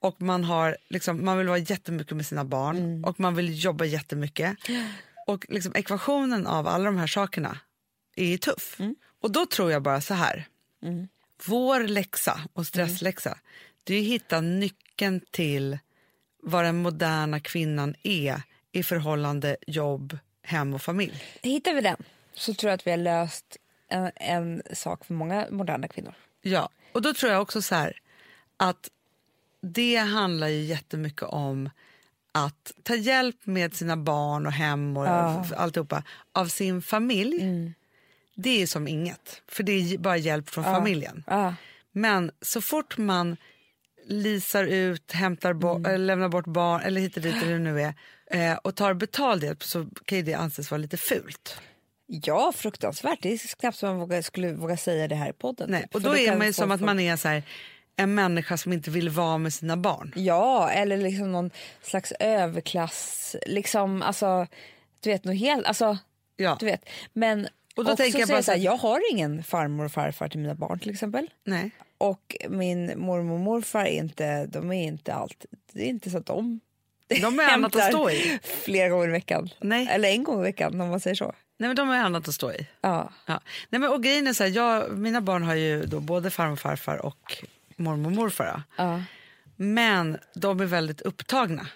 Och 0.00 0.22
man, 0.22 0.44
har, 0.44 0.76
liksom, 0.88 1.24
man 1.24 1.38
vill 1.38 1.46
vara 1.48 1.58
jättemycket 1.58 2.16
med 2.16 2.26
sina 2.26 2.44
barn 2.44 2.76
och 3.04 3.20
man 3.20 3.34
vill 3.34 3.64
jobba 3.64 3.84
jättemycket. 3.84 4.56
Och 5.26 5.46
liksom, 5.48 5.72
ekvationen 5.74 6.46
av 6.46 6.68
alla 6.68 6.84
de 6.84 6.96
här 6.96 7.06
sakerna 7.06 7.58
är 8.16 8.36
tuff. 8.36 8.78
Och 9.22 9.32
då 9.32 9.46
tror 9.46 9.70
jag 9.72 9.82
bara 9.82 10.00
så 10.00 10.14
här. 10.14 10.46
Vår 11.46 11.80
läxa 11.80 12.40
och 12.52 12.66
stressläxa 12.66 13.38
det 13.84 13.94
är 13.94 14.00
att 14.00 14.06
hitta 14.06 14.40
nyckeln 14.40 15.20
till 15.30 15.78
vad 16.42 16.64
den 16.64 16.76
moderna 16.76 17.40
kvinnan 17.40 17.94
är 18.02 18.42
i 18.72 18.82
förhållande 18.82 19.56
jobb, 19.66 20.18
hem 20.42 20.74
och 20.74 20.82
familj. 20.82 21.22
Hittar 21.42 21.74
vi 21.74 21.80
den 21.80 21.96
så 22.34 22.54
tror 22.54 22.70
jag 22.70 22.74
att 22.74 22.86
vi 22.86 22.90
har 22.90 22.98
löst 22.98 23.56
en, 23.88 24.10
en 24.16 24.62
sak 24.72 25.04
för 25.04 25.14
många 25.14 25.46
moderna 25.50 25.88
kvinnor. 25.88 26.14
Ja, 26.42 26.68
och 26.92 27.02
då 27.02 27.14
tror 27.14 27.32
jag 27.32 27.42
också 27.42 27.62
så 27.62 27.74
här 27.74 28.00
att 28.56 28.90
det 29.60 29.96
handlar 29.96 30.48
ju 30.48 30.60
jättemycket 30.60 31.22
om 31.22 31.70
att 32.32 32.72
ta 32.82 32.94
hjälp 32.94 33.46
med 33.46 33.74
sina 33.74 33.96
barn 33.96 34.46
och 34.46 34.52
hem 34.52 34.96
och 34.96 35.06
Ja. 35.06 35.44
alltihopa 35.56 36.02
av 36.32 36.46
sin 36.46 36.82
familj. 36.82 37.72
Det 38.42 38.62
är 38.62 38.66
som 38.66 38.88
inget, 38.88 39.42
för 39.48 39.62
det 39.62 39.72
är 39.72 39.98
bara 39.98 40.16
hjälp 40.16 40.48
från 40.50 40.64
familjen. 40.64 41.24
Men 41.92 42.30
så 42.42 42.60
fort 42.60 42.98
man 42.98 43.36
lisar 44.06 44.64
ut, 44.64 45.12
hämtar 45.12 45.52
bo- 45.52 45.84
eller 45.86 45.98
lämnar 45.98 46.28
bort 46.28 46.46
barn 46.46 46.80
eller 46.80 47.00
hit 47.00 47.16
och 47.16 47.22
dit 47.22 47.42
eller 47.42 47.58
nu 47.58 47.80
är 47.80 47.94
eh, 48.30 48.56
och 48.58 48.74
tar 48.76 48.94
betald 48.94 49.44
hjälp 49.44 49.64
så 49.64 49.86
kan 50.04 50.18
ju 50.18 50.24
det 50.24 50.34
anses 50.34 50.70
vara 50.70 50.78
lite 50.78 50.96
fult. 50.96 51.60
Ja, 52.06 52.52
fruktansvärt. 52.56 53.18
Det 53.22 53.32
är 53.32 53.56
knappt 53.60 53.78
som 53.78 53.88
man 53.88 53.98
vågar, 53.98 54.22
skulle 54.22 54.52
våga 54.52 54.76
säga 54.76 55.08
det 55.08 55.14
här 55.14 55.30
i 55.30 55.32
podden. 55.32 55.70
Nej, 55.70 55.82
typ. 55.82 55.94
och 55.94 56.02
För 56.02 56.08
då 56.08 56.16
är 56.16 56.36
man 56.36 56.46
ju 56.46 56.52
som 56.52 56.70
att 56.70 56.80
man 56.80 57.00
är 57.00 57.16
så 57.16 57.28
här, 57.28 57.42
en 57.96 58.14
människa 58.14 58.56
som 58.56 58.72
inte 58.72 58.90
vill 58.90 59.08
vara 59.08 59.38
med 59.38 59.54
sina 59.54 59.76
barn. 59.76 60.12
Ja, 60.16 60.70
eller 60.70 60.96
liksom 60.96 61.32
någon 61.32 61.50
slags 61.82 62.12
överklass. 62.20 63.36
Liksom, 63.46 64.02
alltså, 64.02 64.46
du 65.00 65.10
vet, 65.10 65.24
något 65.24 65.36
helt... 65.38 65.66
Alltså, 65.66 65.98
Ja. 66.36 66.56
du 66.60 66.66
vet. 66.66 66.88
Men 67.12 67.48
Och 67.78 67.84
då 67.84 67.92
också 67.92 68.02
tänker 68.02 68.18
jag 68.18 68.28
är 68.30 68.32
bara 68.34 68.42
så 68.42 68.50
här, 68.50 68.58
jag 68.58 68.76
har 68.76 69.12
ingen 69.12 69.42
farmor 69.42 69.84
och 69.84 69.92
farfar 69.92 70.28
till 70.28 70.40
mina 70.40 70.54
barn 70.54 70.78
till 70.78 70.90
exempel. 70.90 71.30
Nej. 71.44 71.70
Och 71.98 72.36
min 72.48 72.92
mormor 73.00 73.34
och 73.34 73.40
morfar 73.40 73.80
är 73.84 73.86
inte, 73.86 74.46
de 74.46 74.72
är 74.72 74.82
inte 74.86 75.14
allt. 75.14 75.44
Det 75.72 75.82
är 75.82 75.88
inte 75.88 76.10
så 76.10 76.18
att 76.18 76.26
de 76.26 76.60
De 77.20 77.40
är 77.40 77.52
annat 77.52 77.76
att 77.76 77.84
stå 77.84 78.10
i. 78.10 78.38
flera 78.42 78.88
gånger 78.88 79.08
i 79.08 79.10
veckan. 79.10 79.48
Nej. 79.60 79.88
Eller 79.90 80.08
en 80.08 80.24
gång 80.24 80.40
i 80.40 80.42
veckan 80.42 80.80
om 80.80 80.88
man 80.88 81.00
säger 81.00 81.14
så. 81.16 81.34
Nej, 81.58 81.68
men 81.68 81.76
de 81.76 81.90
är 81.90 81.98
annat 81.98 82.28
att 82.28 82.34
stå 82.34 82.52
i. 82.52 82.66
Ja. 82.80 83.12
Ja. 83.26 83.40
Nej, 83.70 83.80
men, 83.80 83.90
och 83.90 84.02
grejen 84.02 84.26
är 84.26 84.32
så 84.32 84.44
här, 84.44 84.50
jag, 84.50 84.98
mina 84.98 85.20
barn 85.20 85.42
har 85.42 85.54
ju 85.54 85.82
då 85.86 86.00
både 86.00 86.30
farmor 86.30 86.52
och 86.52 86.58
farfar 86.58 87.06
och 87.06 87.36
mormor 87.76 88.06
och 88.10 88.16
morfar. 88.16 88.62
Ja. 88.76 89.02
Men 89.56 90.18
de 90.34 90.60
är 90.60 90.64
väldigt 90.64 91.00
upptagna. 91.00 91.66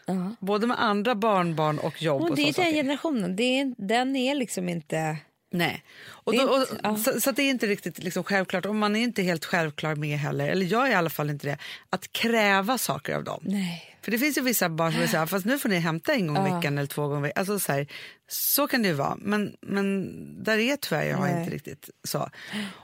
Både 0.41 0.67
med 0.67 0.83
andra 0.83 1.15
barnbarn 1.15 1.79
och 1.79 2.03
jobb. 2.03 2.23
Och 2.23 2.31
och 2.31 2.37
det 2.37 2.49
är 2.49 2.53
såna 2.53 2.67
den 2.67 2.75
generationen, 2.75 3.37
det 3.37 3.61
är, 3.61 3.75
den 3.79 4.17
är 4.17 4.35
liksom 4.35 4.69
inte... 4.69 5.17
Nej. 5.53 5.85
Och 6.05 6.37
då, 6.37 6.43
och, 6.43 6.67
ja. 6.83 6.97
så, 6.97 7.21
så 7.21 7.33
det 7.33 7.43
är 7.43 7.51
inte 7.51 7.67
riktigt 7.67 7.99
liksom 7.99 8.25
självklart, 8.25 8.67
och 8.67 8.75
man 8.75 8.97
är 8.97 9.01
inte 9.01 9.23
helt 9.23 9.45
självklar 9.45 9.95
med 9.95 10.19
heller, 10.19 10.49
eller 10.49 10.67
jag 10.67 10.87
är 10.87 10.91
i 10.91 10.95
alla 10.95 11.11
fall 11.11 11.31
inte 11.31 11.47
det, 11.47 11.59
att 11.91 12.13
kräva 12.13 12.79
saker 12.79 13.15
av 13.15 13.25
dem. 13.25 13.41
Nej. 13.47 13.99
För 14.03 14.11
det 14.11 14.19
finns 14.19 14.39
ju 14.39 14.43
vissa 14.43 14.69
barn 14.69 14.93
som 14.93 15.01
vill 15.01 15.09
säga, 15.11 15.27
fast 15.27 15.47
nu 15.47 15.59
får 15.59 15.69
ni 15.69 15.79
hämta 15.79 16.15
en 16.15 16.27
gång 16.27 16.47
i 16.47 16.55
veckan 16.55 16.79
eller 16.79 16.87
två 16.89 17.09
gånger 17.09 17.19
i 17.21 17.23
veckan. 17.23 17.41
Alltså 17.41 17.59
så, 17.59 17.73
här, 17.73 17.87
så 18.29 18.69
kan 18.69 18.83
det 18.83 18.89
ju 18.89 18.95
vara, 18.95 19.17
men, 19.19 19.57
men 19.61 20.05
där 20.45 20.59
är 20.59 20.77
tyvärr 20.77 21.05
jag 21.05 21.21
Nej. 21.21 21.41
inte 21.41 21.55
riktigt 21.55 21.91
så. 22.05 22.31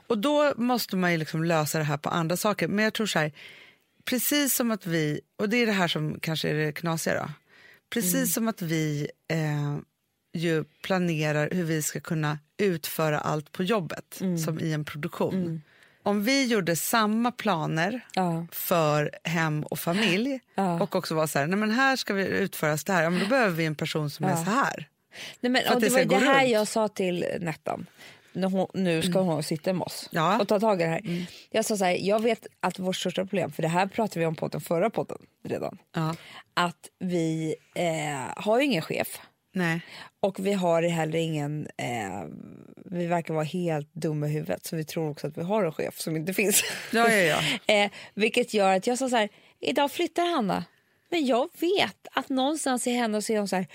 Och 0.07 0.19
då 0.19 0.53
måste 0.57 0.97
man 0.97 1.13
ju 1.13 1.19
liksom 1.19 1.45
lösa 1.45 1.79
det 1.79 1.85
här 1.85 1.97
på 1.97 2.09
andra 2.09 2.37
saker. 2.37 2.69
Men 2.69 2.85
jag 2.85 2.95
tror 2.95 3.07
så 3.07 3.19
här, 3.19 3.33
precis 4.05 4.55
som 4.55 4.71
att 4.71 4.87
vi, 4.87 5.21
och 5.39 5.49
det 5.49 5.57
är 5.57 5.67
det 5.67 5.73
här 5.73 5.89
som 5.89 6.21
kanske 6.21 6.49
är 6.49 6.55
det 6.55 6.73
knasiga 6.73 7.15
då. 7.15 7.31
Precis 7.91 8.15
Mm. 8.15 8.27
som 8.27 8.49
att 8.49 8.63
vi 8.63 9.09
eh, 9.29 9.79
ju 10.33 10.65
planerar 10.83 11.49
hur 11.53 11.65
vi 11.65 11.83
ska 11.83 12.01
kunna 12.01 12.39
utföra 12.59 13.19
allt 13.19 13.53
på 13.53 13.63
jobbet, 13.63 14.19
Mm. 14.21 14.39
som 14.39 14.61
i 14.61 14.73
en 14.73 14.85
produktion. 14.85 15.63
Om 16.03 16.25
vi 16.25 16.47
gjorde 16.47 16.77
samma 16.77 17.33
planer 17.33 18.01
Ja. 18.15 18.47
för 18.53 19.11
hem 19.25 19.63
och 19.63 19.79
familj 19.79 20.41
Ja. 20.55 20.81
och 20.81 20.97
också 20.97 21.15
var 21.15 21.27
så 21.27 21.39
här, 21.39 21.47
nej 21.47 21.59
men 21.59 21.71
här 21.71 21.97
ska 21.97 22.15
vi 22.15 22.27
utföras 22.27 22.85
det 22.85 22.93
här, 22.93 23.03
ja, 23.03 23.11
men 23.11 23.21
då 23.21 23.27
behöver 23.27 23.51
vi 23.57 23.67
en 23.67 23.75
person 23.75 24.11
som 24.11 24.27
är 24.27 24.37
så 24.37 24.51
här. 24.51 24.89
Nej, 25.41 25.51
men, 25.53 25.63
och 25.75 25.81
det 25.81 25.89
det 25.89 25.95
var 25.95 26.05
det 26.05 26.17
här 26.27 26.41
runt. 26.43 26.53
jag 26.53 26.69
sa 26.69 26.89
till 26.89 27.27
Nettan. 27.41 27.87
Hon, 28.35 28.67
nu 28.75 29.03
ska 29.03 29.21
hon 29.21 29.43
sitta 29.43 29.73
med 29.73 29.83
oss 29.83 30.09
Ja. 30.13 30.29
Mm. 30.29 30.41
och 30.41 30.49
ta 30.49 30.61
tag 30.61 30.81
i 30.81 30.85
det 30.85 30.91
här. 30.91 31.27
Jag 31.51 31.65
sa 31.65 31.77
så 31.77 31.85
här, 31.85 31.97
jag 32.01 32.23
vet 32.23 32.47
att 32.61 32.79
vårt 32.79 32.97
största 32.97 33.23
problem, 33.27 33.53
för 33.53 33.63
det 33.63 33.69
här 33.69 33.87
pratade 33.87 34.21
vi 34.21 34.27
om 34.27 34.35
på 34.35 34.49
den 34.49 34.61
förra 34.61 34.91
podden 34.91 35.19
redan, 35.45 35.79
Ja. 35.95 36.15
att 36.55 36.89
vi 36.99 37.55
eh, 37.75 38.43
har 38.45 38.59
ju 38.59 38.65
ingen 38.65 38.83
chef 38.83 39.21
Nej. 39.53 39.81
och 40.21 40.47
vi 40.47 40.53
har 40.53 40.83
heller 40.83 41.19
ingen, 41.19 41.69
eh, 41.77 42.25
vi 42.85 43.07
verkar 43.07 43.35
vara 43.35 43.45
helt 43.45 43.95
dumma 43.95 44.27
i 44.27 44.31
huvudet 44.31 44.67
så 44.67 44.77
vi 44.77 44.85
tror 44.85 45.11
också 45.11 45.27
att 45.27 45.39
vi 45.39 45.43
har 45.43 45.65
en 45.65 45.73
chef 45.73 46.01
som 46.01 46.17
inte 46.17 46.35
finns. 46.35 46.65
Ja, 46.93 47.13
ja, 47.13 47.41
ja. 47.67 47.75
eh, 47.75 47.91
vilket 48.15 48.55
gör 48.55 48.77
att 48.77 48.87
jag 48.87 48.99
sa 48.99 49.09
så 49.09 49.17
här, 49.17 49.29
idag 49.61 49.93
flyttar 49.93 50.35
Hanna. 50.35 50.65
Men 51.11 51.27
jag 51.27 51.49
vet 51.61 52.09
att 52.13 52.29
någonstans 52.29 52.87
i 52.87 52.91
henne 52.91 53.23
så 53.23 53.33
är 53.33 53.39
hon 53.39 53.49
så 53.49 53.57
här, 53.57 53.67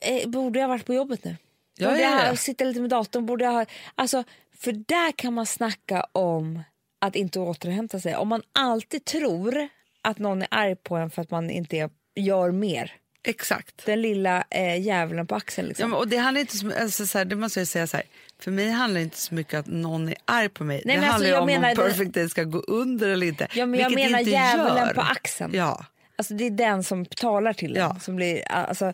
eh, 0.00 0.28
borde 0.28 0.58
jag 0.58 0.68
varit 0.68 0.86
på 0.86 0.94
jobbet 0.94 1.24
nu? 1.24 1.36
Ja, 1.78 1.88
borde 1.88 2.02
ja, 2.02 2.10
jag 2.10 2.20
ja. 2.20 2.28
ha, 2.28 2.36
sitta 2.36 2.64
lite 2.64 2.80
med 2.80 2.90
datorn? 2.90 3.26
Borde 3.26 3.44
jag 3.44 3.52
ha, 3.52 3.66
alltså, 3.94 4.24
för 4.58 4.72
där 4.72 5.12
kan 5.12 5.34
man 5.34 5.46
snacka 5.46 6.06
om 6.12 6.62
att 7.00 7.16
inte 7.16 7.40
återhämta 7.40 8.00
sig. 8.00 8.16
Om 8.16 8.28
man 8.28 8.42
alltid 8.52 9.04
tror 9.04 9.68
att 10.02 10.18
någon 10.18 10.42
är 10.42 10.48
arg 10.50 10.76
på 10.76 10.96
en 10.96 11.10
för 11.10 11.22
att 11.22 11.30
man 11.30 11.50
inte 11.50 11.90
gör 12.14 12.50
mer. 12.50 12.92
Exakt. 13.24 13.86
Den 13.86 14.02
lilla 14.02 14.44
eh, 14.50 14.80
djävulen 14.80 15.26
på 15.26 15.34
axeln. 15.34 15.66
Ja, 15.66 15.68
Liksom. 15.68 15.90
men, 15.90 15.98
och 15.98 16.08
det 16.08 16.16
handlar 16.16 16.40
inte 16.40 16.56
så, 16.56 16.72
alltså, 16.80 17.06
så 17.06 17.18
här, 17.18 17.24
det 17.24 17.36
måste 17.36 17.60
jag 17.60 17.68
säga 17.68 17.86
så 17.86 17.96
här, 17.96 18.06
för 18.40 18.50
mig 18.50 18.70
handlar 18.70 18.98
det 19.00 19.04
inte 19.04 19.18
så 19.18 19.34
mycket 19.34 19.54
att 19.60 19.66
någon 19.66 20.08
är 20.08 20.14
arg 20.24 20.48
på 20.48 20.64
mig. 20.64 20.82
Nej, 20.84 20.94
det 20.96 21.00
men 21.00 21.10
alltså, 21.10 21.12
handlar 21.12 21.30
jag 21.30 21.40
om 21.40 21.46
menar 21.46 21.70
om 21.70 21.76
Perfect 21.76 22.12
Day 22.12 22.28
ska 22.28 22.44
gå 22.44 22.58
under 22.58 23.08
eller 23.08 23.26
inte. 23.26 23.48
Ja, 23.54 23.66
men 23.66 23.80
jag 23.80 23.94
menar 23.94 24.20
djävulen 24.20 24.86
gör. 24.86 24.94
på 24.94 25.00
axeln. 25.00 25.54
Ja. 25.54 25.84
Alltså 26.16 26.34
det 26.34 26.44
är 26.44 26.50
den 26.50 26.84
som 26.84 27.06
talar 27.06 27.52
till 27.52 27.76
Ja. 27.76 27.90
en. 27.94 28.00
Som, 28.00 28.16
blir, 28.16 28.48
alltså, 28.48 28.92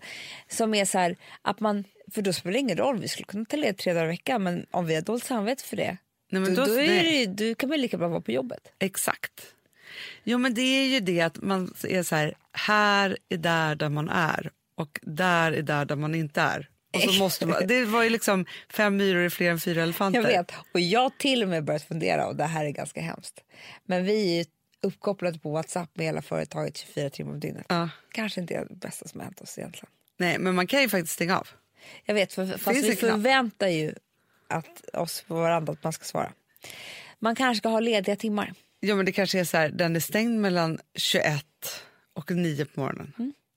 som 0.49 0.75
är 0.75 0.85
så 0.85 0.99
här, 0.99 1.17
att 1.43 1.61
man, 1.61 1.85
för 2.15 2.23
då 2.23 2.33
spelar 2.33 2.53
det 2.53 2.59
ingen 2.59 2.77
roll, 2.77 2.99
vi 2.99 3.09
skulle 3.09 3.27
kunna 3.27 3.45
ta 3.45 3.57
ledigt 3.57 3.79
tre 3.79 3.93
dagar 3.93 4.05
i 4.05 4.09
veckan 4.09 4.43
men 4.43 4.67
om 4.71 4.87
vi 4.87 4.95
har 4.95 5.03
dåligt 5.03 5.25
samvete 5.25 5.65
för 5.65 5.77
det, 5.77 5.97
Nej, 6.31 6.43
men 6.43 6.55
då, 6.55 6.65
då- 6.65 6.73
då, 6.75 6.81
är 6.81 7.27
det, 7.27 7.49
då 7.49 7.55
kan 7.55 7.69
man 7.69 7.81
lika 7.81 7.99
bra 7.99 8.09
vara 8.09 8.21
på 8.21 8.33
jobbet. 8.33 8.61
Exakt. 8.79 9.33
Jo, 10.25 10.39
men 10.39 10.55
det 10.55 10.63
är 10.63 10.87
ju 10.87 11.01
det 11.01 11.21
att 11.21 11.43
man 11.43 11.75
är 11.89 12.03
så 12.03 12.17
här, 12.17 12.35
här 12.55 13.19
är 13.29 13.37
där 13.37 13.75
där 13.75 13.89
man 13.89 14.09
är 14.09 14.51
och 14.75 15.01
där 15.03 15.53
är 15.53 15.63
där 15.63 15.85
där 15.85 15.97
man 15.97 16.15
inte 16.15 16.41
är. 16.41 16.69
Och 16.95 17.01
så 17.01 17.13
måste 17.13 17.47
man, 17.47 17.67
det 17.67 17.85
var 17.85 18.03
ju 18.03 18.11
liksom 18.11 18.47
fem 18.69 18.97
myror 18.97 19.25
är 19.25 19.29
fler 19.29 19.51
än 19.51 19.61
fyra 19.61 19.83
elefanter. 19.83 20.21
Jag 20.21 20.29
vet, 20.29 20.53
och 20.73 20.81
jag 20.81 21.19
till 21.19 21.43
och 21.43 21.49
med 21.49 21.65
börjat 21.65 21.83
fundera 21.83 22.27
och 22.27 22.37
det 22.37 22.45
här 22.45 22.65
är 22.65 22.71
ganska 22.71 23.01
hemskt. 23.01 23.45
Men 23.85 24.05
vi 24.05 24.41
är 24.41 24.47
uppkopplade 24.81 25.39
på 25.39 25.51
Whatsapp 25.51 25.91
med 25.95 26.07
hela 26.07 26.23
företaget 26.23 26.77
24 26.77 27.11
timmar 27.11 27.33
om 27.33 27.41
dygnet. 27.41 27.67
Ja. 27.69 27.89
Kanske 28.13 28.41
inte 28.41 28.65
det 28.69 28.75
bästa 28.75 29.09
som 29.09 29.21
hänt 29.21 29.41
oss 29.41 29.59
egentligen. 29.59 29.91
Nej, 30.17 30.39
men 30.39 30.55
man 30.55 30.67
kan 30.67 30.81
ju 30.81 30.89
faktiskt 30.89 31.13
stänga 31.13 31.39
av. 31.39 31.49
Jag 32.05 32.15
vet, 32.15 32.33
för, 32.33 32.47
fast 32.47 32.65
Finns 32.65 32.87
vi 32.87 32.97
förväntar 32.97 33.69
ju 33.69 33.95
att 34.49 34.89
oss 34.93 35.25
på 35.29 35.35
varandra 35.35 35.73
att 35.73 35.85
man 35.85 35.93
ska 35.93 36.05
svara. 36.05 36.33
Man 37.19 37.37
kanske 37.37 37.59
ska 37.59 37.69
ha 37.69 37.81
lediga 37.81 38.17
timmar. 38.17 38.55
Ja, 38.81 38.95
men 38.95 39.07
det 39.07 39.13
kanske 39.13 39.41
är 39.41 39.45
så 39.45 39.57
här, 39.57 39.69
den 39.69 39.97
är 39.97 40.01
stängd 40.01 40.41
mellan 40.41 40.79
21 40.95 41.45
och 42.15 42.31
9 42.31 42.65
på 42.65 42.81
morgonen. 42.81 43.13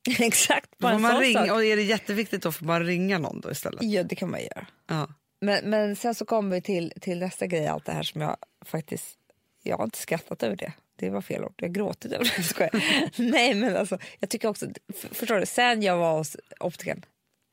Exakt, 0.19 0.69
Då 0.77 0.83
bara 0.83 0.97
man 0.97 1.33
sak. 1.33 1.51
och 1.51 1.65
är 1.65 1.75
det 1.75 1.83
jätteviktigt 1.83 2.41
då 2.41 2.51
får 2.51 2.65
man 2.65 2.85
ringa 2.85 3.19
någon 3.19 3.41
då 3.41 3.51
istället. 3.51 3.83
Ja, 3.83 4.03
det 4.03 4.15
kan 4.15 4.31
man 4.31 4.39
göra. 4.39 4.67
Ja. 4.87 5.07
Men, 5.41 5.69
men 5.69 5.95
sen 5.95 6.15
så 6.15 6.25
kommer 6.25 6.55
vi 6.55 6.61
till, 6.61 6.93
till 7.01 7.19
nästa 7.19 7.47
grej, 7.47 7.67
allt 7.67 7.85
det 7.85 7.91
här 7.91 8.03
som 8.03 8.21
jag 8.21 8.37
faktiskt... 8.65 9.17
Jag 9.63 9.77
har 9.77 9.83
inte 9.83 9.97
skrattat 9.97 10.43
över 10.43 10.55
det. 10.55 10.73
Det 10.95 11.09
var 11.09 11.21
fel 11.21 11.43
ord. 11.43 11.53
Jag 11.57 11.67
har 11.67 11.73
gråtit 11.73 12.11
över 12.11 12.33
det. 12.37 12.43
Skojar. 12.43 12.71
Nej, 13.31 13.53
men 13.53 13.77
alltså, 13.77 13.99
jag 14.19 14.29
tycker 14.29 14.47
också... 14.47 14.67
För, 14.95 15.15
förstår 15.15 15.39
du? 15.39 15.45
Sen 15.45 15.81
jag 15.81 15.97
var 15.97 16.17
hos 16.17 16.37
optikern... 16.59 17.05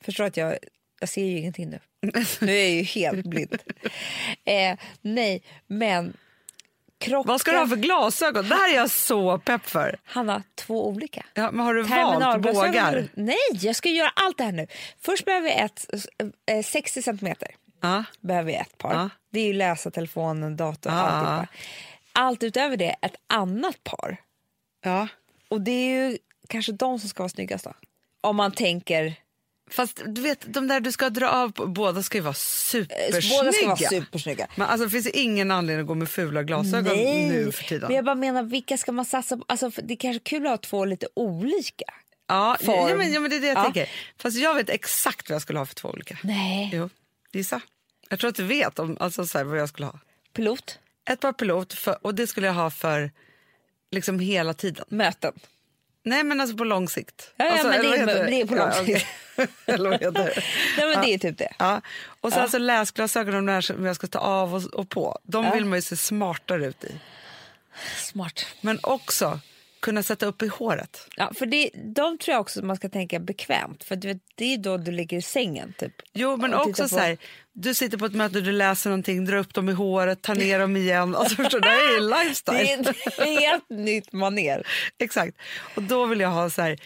Förstår 0.05 0.25
att 0.25 0.37
jag... 0.37 0.59
Jag 1.01 1.09
ser 1.09 1.25
ju 1.25 1.39
ingenting 1.39 1.71
nu. 1.71 1.79
Nu 2.41 2.53
är 2.53 2.63
jag 2.63 2.71
ju 2.71 2.83
helt 2.83 3.27
blind. 3.27 3.59
Eh, 4.45 4.79
nej, 5.01 5.43
men... 5.67 6.17
Krockar... 7.05 7.29
Vad 7.29 7.41
ska 7.41 7.51
du 7.53 7.59
ha 7.59 7.67
för 7.67 7.77
glasögon? 7.77 8.49
Det 8.49 8.55
här 8.55 8.71
är 8.73 8.77
jag 8.77 8.91
så 8.91 9.39
pepp 9.39 9.67
för. 9.67 9.99
Hanna, 10.05 10.43
två 10.55 10.89
olika. 10.89 11.27
Ja, 11.35 11.51
men 11.51 11.67
har 11.67 11.75
du 11.75 11.83
valt 11.83 12.43
bågar? 12.43 13.09
Nej, 13.15 13.37
jag 13.53 13.77
ska 13.77 13.89
göra 13.89 14.11
allt 14.17 14.39
det 14.39 14.45
här 14.45 14.53
nu. 14.53 14.67
Först 15.01 15.25
behöver 15.25 15.45
vi 15.49 15.55
ett... 15.55 15.87
Eh, 16.47 16.63
60 16.63 17.03
centimeter 17.03 17.49
Ja. 17.81 18.05
behöver 18.21 18.47
vi 18.47 18.55
ett 18.55 18.79
par. 18.79 18.93
Ja. 18.95 19.11
Det 19.31 19.41
är 19.41 19.47
ju 19.47 19.53
läsa 19.53 19.91
telefonen, 19.91 20.57
dator, 20.57 20.93
Ja, 20.93 20.99
alltihopa. 20.99 21.47
Allt 22.13 22.43
utöver 22.43 22.77
det, 22.77 22.97
ett 23.03 23.17
annat 23.27 23.85
par. 23.85 24.17
ja. 24.85 25.09
Och 25.49 25.61
det 25.61 25.71
är 25.71 26.09
ju 26.11 26.19
kanske 26.49 26.73
de 26.73 26.99
som 26.99 27.09
ska 27.09 27.23
vara 27.23 27.29
snyggast 27.29 27.65
då. 27.65 27.73
Om 28.21 28.37
man 28.37 28.53
tänker... 28.53 29.15
Fast 29.71 30.03
du 30.07 30.21
vet, 30.21 30.55
de 30.55 30.69
där 30.69 30.81
du 30.81 30.93
ska 30.93 31.11
dra 31.11 31.29
av, 31.31 31.53
på- 31.53 31.67
båda 31.67 32.03
ska 32.03 32.19
ju 32.19 32.23
vara 32.23 32.31
eh, 32.31 32.35
supersnygga. 32.35 33.39
Båda 33.39 33.53
ska 33.53 33.67
vara 33.67 33.77
supersnygga. 33.77 34.47
Men 34.57 34.69
alltså, 34.69 34.85
det 34.85 34.91
finns 34.91 35.07
ju 35.07 35.11
ingen 35.11 35.51
anledning 35.51 35.81
att 35.83 35.87
gå 35.89 35.95
med 35.95 36.09
fula 36.09 36.43
glasögon 36.43 36.97
nu 37.29 37.53
för 37.53 37.65
tiden. 37.65 37.87
men 37.89 37.97
jag 37.97 38.05
bara 38.05 38.15
menar 38.15 38.43
vilka 38.43 38.77
ska 38.79 38.93
man 38.93 39.05
satsa 39.05 39.37
på? 39.37 39.45
Alltså, 39.49 39.71
det 39.83 39.95
är 39.95 39.97
kanske 39.97 40.21
kul 40.21 40.47
att 40.47 40.51
ha 40.51 40.57
två 40.59 40.85
lite 40.85 41.07
olika. 41.15 41.85
ja, 42.27 42.57
form. 42.65 42.89
ja, 42.89 42.97
men, 42.97 43.13
ja, 43.13 43.21
men 43.21 43.31
det 43.31 43.37
är 43.37 43.41
det 43.41 43.47
jag 43.47 43.59
Ja. 43.59 43.65
tänker. 43.65 43.89
Fast 44.19 44.37
jag 44.39 44.55
vet 44.55 44.71
exakt 44.71 45.31
vad 45.31 45.35
jag 45.35 45.43
skulle 45.43 45.59
ha 45.59 45.67
för 45.67 45.75
två 45.75 45.89
olika. 45.89 46.19
Nej. 46.23 46.71
Jo, 46.73 46.91
gissa. 47.33 47.61
Jag 48.09 48.19
tror 48.19 48.31
att 48.31 48.37
du 48.37 48.45
vet 48.45 48.79
om, 48.79 48.97
alltså, 49.01 49.27
så 49.27 49.39
här, 49.39 49.45
vad 49.45 49.59
jag 49.59 49.69
skulle 49.69 49.87
ha. 49.87 49.99
Pilot, 50.33 50.79
Ett 51.11 51.21
par 51.21 51.33
pilot 51.33 51.73
för, 51.73 52.07
och 52.07 52.15
det 52.15 52.27
skulle 52.27 52.47
jag 52.47 52.55
ha 52.55 52.71
för 52.71 53.11
liksom 53.91 54.19
hela 54.19 54.55
tiden. 54.55 54.85
möten. 54.89 55.33
Nej 56.07 56.25
men 56.25 56.41
alltså 56.41 56.57
på 56.57 56.65
lång 56.65 56.89
sikt. 56.89 57.31
Ja, 57.37 57.45
ja, 57.45 57.53
alltså, 57.53 57.69
men 57.69 57.81
det 57.83 57.97
är- 57.97 58.07
det 58.27 58.41
är 58.41 58.47
på 58.47 58.55
lång 58.55 58.69
okej. 58.81 58.85
sikt. 58.95 59.07
det? 59.67 60.43
Nej, 60.79 60.87
men 60.95 61.03
det 61.05 61.15
är 61.15 61.19
typ 61.19 61.39
det. 61.39 61.53
Ja. 61.59 61.81
Och 62.21 62.33
sen 62.33 62.43
alltså 62.43 62.59
läsglasögon 62.59 63.35
de 63.35 63.47
där 63.47 63.61
som 63.61 63.85
jag 63.87 63.97
ska 63.97 64.07
ta 64.07 64.19
av 64.19 64.55
och, 64.55 64.63
och 64.65 64.89
på. 64.89 65.19
De 65.23 65.45
Ja. 65.45 65.55
vill 65.55 65.65
man 65.65 65.79
ju 65.79 65.83
se 65.83 65.97
smartare 65.97 66.67
ut 66.67 66.85
i. 66.85 67.01
Smart. 67.97 68.47
Men 68.61 68.79
också 68.83 69.41
kunna 69.85 70.03
sätta 70.03 70.27
upp 70.27 70.43
i 70.43 70.47
håret. 70.47 71.09
Ja, 71.17 71.33
för 71.35 71.47
det, 71.47 71.71
de 71.75 72.19
tror 72.19 72.33
jag 72.33 72.41
också 72.41 72.65
man 72.65 72.77
ska 72.77 72.89
tänka 72.89 73.19
bekvämt. 73.21 73.85
För 73.85 73.97
du 73.97 74.19
det 74.35 74.55
är 74.55 74.59
då 74.59 74.77
du 74.77 74.91
ligger 74.93 75.17
i 75.19 75.23
sängen. 75.23 75.75
Typ. 75.79 75.93
Jo 76.13 76.37
men 76.37 76.55
också 76.55 76.73
titta 76.73 76.89
så 76.89 76.97
på- 76.97 77.03
här, 77.03 77.17
du 77.53 77.75
sitter 77.75 77.99
på 77.99 78.07
ett 78.07 78.15
möte, 78.15 78.41
du 78.41 78.53
läser 78.53 78.91
någonting, 78.91 79.25
drar 79.25 79.37
upp 79.37 79.55
dem 79.55 79.69
i 79.69 79.73
håret, 79.73 80.23
tar 80.23 80.35
ner 80.35 80.59
dem 80.59 80.77
igen. 80.77 81.17
Alltså 81.17 81.35
förstår 81.43 81.61
det 81.61 81.69
är 81.69 81.95
ju 82.01 82.25
lifestyle. 82.25 82.57
Det 82.59 82.73
är 82.73 83.33
ett 83.35 83.41
helt 83.41 83.71
nytt 83.71 84.13
maner. 84.13 84.67
Exakt. 84.99 85.37
Och 85.77 85.83
då 85.83 86.07
vill 86.07 86.21
jag 86.21 86.29
ha 86.31 86.51
så 86.51 86.63
här, 86.63 86.79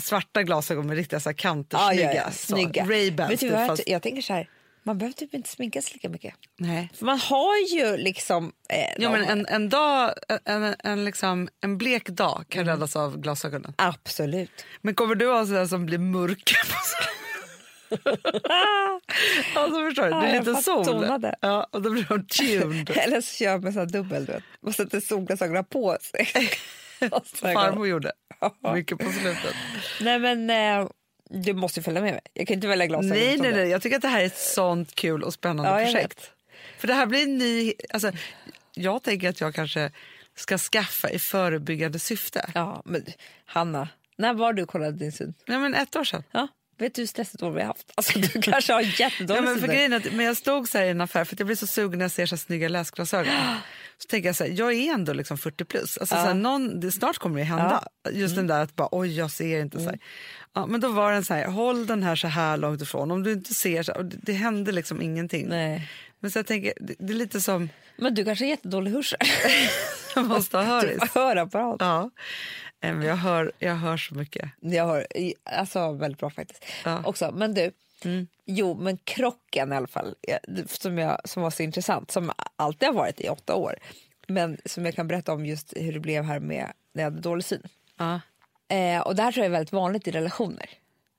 svarta 0.00 0.42
glasögon 0.42 0.86
med 0.86 0.96
riktiga 0.96 1.20
så 1.20 1.28
här 1.28 1.34
kanter, 1.36 1.78
Ja, 1.78 1.88
snygga. 1.92 2.14
ja, 2.14 2.22
ja, 2.26 2.30
Så, 2.30 2.46
snygga. 2.56 2.84
Ray-Bans. 2.84 3.36
Typ, 3.40 3.52
fast- 3.52 3.82
jag 3.86 4.02
tänker 4.02 4.22
så 4.22 4.32
här, 4.32 4.48
man 4.82 4.98
behöver 4.98 5.14
typ 5.14 5.34
inte 5.34 5.48
sminka 5.48 5.82
sig 5.82 5.92
lika 5.94 6.08
mycket. 6.08 6.34
Nej. 6.58 6.90
För 6.94 7.04
man 7.06 7.18
har 7.20 7.56
ju 7.76 7.96
liksom... 7.96 8.52
Eh, 8.68 9.02
Ja, 9.02 9.10
men 9.10 9.24
en, 9.24 9.46
en, 9.46 9.68
dag, 9.68 10.12
en, 10.44 10.74
en, 10.78 11.04
liksom, 11.04 11.48
en 11.60 11.78
blek 11.78 12.08
dag 12.08 12.44
kan 12.48 12.62
Mm. 12.62 12.74
räddas 12.76 12.96
av 12.96 13.18
glasögonen. 13.20 13.74
Absolut. 13.78 14.64
Men 14.82 14.94
kommer 14.94 15.14
du 15.14 15.26
ha 15.26 15.46
sådär 15.46 15.66
som 15.66 15.86
blir 15.86 15.98
mörka? 15.98 16.56
alltså 19.54 19.84
förstår 19.84 20.02
du, 20.04 20.10
det 20.10 20.16
Ja, 20.16 20.22
är 20.26 20.34
jag 20.34 20.46
lite 20.46 20.62
sol. 20.62 20.84
tonade. 20.84 21.34
Ja, 21.40 21.66
och 21.70 21.82
då 21.82 21.90
blir 21.90 22.06
de 22.08 22.26
tuned. 22.26 22.90
Eller 22.96 23.20
så 23.20 23.34
kör 23.36 23.58
man 23.58 23.72
så 23.72 23.78
här 23.78 23.86
dubbel, 23.86 24.24
du 24.26 24.32
vet. 24.32 24.42
Man 24.62 24.72
sätter 24.72 25.00
solglasögonen 25.00 25.64
på 25.64 25.96
sig. 26.02 26.26
Farmor 27.34 27.86
gjorde 27.88 28.12
mycket 28.74 28.98
på 28.98 29.10
slutet. 29.12 29.54
Nej 30.00 30.18
men 30.18 30.50
eh, 30.50 30.88
du 31.30 31.52
måste 31.52 31.82
följa 31.82 32.00
med 32.00 32.12
mig. 32.12 32.20
Jag 32.34 32.46
kan 32.46 32.54
inte 32.54 32.66
välja 32.68 32.86
glasögon. 32.86 33.16
Nej, 33.16 33.38
nej, 33.38 33.52
nej, 33.52 33.68
jag 33.68 33.82
tycker 33.82 33.96
att 33.96 34.02
det 34.02 34.08
här 34.08 34.20
är 34.20 34.26
ett 34.26 34.38
sånt 34.38 34.94
kul 34.94 35.22
och 35.22 35.34
spännande 35.34 35.80
Ja, 35.80 35.84
projekt. 35.84 36.30
För 36.78 36.88
det 36.88 36.94
här 36.94 37.06
blir 37.06 37.22
en 37.22 37.38
ny... 37.38 37.72
Alltså, 37.90 38.12
jag 38.74 39.02
tänker 39.02 39.28
att 39.28 39.40
jag 39.40 39.54
kanske 39.54 39.90
ska 40.36 40.58
skaffa 40.58 41.10
i 41.10 41.18
förebyggande 41.18 41.98
syfte. 41.98 42.50
Ja, 42.54 42.82
men 42.84 43.04
Hanna, 43.44 43.88
när 44.16 44.34
var 44.34 44.52
du 44.52 44.66
kollade 44.66 44.92
din 44.92 45.12
syn? 45.12 45.34
Nej, 45.46 45.58
men 45.58 45.74
ett 45.74 45.96
år 45.96 46.04
sedan. 46.04 46.22
Ja, 46.30 46.48
vet 46.80 46.94
du 46.94 47.02
hur 47.02 47.06
stressigt 47.06 47.42
år 47.42 47.50
vi 47.50 47.60
har 47.60 47.66
haft? 47.66 47.92
Alltså, 47.94 48.18
du 48.18 48.28
kanske 48.42 48.72
har 48.72 48.80
Ja, 48.80 48.88
jättedålig 48.98 49.42
men, 49.42 49.60
för 49.60 49.66
grejen 49.66 49.92
att, 49.92 50.12
men 50.12 50.26
jag 50.26 50.36
stod 50.36 50.68
så 50.68 50.78
här 50.78 50.84
i 50.84 50.88
en 50.88 51.00
affär 51.00 51.24
för 51.24 51.36
jag 51.38 51.46
blir 51.46 51.56
så 51.56 51.66
sugen 51.66 51.98
när 51.98 52.04
jag 52.04 52.12
ser 52.12 52.26
så 52.26 52.36
snygga 52.36 52.68
läsglasögon. 52.68 53.32
Så 53.98 54.06
tänker 54.08 54.28
jag 54.28 54.36
så 54.36 54.44
här, 54.44 54.50
jag 54.50 54.72
är 54.72 54.94
ändå 54.94 55.12
liksom 55.12 55.38
40 55.38 55.64
plus. 55.64 55.98
Alltså, 55.98 56.14
så 56.14 56.20
här, 56.20 56.34
någon, 56.34 56.80
det, 56.80 56.92
snart 56.92 57.18
kommer 57.18 57.38
det 57.38 57.44
hända. 57.44 57.84
Just 58.10 58.36
den 58.36 58.46
där 58.46 58.62
att 58.62 58.76
bara, 58.76 58.88
oj 58.92 59.18
jag 59.18 59.30
ser 59.30 59.60
inte 59.60 59.78
så 59.78 59.84
här. 59.84 59.98
Ja, 60.54 60.66
men 60.66 60.80
då 60.80 60.88
var 60.88 61.12
den 61.12 61.24
så 61.24 61.34
här, 61.34 61.46
håll 61.46 61.86
den 61.86 62.02
här 62.02 62.16
så 62.16 62.28
här 62.28 62.56
långt 62.56 62.82
ifrån. 62.82 63.10
Om 63.10 63.22
du 63.22 63.32
inte 63.32 63.54
ser 63.54 63.82
så 63.82 63.92
här, 63.92 64.10
det 64.22 64.32
hände 64.32 64.72
liksom 64.72 65.02
ingenting. 65.02 65.48
Nej. 65.48 65.90
Men 66.20 66.30
så 66.30 66.38
jag 66.38 66.46
tänker, 66.46 66.72
det, 66.80 67.00
är 67.12 67.14
lite 67.14 67.40
som, 67.40 67.68
Men 67.96 68.14
du 68.14 68.24
kanske 68.24 68.44
har 68.44 68.50
jättedålig 68.50 68.90
hörsel? 68.90 69.18
jag 70.14 70.26
måste 70.26 70.56
ha 70.56 70.64
höris. 70.64 71.02
hörapparat. 71.14 71.76
Ja, 71.80 72.10
Eh, 72.82 72.94
men 72.94 73.06
jag 73.06 73.16
hör, 73.16 73.52
jag 73.58 73.74
hör 73.74 73.96
så 73.96 74.14
mycket. 74.14 74.50
Jag 74.60 74.84
har, 74.84 75.06
alltså 75.44 75.92
väldigt 75.92 76.18
bra 76.20 76.30
faktiskt. 76.30 76.64
Ja. 76.84 77.02
Också, 77.04 77.30
men 77.34 77.54
du, 77.54 77.70
jo 78.44 78.74
men 78.74 78.96
krocken 78.96 79.72
i 79.72 79.76
alla 79.76 79.86
fall, 79.86 80.14
det- 80.48 80.70
som, 80.70 80.98
jag, 80.98 81.20
som 81.28 81.42
var 81.42 81.50
så 81.50 81.62
intressant, 81.62 82.10
som 82.10 82.32
alltid 82.56 82.88
har 82.88 82.94
varit 82.94 83.20
i 83.20 83.28
åtta 83.28 83.54
år. 83.54 83.74
Men 84.26 84.58
som 84.64 84.84
jag 84.84 84.94
kan 84.94 85.08
berätta 85.08 85.32
om 85.32 85.46
just 85.46 85.72
hur 85.76 85.92
det 85.92 86.00
blev 86.00 86.24
här 86.24 86.40
med 86.40 86.72
när 86.92 87.02
jag 87.02 87.10
hade 87.10 87.20
dålig 87.22 87.44
syn. 87.44 87.62
Ja, 87.98 88.20
Eh, 88.68 89.00
och 89.00 89.16
det 89.16 89.22
här 89.22 89.32
tror 89.32 89.44
jag 89.44 89.50
är 89.50 89.58
väldigt 89.58 89.72
vanligt 89.72 90.08
i 90.08 90.10
relationer. 90.10 90.70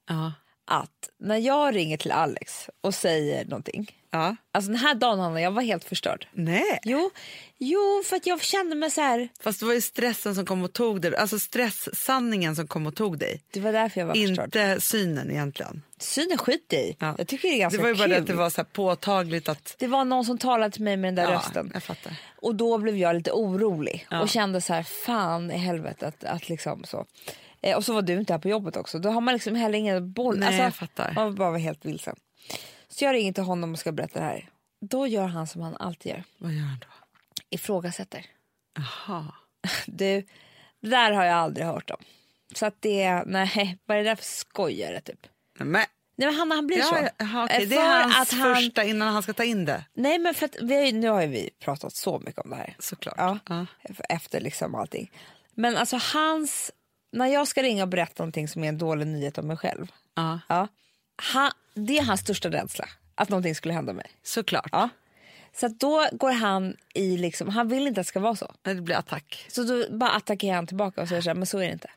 ja, 0.10 0.34
Att 0.66 1.10
när 1.18 1.38
jag 1.38 1.76
ringer 1.76 1.98
till 1.98 2.12
Alex 2.12 2.70
och 2.82 2.94
säger 2.96 3.46
någonting. 3.46 3.92
Ja. 4.12 4.36
Alltså 4.52 4.72
den 4.72 4.80
här 4.80 4.96
dagen 4.96 5.20
Hanna, 5.20 5.42
jag 5.42 5.52
var 5.52 5.62
helt 5.62 5.84
förstörd. 5.84 6.28
Nej, 6.32 6.80
Jo, 6.84 7.12
jo 7.58 8.04
för 8.06 8.16
att 8.16 8.26
jag 8.28 8.42
kände 8.42 8.76
mig 8.76 8.92
så 8.92 9.02
här. 9.02 9.30
fast 9.44 9.60
det 9.60 9.66
var 9.66 9.74
ju 9.74 9.82
stressen 9.82 10.36
som 10.36 10.46
kom 10.46 10.64
och 10.64 10.74
tog 10.74 11.02
dig. 11.02 11.16
Alltså 11.16 11.40
stresssanningen 11.40 12.56
som 12.56 12.68
kom 12.68 12.86
och 12.88 12.96
tog 12.96 13.18
dig. 13.18 13.42
Det 13.52 13.60
var 13.60 13.72
därför 13.72 14.00
jag 14.02 14.08
var 14.08 14.16
förstörd. 14.16 14.46
Inte 14.46 14.82
synen 14.82 15.32
egentligen. 15.32 15.82
Synen 16.00 16.38
skit 16.38 16.74
i. 16.74 16.96
Ja. 17.00 17.16
Jag 17.18 17.28
tycker 17.28 17.50
det 17.50 17.56
är 17.56 17.60
ganska 17.60 17.78
Det 17.78 17.82
var 17.84 17.90
ju 17.90 17.96
bara 17.96 18.04
kul. 18.04 18.10
det 18.12 18.18
att 18.18 18.28
det 18.28 18.34
var 18.34 18.50
så 18.50 18.64
påtagligt 18.64 19.50
att... 19.50 19.76
Det 19.80 19.88
var 19.88 20.06
någon 20.06 20.26
som 20.26 20.38
talade 20.38 20.72
till 20.72 20.84
mig 20.84 20.98
med 20.98 21.08
den 21.08 21.26
där 21.26 21.32
Ja, 21.34 21.38
rösten. 21.38 21.72
jag 21.74 21.84
fattar. 21.84 22.14
Och 22.36 22.56
då 22.56 22.78
blev 22.78 22.98
jag 22.98 23.16
lite 23.16 23.32
orolig 23.32 24.08
Ja. 24.10 24.22
och 24.22 24.30
kände 24.30 24.62
så 24.62 24.74
här, 24.74 24.84
fan 24.84 25.52
i 25.52 25.58
helvete 25.58 26.08
att, 26.08 26.24
att 26.24 26.50
liksom 26.50 26.84
så. 26.84 27.06
Eh, 27.62 27.78
och 27.78 27.86
så 27.86 27.94
var 27.94 28.02
du 28.02 28.14
inte 28.14 28.34
här 28.34 28.40
på 28.40 28.50
jobbet 28.50 28.78
också. 28.78 29.00
Då 29.00 29.10
har 29.10 29.22
man 29.22 29.34
liksom 29.34 29.56
heller 29.56 29.78
ingen 29.80 30.12
boll. 30.14 30.38
Nej, 30.40 30.48
alltså, 30.48 30.64
jag 30.64 30.76
fattar. 30.76 31.12
Man 31.16 31.36
bara 31.36 31.52
var 31.52 31.58
helt 31.60 31.86
vilsen. 31.86 32.16
Så 32.92 33.06
jag 33.06 33.14
ringer 33.14 33.34
till 33.34 33.44
honom 33.44 33.72
och 33.74 33.80
ska 33.80 33.92
berätta 33.92 34.20
det 34.20 34.26
här. 34.26 34.50
Då 34.82 35.08
gör 35.08 35.28
han 35.28 35.48
som 35.48 35.62
han 35.62 35.76
alltid 35.78 36.12
gör. 36.12 36.24
Vad 36.38 36.52
gör 36.52 36.62
han 36.62 36.78
då? 36.80 36.88
Ifrågasätter. 37.50 38.26
Jaha. 38.76 39.26
Du, 39.86 40.22
det 40.82 40.90
där 40.90 41.12
har 41.12 41.24
jag 41.26 41.36
aldrig 41.38 41.66
hört 41.66 41.90
om. 41.92 41.98
Så 42.56 42.66
att 42.66 42.76
det, 42.80 43.24
nej, 43.26 43.78
vad 43.86 43.98
är 43.98 44.04
det 44.04 44.10
där 44.10 44.16
för 44.16 44.24
skojare 44.24 45.02
typ? 45.02 45.28
Men, 45.60 45.72
Nej 45.72 45.88
men 46.28 46.36
Hanna 46.36 46.56
han 46.56 46.68
blir 46.68 46.82
så. 46.82 46.96
ja, 46.96 47.10
jaha, 47.18 47.44
okej. 47.46 47.64
Eh, 47.64 47.70
Det 47.70 47.76
är 47.76 48.02
hans 48.04 48.16
att 48.34 48.40
han- 48.40 48.56
första 48.56 48.84
innan 48.84 49.14
han 49.14 49.24
ska 49.24 49.34
ta 49.34 49.44
in 49.44 49.66
det. 49.66 49.86
Nej 49.94 50.20
men 50.20 50.34
för 50.34 50.46
att 50.46 50.56
vi 50.62 50.92
nu 50.92 51.10
har 51.10 51.22
ju 51.22 51.28
vi 51.28 51.50
pratat 51.60 51.94
så 51.94 52.20
mycket 52.20 52.42
om 52.42 52.50
det 52.50 52.56
här. 52.56 52.76
Såklart. 52.80 53.16
Ja, 53.18 53.40
Ja. 53.50 53.66
efter 54.10 54.40
liksom 54.42 54.76
allting. 54.76 55.12
Men 55.54 55.78
alltså 55.78 55.98
hans, 56.14 56.72
när 57.12 57.26
jag 57.28 57.48
ska 57.48 57.64
ringa 57.64 57.84
och 57.84 57.90
berätta 57.90 58.24
någonting 58.24 58.48
som 58.48 58.64
är 58.64 58.70
en 58.70 58.78
dålig 58.78 59.08
nyhet 59.08 59.38
om 59.38 59.48
mig 59.48 59.58
själv. 59.58 59.92
Ja. 60.16 60.40
Ja, 60.50 60.68
han, 61.22 61.52
det 61.74 61.98
är 61.98 62.04
hans 62.04 62.20
största 62.22 62.50
rädsla, 62.50 62.86
att 63.16 63.30
någonting 63.30 63.56
skulle 63.56 63.74
hända 63.74 63.94
mig. 63.94 64.06
Såklart. 64.24 64.70
Ja. 64.72 64.90
Så 65.54 65.68
då 65.68 66.08
går 66.12 66.32
han 66.32 66.78
i 66.94 67.18
liksom, 67.18 67.50
han 67.50 67.68
vill 67.68 67.88
inte 67.88 68.02
att 68.02 68.06
det 68.06 68.10
ska 68.10 68.20
vara 68.20 68.36
så. 68.36 68.54
Det 68.62 68.76
blir 68.76 68.96
attack. 68.96 69.46
Så 69.48 69.64
då 69.64 69.86
bara 69.98 70.12
attackerar 70.12 70.56
han 70.56 70.68
tillbaka 70.68 71.02
och 71.02 71.08
säger 71.08 71.22
så 71.22 71.30
här, 71.30 71.36
men 71.36 71.46
så 71.46 71.58
är 71.58 71.66
det 71.68 71.72
inte. 71.74 71.90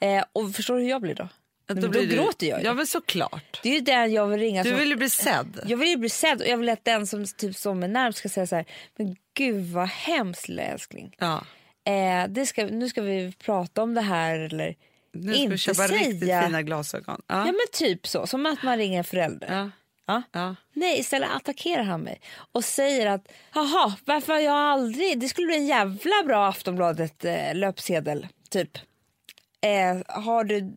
Eh, 0.00 0.24
och 0.32 0.54
förstår 0.54 0.76
du 0.76 0.82
hur 0.82 0.88
jag 0.90 1.00
blir 1.02 1.14
då? 1.14 1.28
Men 1.66 1.80
då 1.80 1.88
blir 1.88 2.06
du- 2.06 2.14
gråter 2.16 2.46
jag 2.46 2.60
ju. 2.60 2.66
Ja, 2.66 2.74
men 2.74 2.86
såklart. 2.86 3.60
Det 3.62 3.68
är 3.68 3.74
ju 3.74 3.80
den 3.80 4.12
jag 4.12 4.26
vill 4.26 4.40
ringa. 4.40 4.62
Du 4.62 4.74
vill 4.74 4.88
ju 4.88 4.96
bli 4.96 5.10
sedd. 5.10 5.60
Jag 5.66 5.76
vill 5.76 5.88
ju 5.88 5.96
bli 5.96 6.08
sedd 6.08 6.40
och 6.40 6.46
jag 6.46 6.56
vill 6.56 6.68
att 6.68 6.84
den 6.84 7.06
som 7.06 7.24
typ 7.24 7.56
som 7.56 7.82
är 7.82 7.88
närmst 7.88 8.18
ska 8.18 8.28
säga 8.28 8.46
så 8.46 8.56
här, 8.56 8.64
men 8.96 9.16
gud 9.34 9.64
vad 9.72 9.88
hemskt 9.88 10.48
älskling. 10.48 11.16
Ja. 11.18 11.44
Eh, 11.84 12.28
det 12.28 12.46
ska, 12.46 12.66
nu 12.66 12.88
ska 12.88 13.02
vi 13.02 13.32
prata 13.32 13.82
om 13.82 13.94
det 13.94 14.00
här 14.00 14.38
eller 14.38 14.74
Nu 15.12 15.32
ska 15.32 15.42
inte 15.42 15.56
köpa 15.56 15.88
säga. 15.88 16.08
riktigt 16.08 16.44
fina 16.44 16.62
glasögon. 16.62 17.22
Ja. 17.26 17.38
Ja 17.38 17.44
men 17.44 17.66
typ 17.72 18.06
så, 18.06 18.26
som 18.26 18.46
att 18.46 18.62
man 18.62 18.76
ringer 18.76 18.98
en 18.98 19.04
förälder. 19.04 19.48
Ja. 19.50 19.70
Ja. 20.06 20.22
Ja. 20.32 20.54
Nej, 20.72 21.00
istället 21.00 21.30
attackerar 21.30 21.82
han 21.82 22.00
mig 22.00 22.20
och 22.52 22.64
säger 22.64 23.06
att 23.06 23.28
jaha, 23.54 23.96
varför 24.04 24.32
har 24.32 24.40
jag 24.40 24.54
aldrig, 24.54 25.20
det 25.20 25.28
skulle 25.28 25.46
bli 25.46 25.56
en 25.56 25.66
jävla 25.66 26.22
bra 26.26 26.48
Aftonbladet 26.48 27.24
eh, 27.24 27.54
löpsedel, 27.54 28.26
typ. 28.50 28.78
Eh, 29.60 30.22
har 30.22 30.44
du 30.44 30.76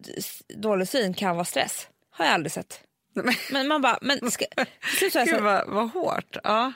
dålig 0.55 0.87
syn 0.87 1.13
kan 1.13 1.35
vara 1.35 1.45
stress. 1.45 1.87
Har 2.11 2.25
jag 2.25 2.33
aldrig 2.33 2.51
sett. 2.51 2.81
Men, 3.51 3.67
man 3.67 3.81
bara, 3.81 3.99
men 4.01 4.31
ska, 4.31 4.45
gud 4.99 5.11
så, 5.11 5.41
vad, 5.41 5.67
vad 5.67 5.91
hårt. 5.91 6.37
Ja. 6.43 6.73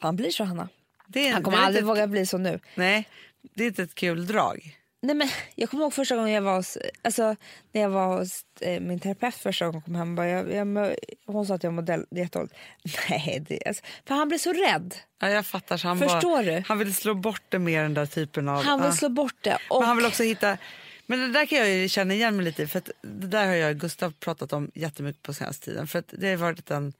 han 0.00 0.16
blir 0.16 0.30
så 0.30 0.44
Hanna. 0.44 0.68
Är, 1.14 1.32
Han 1.32 1.42
kommer 1.42 1.58
aldrig 1.58 1.82
inte 1.82 1.86
våga 1.86 2.06
bli 2.06 2.26
så 2.26 2.38
nu. 2.38 2.54
ett, 2.54 2.62
Nej, 2.74 3.08
det 3.54 3.64
är 3.64 3.68
inte 3.68 3.82
ett 3.82 3.94
kul 3.94 4.26
drag. 4.26 4.78
Nej, 5.04 5.14
men 5.16 5.28
jag 5.54 5.70
kommer 5.70 5.84
ihåg 5.84 5.94
första 5.94 6.16
gången 6.16 6.32
jag 6.32 6.42
var 6.42 6.56
hos, 6.56 6.78
alltså, 7.02 7.36
när 7.72 7.82
jag 7.82 7.88
var 7.88 8.18
hos 8.18 8.44
eh, 8.60 8.80
min 8.80 9.00
terapeut 9.00 9.34
första 9.34 9.66
gången 9.66 9.82
kom 9.82 9.94
hem. 9.94 10.14
Bara, 10.14 10.28
jag, 10.28 10.52
jag, 10.52 10.96
hon 11.26 11.46
sa 11.46 11.54
att 11.54 11.62
jag 11.62 11.88
är 11.88 12.06
jättedåligt. 12.10 12.54
Nej, 13.10 13.44
det, 13.48 13.66
alltså, 13.66 13.82
för 14.06 14.14
han 14.14 14.28
blev 14.28 14.38
så 14.38 14.52
rädd. 14.52 14.94
Ja, 15.20 15.30
jag 15.30 15.46
fattar. 15.46 15.78
Han, 15.84 15.98
Förstår 15.98 16.30
bara, 16.30 16.42
du? 16.42 16.64
han 16.66 16.78
vill 16.78 16.94
slå 16.94 17.14
bort 17.14 17.42
det 17.48 17.58
med 17.58 17.84
den 17.84 17.94
där 17.94 18.06
typen 18.06 18.48
av... 18.48 18.64
Han 18.64 18.80
vill 18.80 18.88
ja. 18.88 18.92
slå 18.96 19.08
bort 19.08 19.36
det. 19.40 19.58
Och, 19.70 19.80
Men 19.80 19.88
han 19.88 19.96
vill 19.96 20.06
också 20.06 20.22
hitta... 20.22 20.58
Men 21.06 21.20
det 21.20 21.28
där 21.28 21.46
kan 21.46 21.58
jag 21.58 21.68
ju 21.68 21.88
känna 21.88 22.14
igen 22.14 22.36
mig 22.36 22.44
lite 22.44 22.62
i. 22.62 22.66
För 22.66 22.82
det 23.02 23.26
där 23.26 23.46
har 23.46 23.54
jag 23.54 23.70
och 23.70 23.80
Gustav 23.80 24.12
pratat 24.20 24.52
om 24.52 24.70
jättemycket 24.74 25.22
på 25.22 25.32
senaste 25.32 25.64
tiden. 25.64 25.86
För 25.86 26.04
det 26.10 26.30
har 26.30 26.36
varit 26.36 26.70
en... 26.70 26.92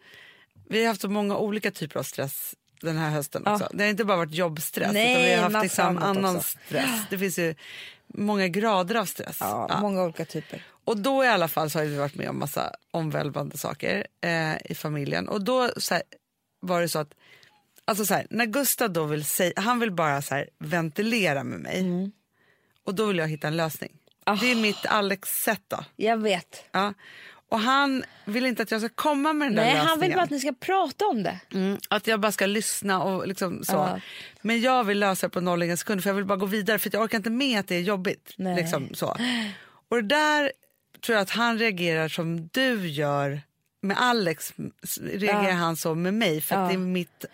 Vi 0.69 0.81
har 0.81 0.88
haft 0.88 1.01
så 1.01 1.09
många 1.09 1.37
olika 1.37 1.71
typer 1.71 2.01
av 2.01 2.03
stress 2.03 2.55
den 2.81 2.97
här 2.97 3.11
hösten 3.11 3.43
Ja. 3.45 3.53
också. 3.55 3.69
Det 3.73 3.85
har 3.85 3.91
inte 3.91 4.05
bara 4.05 4.17
varit 4.17 4.35
jobbstress 4.35 4.93
Nej, 4.93 5.13
utan 5.13 5.23
vi 5.25 5.35
har 5.35 5.51
haft 5.51 5.63
liksom 5.65 5.99
annan 5.99 6.37
också. 6.37 6.59
stress. 6.67 7.01
Det 7.11 7.19
finns 7.19 7.39
ju 7.39 7.55
många 8.07 8.49
grader 8.49 8.95
av 8.95 9.05
stress. 9.05 9.37
ja, 9.41 9.67
Ja. 9.69 9.81
Många 9.81 10.03
olika 10.03 10.25
typer. 10.25 10.63
Och 10.85 10.97
då 10.97 11.25
i 11.25 11.29
alla 11.29 11.49
fall 11.49 11.71
så 11.71 11.79
har 11.79 11.87
vi 11.87 11.97
varit 11.97 12.15
med 12.15 12.29
om 12.29 12.39
massa 12.39 12.75
omvälvande 12.91 13.59
saker 13.59 14.07
eh, 14.21 14.55
i 14.71 14.75
familjen. 14.75 15.29
Och 15.29 15.45
då 15.45 15.61
här, 15.91 16.03
var 16.61 16.81
det 16.81 16.89
så 16.89 16.99
att, 16.99 17.15
alltså 17.85 18.07
så 18.07 18.15
här, 18.15 18.27
när 18.31 18.47
Gustav 18.47 18.91
då 18.93 19.05
vill 19.05 19.25
säga, 19.25 19.53
han 19.57 19.81
vill 19.81 19.91
bara 19.93 20.23
så 20.23 20.35
här, 20.35 20.49
ventilera 20.59 21.45
med 21.45 21.61
mig. 21.61 22.11
Och 22.85 22.95
då 22.95 23.07
vill 23.07 23.19
jag 23.19 23.29
hitta 23.29 23.49
en 23.49 23.57
lösning. 23.57 23.93
Ah. 24.27 24.37
Det 24.41 24.51
är 24.51 24.57
mitt 24.57 24.87
Alex-sätt 24.87 25.63
då. 25.69 25.85
Jag 25.97 26.17
vet. 26.17 26.65
Ja. 26.73 26.95
Och 27.55 27.61
han 27.61 28.05
vill 28.25 28.47
inte 28.47 28.62
att 28.62 28.71
jag 28.71 28.81
ska 28.81 28.88
komma 28.95 29.33
med 29.33 29.49
den 29.49 29.55
där 29.55 29.62
Nej, 29.62 29.73
lösningen. 29.73 29.88
han 29.88 30.01
vill 30.01 30.12
bara 30.12 30.23
att 30.23 30.31
ni 30.31 30.40
ska 30.40 30.53
prata 30.61 31.07
om 31.07 31.23
det. 31.23 31.40
Mm, 31.55 31.79
att 31.88 32.07
jag 32.07 32.21
bara 32.21 32.33
ska 32.33 32.47
lyssna 32.47 33.03
och 33.03 33.29
liksom 33.29 33.64
så. 33.64 33.73
Ja. 33.73 34.01
Men 34.43 34.61
jag 34.61 34.85
vill 34.85 34.99
lösa 34.99 35.27
det 35.27 35.31
på 35.31 35.40
noll 35.40 35.62
ingen 35.62 35.77
sekund 35.77 36.03
för 36.03 36.11
jag 36.11 36.14
vill 36.14 36.25
bara 36.25 36.38
gå 36.38 36.47
vidare 36.47 36.79
för 36.79 36.90
jag 36.93 37.03
orkar 37.03 37.19
inte 37.19 37.31
med 37.31 37.61
att 37.61 37.69
det 37.69 37.75
är 37.77 37.81
jobbigt. 37.81 38.33
Nej. 38.37 38.57
Liksom 38.57 38.95
så. 38.95 39.17
Och 39.90 39.97
det 39.97 40.03
där 40.09 40.53
tror 41.07 41.14
jag 41.17 41.23
att 41.23 41.31
han 41.31 41.59
reagerar 41.59 42.09
som 42.09 42.49
du 42.53 42.88
gör 42.88 43.40
med 43.83 43.97
Alex. 44.01 44.53
Reagerar 45.03 45.49
Ja. 45.49 45.53
han 45.55 45.77
så 45.77 45.95
med 45.95 46.14
mig 46.14 46.40
för 46.40 46.55
Ja. 46.55 46.67
det 46.69 46.75
är 46.75 46.79
mitt... 46.79 47.25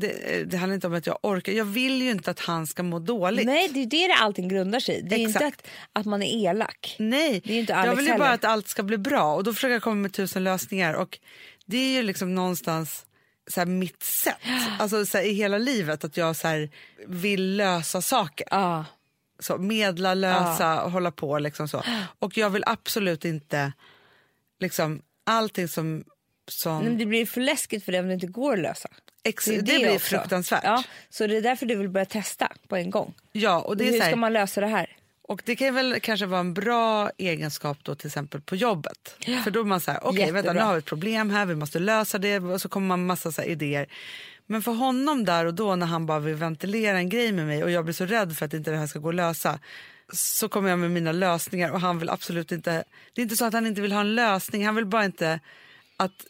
Det, 0.00 0.44
det 0.50 0.56
handlar 0.56 0.74
inte 0.74 0.86
om 0.86 0.94
att 0.94 1.06
jag 1.06 1.18
orkar. 1.22 1.52
Jag 1.52 1.64
vill 1.64 2.02
ju 2.02 2.10
inte 2.10 2.30
att 2.30 2.40
han 2.40 2.66
ska 2.66 2.82
må 2.82 2.98
dåligt. 2.98 3.46
Nej, 3.46 3.68
det 3.68 4.04
är 4.04 4.08
det 4.08 4.14
allting 4.14 4.48
grundar 4.48 4.80
sig 4.80 4.98
i. 4.98 5.00
Det 5.00 5.14
är 5.14 5.18
inte 5.18 5.38
Exakt. 5.38 5.66
att, 5.92 6.00
att 6.00 6.06
man 6.06 6.22
är 6.22 6.48
elak. 6.48 6.96
Nej, 6.98 7.42
Det 7.44 7.54
är 7.54 7.58
inte 7.58 7.72
jag 7.72 7.96
vill 7.96 8.06
ju 8.06 8.18
bara 8.18 8.30
att 8.30 8.44
allt 8.44 8.68
ska 8.68 8.82
bli 8.82 8.98
bra 8.98 9.34
och 9.34 9.44
då 9.44 9.54
försöker 9.54 9.72
jag 9.72 9.82
komma 9.82 9.94
med 9.94 10.12
tusen 10.12 10.44
lösningar 10.44 10.94
och 10.94 11.18
det 11.66 11.76
är 11.76 11.92
ju 11.92 12.02
liksom 12.02 12.34
någonstans 12.34 13.06
så 13.50 13.60
här 13.60 13.66
mitt 13.66 14.02
sätt, 14.02 14.36
alltså 14.78 15.06
så 15.06 15.18
här, 15.18 15.24
i 15.24 15.32
hela 15.32 15.58
livet 15.58 16.04
att 16.04 16.16
jag 16.16 16.36
så 16.36 16.48
här, 16.48 16.70
vill 17.06 17.56
lösa 17.56 18.02
saker. 18.02 18.46
Ja. 18.50 18.84
Så, 19.38 19.58
medla, 19.58 20.14
lösa 20.14 20.82
och 20.82 20.90
hålla 20.90 21.10
på 21.10 21.38
liksom 21.38 21.68
så. 21.68 21.82
Och 22.18 22.36
jag 22.36 22.50
vill 22.50 22.64
absolut 22.66 23.24
inte 23.24 23.72
liksom 24.60 25.02
allting 25.24 25.68
som, 25.68 26.04
som 26.48 26.84
Men 26.84 26.98
det 26.98 27.06
blir 27.06 27.26
för 27.26 27.40
läskigt 27.40 27.84
för 27.84 27.92
dig 27.92 28.00
om 28.00 28.08
det 28.08 28.14
inte 28.14 28.26
går 28.26 28.52
att 28.52 28.58
lösa. 28.58 28.88
ex, 29.24 29.44
Det, 29.44 29.50
det, 29.50 29.60
det 29.60 29.78
blir 29.78 29.94
också. 29.94 30.06
fruktansvärt. 30.18 30.64
Ja, 30.64 30.82
så 31.10 31.26
det 31.26 31.36
är 31.36 31.42
därför 31.42 31.66
du 31.66 31.74
vill 31.74 31.88
börja 31.88 32.06
testa 32.06 32.52
på 32.68 32.76
en 32.76 32.90
gång. 32.90 33.14
Ja, 33.32 33.60
och 33.60 33.76
det 33.76 33.88
är 33.88 33.92
Hur 33.92 34.00
ska 34.00 34.16
man 34.16 34.32
lösa 34.32 34.60
det 34.60 34.66
här? 34.66 34.96
Och 35.28 35.42
det 35.44 35.56
kan 35.56 35.74
väl 35.74 36.00
kanske 36.00 36.26
vara 36.26 36.40
en 36.40 36.54
bra 36.54 37.10
egenskap 37.18 37.78
då 37.82 37.94
till 37.94 38.06
exempel 38.06 38.40
på 38.40 38.56
jobbet. 38.56 39.16
För 39.44 39.50
då 39.50 39.60
är 39.60 39.64
man 39.64 39.80
så 39.80 39.90
här, 39.90 40.00
okej 40.02 40.32
vänta 40.32 40.52
nu 40.52 40.60
har 40.60 40.72
vi 40.72 40.78
ett 40.78 40.84
problem 40.84 41.30
här, 41.30 41.46
vi 41.46 41.54
måste 41.54 41.78
lösa 41.78 42.18
det 42.18 42.38
och 42.38 42.60
så 42.60 42.68
kommer 42.68 42.86
man 42.86 43.06
massa 43.06 43.32
så 43.32 43.42
idéer. 43.42 43.86
Men 44.46 44.62
för 44.62 44.72
honom 44.72 45.24
där 45.24 45.44
och 45.44 45.54
då 45.54 45.76
när 45.76 45.86
han 45.86 46.06
bara 46.06 46.18
vill 46.18 46.34
ventilera 46.34 46.98
en 46.98 47.08
grej 47.08 47.32
med 47.32 47.46
mig 47.46 47.64
och 47.64 47.70
jag 47.70 47.84
blir 47.84 47.94
så 47.94 48.06
rädd 48.06 48.36
för 48.36 48.46
att 48.46 48.54
inte 48.54 48.70
det 48.70 48.76
här 48.76 48.86
ska 48.86 48.98
gå 48.98 49.08
att 49.08 49.14
lösa 49.14 49.58
så 50.12 50.48
kommer 50.48 50.70
jag 50.70 50.78
med 50.78 50.90
mina 50.90 51.12
lösningar 51.12 51.70
och 51.70 51.80
han 51.80 51.98
vill 51.98 52.10
absolut 52.10 52.52
inte, 52.52 52.84
det 53.12 53.20
är 53.20 53.22
inte 53.22 53.36
så 53.36 53.44
att 53.44 53.52
han 53.52 53.66
inte 53.66 53.80
vill 53.80 53.92
ha 53.92 54.00
en 54.00 54.14
lösning, 54.14 54.66
han 54.66 54.74
vill 54.74 54.86
bara 54.86 55.04
inte 55.04 55.40
att 55.96 56.26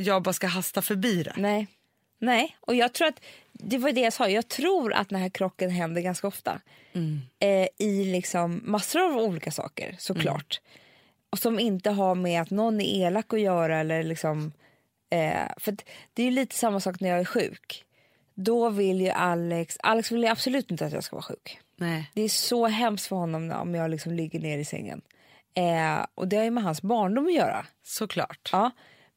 jag 0.00 0.22
bara 0.22 0.32
ska 0.32 0.46
hasta 0.46 0.82
förbi 0.82 1.22
det. 1.22 1.34
Nej. 1.36 1.66
Nej, 2.18 2.56
och 2.60 2.74
jag 2.74 2.92
tror 2.92 3.08
att 3.08 3.20
det 3.52 3.78
var 3.78 3.92
det 3.92 4.00
jag 4.00 4.12
sa. 4.12 4.28
Jag 4.28 4.48
tror 4.48 4.92
att 4.92 5.08
den 5.08 5.20
här 5.20 5.28
krocken 5.28 5.70
händer 5.70 6.00
ganska 6.00 6.26
ofta. 6.26 6.60
Eh, 7.38 7.68
I 7.78 8.04
liksom 8.04 8.62
massor 8.64 9.00
av 9.00 9.16
olika 9.16 9.50
saker 9.50 9.96
såklart. 9.98 10.60
Och 11.30 11.38
som 11.38 11.58
inte 11.58 11.90
har 11.90 12.14
med 12.14 12.42
att 12.42 12.50
någon 12.50 12.80
är 12.80 13.06
elak 13.06 13.32
att 13.32 13.40
göra 13.40 13.78
eller 13.80 14.02
liksom. 14.02 14.52
Eh, 15.10 15.52
för 15.56 15.76
det 16.14 16.22
är 16.22 16.26
ju 16.26 16.30
lite 16.30 16.54
samma 16.54 16.80
sak 16.80 17.00
när 17.00 17.08
jag 17.08 17.20
är 17.20 17.24
sjuk. 17.24 17.84
Då 18.34 18.68
vill 18.68 19.00
ju 19.00 19.10
Alex, 19.10 19.76
Alex 19.80 20.12
vill 20.12 20.26
absolut 20.26 20.70
inte 20.70 20.86
att 20.86 20.92
jag 20.92 21.04
ska 21.04 21.16
vara 21.16 21.22
sjuk. 21.22 21.60
Nej. 21.76 22.10
Det 22.14 22.22
är 22.22 22.28
så 22.28 22.66
hemskt 22.66 23.06
för 23.06 23.16
honom 23.16 23.50
om 23.50 23.74
jag 23.74 23.90
liksom 23.90 24.12
ligger 24.12 24.40
ner 24.40 24.58
i 24.58 24.64
sängen. 24.64 25.00
Eh, 25.54 26.06
och 26.14 26.28
det 26.28 26.36
har 26.36 26.44
ju 26.44 26.50
med 26.50 26.64
hans 26.64 26.82
barndom 26.82 27.26
att 27.26 27.34
göra. 27.34 27.66
Såklart. 27.82 28.48
Ja, 28.52 28.70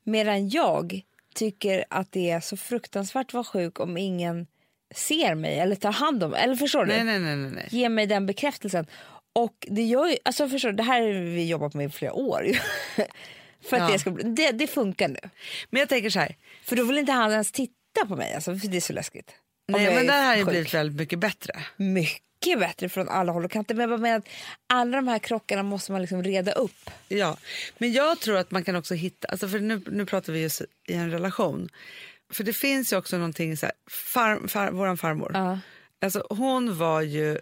medan 0.04 0.50
jag 0.50 1.02
tycker 1.36 1.86
att 1.90 2.12
det 2.12 2.30
är 2.30 2.40
så 2.40 2.58
fruktansvärt 2.58 3.28
att 3.28 3.34
vara 3.34 3.44
sjuk 3.44 3.80
om 3.80 3.98
ingen 3.98 4.48
ser 4.96 5.36
mig 5.36 5.60
eller 5.60 5.76
tar 5.76 5.92
hand 5.92 6.24
om 6.24 6.32
mig. 6.32 6.44
Eller 6.44 6.56
förstår 6.56 6.86
du? 6.86 6.94
Nej, 6.94 7.04
nej, 7.04 7.20
nej, 7.20 7.36
nej, 7.36 7.52
nej. 7.52 7.68
Ge 7.72 7.90
mig 7.90 8.06
den 8.08 8.26
bekräftelsen. 8.26 8.86
Och 9.34 9.68
det 9.70 9.84
gör 9.84 10.08
ju, 10.08 10.18
alltså 10.26 10.50
förstår 10.50 10.70
du, 10.70 10.76
det 10.76 10.84
här 10.84 11.02
har 11.02 11.10
vi 11.10 11.48
jobbat 11.48 11.74
med 11.74 11.86
i 11.86 11.90
flera 11.90 12.14
år. 12.14 12.48
för 13.70 13.76
att 13.78 13.82
Ja. 13.82 13.90
det, 13.92 14.00
ska 14.00 14.12
bli, 14.12 14.24
det, 14.24 14.52
det 14.52 14.68
funkar 14.68 15.08
nu. 15.08 15.20
Men 15.70 15.80
jag 15.80 15.90
tänker 15.90 16.10
så 16.10 16.20
här. 16.20 16.36
För 16.64 16.76
då 16.76 16.84
vill 16.84 16.98
inte 16.98 17.12
han 17.12 17.32
ens 17.32 17.52
titta 17.52 18.06
på 18.08 18.16
mig, 18.16 18.34
alltså, 18.34 18.58
för 18.58 18.68
det 18.68 18.78
är 18.78 18.82
så 18.82 18.94
läskigt. 18.94 19.32
Nej, 19.68 19.96
men 19.96 20.08
det 20.08 20.14
här 20.14 20.38
har 20.38 20.52
blivit 20.52 20.74
väldigt 20.74 20.98
mycket 21.00 21.20
bättre. 21.20 21.54
mycket 21.78 22.33
bättre 22.60 22.90
från 22.90 23.10
alla 23.10 23.32
håll 23.32 23.46
och 23.46 23.52
kanter. 23.52 23.76
Men 23.76 23.82
jag 23.82 24.00
bara 24.00 24.02
menar 24.04 24.18
att 24.18 24.28
alla 24.68 24.98
de 24.98 25.08
här 25.08 25.20
krockarna 25.20 25.64
måste 25.64 25.92
man 25.92 26.02
liksom 26.02 26.24
reda 26.24 26.52
upp. 26.52 26.90
Ja, 27.08 27.38
men 27.78 27.94
jag 27.94 28.20
tror 28.20 28.38
att 28.38 28.52
man 28.52 28.64
kan 28.64 28.76
också 28.76 28.94
hitta, 28.94 29.28
alltså 29.28 29.48
för 29.48 29.60
nu, 29.60 29.82
nu 29.92 30.06
pratar 30.06 30.34
vi 30.34 30.42
just 30.42 30.62
i 30.88 30.94
en 30.94 31.12
relation. 31.12 31.70
För 32.34 32.44
det 32.44 32.54
finns 32.54 32.94
ju 32.94 32.98
också 32.98 33.18
någonting 33.18 33.58
så 33.58 33.66
här, 33.66 33.74
far, 33.90 34.48
far, 34.48 34.72
våran 34.72 34.98
farmor, 34.98 35.32
Ja. 35.34 35.60
alltså 36.02 36.28
hon 36.30 36.78
var 36.78 37.02
ju, 37.02 37.38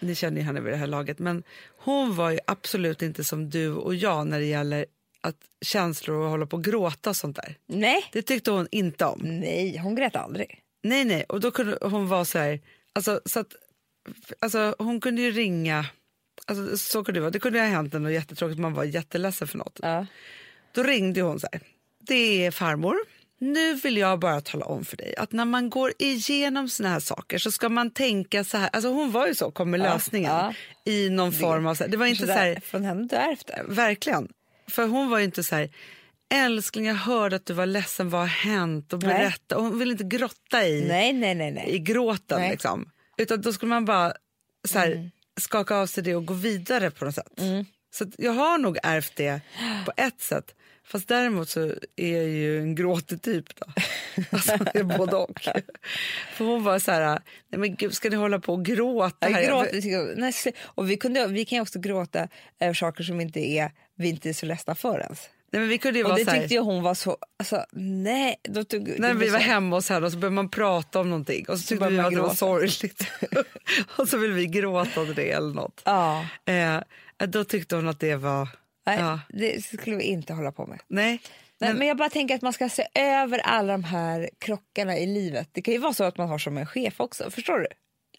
ni 0.00 0.14
känner 0.14 0.36
ju 0.36 0.42
henne 0.42 0.60
vid 0.60 0.72
det 0.72 0.76
här 0.76 0.86
laget, 0.86 1.18
men 1.18 1.42
hon 1.76 2.16
var 2.16 2.30
ju 2.30 2.38
absolut 2.46 3.02
inte 3.02 3.24
som 3.24 3.50
du 3.50 3.72
och 3.74 3.94
jag 3.94 4.26
när 4.26 4.38
det 4.40 4.46
gäller 4.46 4.86
att 5.20 5.36
känslor 5.60 6.16
och 6.16 6.30
hålla 6.30 6.46
på 6.46 6.56
och 6.56 6.64
gråta 6.64 7.10
och 7.10 7.16
sånt 7.16 7.36
där. 7.36 7.54
Nej, 7.66 8.04
Det 8.12 8.22
tyckte 8.22 8.50
hon 8.50 8.68
inte 8.70 9.04
om. 9.04 9.20
nej, 9.22 9.78
hon 9.78 9.94
grät 9.94 10.16
aldrig. 10.16 10.60
Nej, 10.82 11.04
nej, 11.04 11.24
och 11.28 11.40
då 11.40 11.50
kunde 11.50 11.78
hon 11.82 12.08
vara 12.08 12.24
så 12.24 12.38
här, 12.38 12.60
alltså, 12.92 13.20
så 13.24 13.40
att, 13.40 13.54
alltså 14.38 14.74
hon 14.78 15.00
kunde 15.00 15.22
ju 15.22 15.30
ringa, 15.30 15.86
alltså, 16.46 16.78
så 16.78 17.04
kunde 17.04 17.18
det 17.18 17.22
vara, 17.22 17.30
det 17.30 17.38
kunde 17.38 17.60
ha 17.60 17.66
hänt 17.66 17.92
något 17.92 18.12
jättetråkigt, 18.12 18.60
man 18.60 18.74
var 18.74 18.84
jätteledsen 18.84 19.48
för 19.48 19.58
något. 19.58 19.78
Ja. 19.82 20.06
Då 20.74 20.82
ringde 20.82 21.22
hon 21.22 21.40
så 21.40 21.48
här. 21.52 21.60
Det 22.00 22.46
är 22.46 22.50
farmor. 22.50 22.96
Nu 23.38 23.74
vill 23.74 23.96
jag 23.96 24.18
bara 24.18 24.40
tala 24.40 24.64
om 24.64 24.84
för 24.84 24.96
dig 24.96 25.14
att 25.16 25.32
när 25.32 25.44
man 25.44 25.70
går 25.70 25.92
igenom 25.98 26.68
såna 26.68 26.88
här 26.88 27.00
saker 27.00 27.38
så 27.38 27.50
ska 27.50 27.68
man 27.68 27.90
tänka 27.90 28.44
så 28.44 28.56
här. 28.56 28.70
Alltså 28.72 28.92
hon 28.92 29.10
var 29.10 29.26
ju 29.26 29.34
så, 29.34 29.50
kom 29.50 29.70
med 29.70 29.80
lösningen 29.80 30.30
ja. 30.30 30.54
i 30.92 31.10
någon 31.10 31.32
form 31.32 31.66
av... 31.66 31.74
Så 31.74 31.84
här, 31.84 31.90
det 31.90 31.96
var 31.96 32.06
inte 32.06 32.26
så 32.26 32.32
här, 32.32 32.60
Från 32.60 32.84
henne 32.84 33.06
du 33.10 33.16
är 33.16 33.32
efter. 33.32 33.64
verkligen. 33.68 34.28
För 34.70 34.86
hon 34.86 35.10
var 35.10 35.18
ju 35.18 35.24
inte 35.24 35.42
så 35.42 35.54
här, 35.54 35.70
älskling 36.34 36.86
jag 36.86 36.94
hörde 36.94 37.36
att 37.36 37.46
du 37.46 37.52
var 37.52 37.66
ledsen, 37.66 38.10
vad 38.10 38.20
har 38.20 38.28
hänt? 38.28 38.92
Och 38.92 38.98
berätta. 38.98 39.56
Och 39.56 39.62
hon 39.62 39.78
ville 39.78 39.92
inte 39.92 40.04
grotta 40.04 40.66
i, 40.66 40.88
Nej, 40.88 41.12
nej, 41.12 41.34
nej. 41.34 41.48
i 41.48 41.52
nej. 41.52 41.78
gråten 41.78 42.40
Nej. 42.40 42.50
liksom. 42.50 42.90
Utan 43.22 43.40
då 43.40 43.52
skulle 43.52 43.68
man 43.70 43.84
bara 43.84 44.12
så 44.68 44.78
här, 44.78 45.10
skaka 45.40 45.76
av 45.76 45.86
sig 45.86 46.04
det 46.04 46.14
och 46.14 46.26
gå 46.26 46.34
vidare 46.34 46.90
på 46.90 47.04
något 47.04 47.14
sätt. 47.14 47.32
Så 47.92 48.04
att 48.04 48.10
jag 48.18 48.32
har 48.32 48.58
nog 48.58 48.78
ärvt 48.82 49.16
det 49.16 49.40
på 49.86 49.92
ett 49.96 50.20
sätt. 50.20 50.54
Fast 50.84 51.08
däremot 51.08 51.48
så 51.48 51.60
är 51.96 52.16
jag 52.16 52.28
ju 52.28 52.58
en 52.58 52.74
gråtig 52.74 53.22
typ 53.22 53.46
då. 53.60 53.66
Alltså 54.30 54.56
det 54.56 54.78
är 54.78 54.84
både 54.98 55.16
och. 55.16 55.48
För 56.32 56.44
hon 56.44 56.64
var 56.64 56.78
så 56.78 56.90
här, 56.92 57.20
nej 57.48 57.60
men 57.60 57.74
gud 57.76 57.94
ska 57.94 58.10
ni 58.10 58.16
hålla 58.16 58.38
på 58.38 58.52
och 58.52 58.64
gråta 58.64 59.26
här? 59.34 59.42
Nej, 60.16 60.30
sl- 60.30 60.52
och 60.62 60.90
vi, 60.90 60.96
kunde, 60.96 61.26
vi 61.26 61.44
kan 61.44 61.56
ju 61.56 61.62
också 61.62 61.78
gråta 61.78 62.28
över 62.60 62.74
saker 62.74 63.04
som 63.04 63.20
inte 63.20 63.40
är, 63.40 63.70
vi 63.96 64.08
inte 64.08 64.28
är 64.28 64.32
så 64.32 64.46
ledsna 64.46 64.74
för 64.74 65.00
ens. 65.00 65.28
Nej 65.52 65.60
men 65.60 65.68
vi 65.68 65.78
kunde 65.78 65.98
ju 65.98 66.04
Och 66.04 66.10
vara 66.10 66.18
det 66.18 66.24
så 66.24 66.30
här, 66.30 66.40
tyckte 66.40 66.54
ju 66.54 66.60
hon 66.60 66.82
var 66.82 66.94
så... 66.94 67.16
Alltså, 67.38 67.64
nej. 67.72 68.36
Då 68.48 68.64
tog, 68.64 68.98
när 68.98 69.14
vi 69.14 69.28
var 69.28 69.38
så- 69.38 69.44
hemma 69.44 69.76
hos 69.76 69.88
henne 69.88 70.06
och 70.06 70.12
så 70.12 70.18
började 70.18 70.34
man 70.34 70.48
prata 70.50 71.00
om 71.00 71.10
någonting 71.10 71.44
och 71.48 71.58
så 71.58 71.66
tyckte 71.68 71.84
började 71.84 71.96
vi 71.96 72.16
att 72.16 72.22
det 72.22 72.28
var 72.28 72.34
sorgligt. 72.34 73.02
och 73.98 74.08
så 74.08 74.18
ville 74.18 74.34
vi 74.34 74.46
gråta 74.46 75.00
åt 75.00 75.16
det 75.16 75.30
eller 75.30 75.54
något. 75.54 75.82
Ja. 75.84 76.26
Eh, 76.46 76.80
då 77.26 77.44
tyckte 77.44 77.76
hon 77.76 77.88
att 77.88 78.00
det 78.00 78.16
var... 78.16 78.48
Nej, 78.86 78.98
Ja. 78.98 79.20
det 79.28 79.64
skulle 79.64 79.96
vi 79.96 80.04
inte 80.04 80.32
hålla 80.32 80.52
på 80.52 80.66
med. 80.66 80.80
Nej. 80.88 81.20
Nej, 81.60 81.74
men 81.74 81.88
jag 81.88 81.96
bara 81.96 82.10
tänker 82.10 82.34
att 82.34 82.42
man 82.42 82.52
ska 82.52 82.68
se 82.68 82.86
över 82.94 83.38
alla 83.38 83.72
de 83.72 83.84
här 83.84 84.30
krockarna 84.38 84.98
i 84.98 85.06
livet. 85.06 85.48
Det 85.52 85.62
kan 85.62 85.74
ju 85.74 85.80
vara 85.80 85.92
så 85.92 86.04
att 86.04 86.18
man 86.18 86.28
har 86.28 86.38
som 86.38 86.58
en 86.58 86.66
chef 86.66 87.00
också, 87.00 87.30
förstår 87.30 87.58
du? 87.58 87.66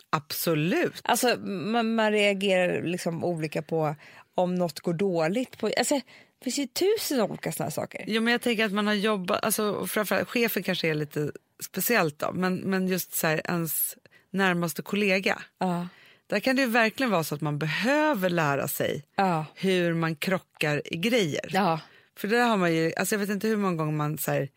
Absolut. 0.09 1.01
Alltså 1.03 1.35
man, 1.45 1.95
man 1.95 2.11
reagerar 2.11 2.83
liksom 2.83 3.23
olika 3.23 3.61
på 3.61 3.95
om 4.35 4.55
något 4.55 4.79
går 4.79 4.93
dåligt. 4.93 5.57
På, 5.57 5.69
alltså, 5.77 6.01
det 6.43 6.51
finns 6.51 6.57
ju 6.59 6.67
tusen 6.67 7.21
olika 7.21 7.51
här 7.59 7.69
saker. 7.69 8.03
Jo, 8.07 8.21
men 8.21 8.31
jag 8.31 8.41
tänker 8.41 8.65
att 8.65 8.71
man 8.71 8.87
har 8.87 8.93
jobbat, 8.93 9.45
alltså 9.45 9.85
framförallt 9.87 10.29
chefen 10.29 10.63
kanske 10.63 10.87
är 10.87 10.93
lite 10.93 11.31
speciellt 11.63 12.19
då, 12.19 12.31
men, 12.33 12.55
men 12.55 12.87
just 12.87 13.13
så 13.13 13.27
här, 13.27 13.41
ens 13.45 13.97
närmaste 14.31 14.81
kollega. 14.81 15.41
Ja. 15.59 15.87
Där 16.27 16.39
kan 16.39 16.55
det 16.55 16.65
verkligen 16.65 17.11
vara 17.11 17.23
så 17.23 17.35
att 17.35 17.41
man 17.41 17.59
behöver 17.59 18.29
lära 18.29 18.67
sig 18.67 19.03
Ja. 19.15 19.45
hur 19.55 19.93
man 19.93 20.15
krockar 20.15 20.93
i 20.93 20.97
grejer. 20.97 21.49
Ja. 21.49 21.79
För 22.17 22.27
det 22.27 22.37
har 22.37 22.57
man 22.57 22.73
ju, 22.75 22.93
alltså 22.97 23.15
jag 23.15 23.19
vet 23.19 23.29
inte 23.29 23.47
hur 23.47 23.57
många 23.57 23.75
gånger 23.75 23.91
man 23.91 24.17
så 24.17 24.31
här, 24.31 24.49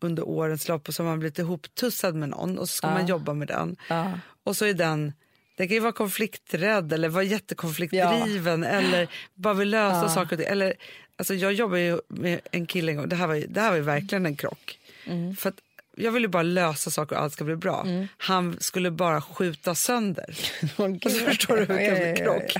under 0.00 0.28
årens 0.28 0.68
lopp 0.68 0.88
och 0.88 0.94
så 0.94 1.02
har 1.02 1.10
man 1.10 1.18
blivit 1.18 1.38
ihoptussad 1.38 2.14
med 2.14 2.28
någon 2.28 2.58
och 2.58 2.68
så 2.68 2.74
ska 2.76 2.86
man 2.86 3.06
jobba 3.06 3.34
med 3.34 3.48
den. 3.48 3.76
Ja. 3.88 4.12
Och 4.44 4.56
så 4.56 4.64
är 4.64 4.74
den, 4.74 5.12
den 5.56 5.68
kan 5.68 5.74
ju 5.74 5.80
vara 5.80 5.92
konflikträdd 5.92 6.92
eller 6.92 7.08
vara 7.08 7.24
jättekonfliktdriven 7.24 8.64
eller 8.64 9.08
bara 9.34 9.54
vill 9.54 9.70
lösa 9.70 10.08
saker. 10.08 10.36
och 10.36 10.40
ting. 10.42 10.50
Eller, 10.50 10.74
alltså 11.22 11.34
jag 11.34 11.52
jobbar 11.52 11.76
ju 11.76 12.00
med 12.08 12.40
en 12.50 12.66
kille 12.66 12.92
en 12.92 12.96
gång, 12.96 13.08
det 13.08 13.16
här 13.16 13.26
var 13.26 13.34
ju, 13.34 13.46
det 13.46 13.60
här 13.60 13.70
var 13.70 13.78
verkligen 13.78 14.26
en 14.26 14.36
krock. 14.36 14.78
Mm. 15.06 15.36
För 15.36 15.52
jag 15.96 16.12
ville 16.12 16.28
bara 16.28 16.42
lösa 16.42 16.90
saker 16.90 17.16
och 17.16 17.22
allt 17.22 17.32
ska 17.32 17.44
bli 17.44 17.56
bra. 17.56 17.86
Han 18.16 18.56
skulle 18.60 18.90
bara 18.90 19.20
skjuta 19.20 19.74
sönder. 19.74 20.38
Och 20.76 21.10
så 21.12 21.18
förstår 21.18 21.56
du 21.56 21.64
hur 21.64 21.74
det 21.74 21.86
kan 21.86 21.96
bli 21.96 22.24
krock. 22.24 22.56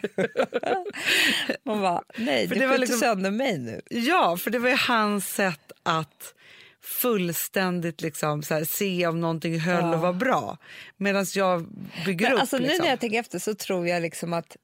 Man 1.65 1.81
bara, 1.81 2.03
nej, 2.17 2.49
För 2.49 2.55
du 2.55 2.61
skjuter 2.61 2.79
liksom- 2.79 2.99
sönder 2.99 3.31
mig 3.31 3.59
nu. 3.59 3.81
Ja, 3.91 4.37
för 4.37 4.51
det 4.51 4.59
var 4.59 4.69
ju 4.69 4.77
hans 4.77 5.29
sätt 5.35 5.73
att 5.83 6.35
fullständigt 6.83 8.01
liksom, 8.01 8.43
så 8.43 8.55
här, 8.55 8.65
se 8.65 9.07
om 9.07 9.21
någonting 9.21 9.61
höll 9.61 9.95
och 9.95 10.01
var 10.01 10.13
bra. 10.13 10.59
Medan 10.97 11.27
jag 11.35 11.67
bygger 12.07 12.27
Men 12.27 12.35
upp. 12.35 12.41
alltså, 12.41 12.57
nu 12.57 12.63
liksom. 12.63 12.83
när 12.85 12.91
jag 12.91 13.01
tänker 13.01 13.21
efter 13.21 13.39
så 13.39 13.55
tror 13.55 13.89
jag 13.89 14.03
liksom 14.03 14.33
att 14.33 14.57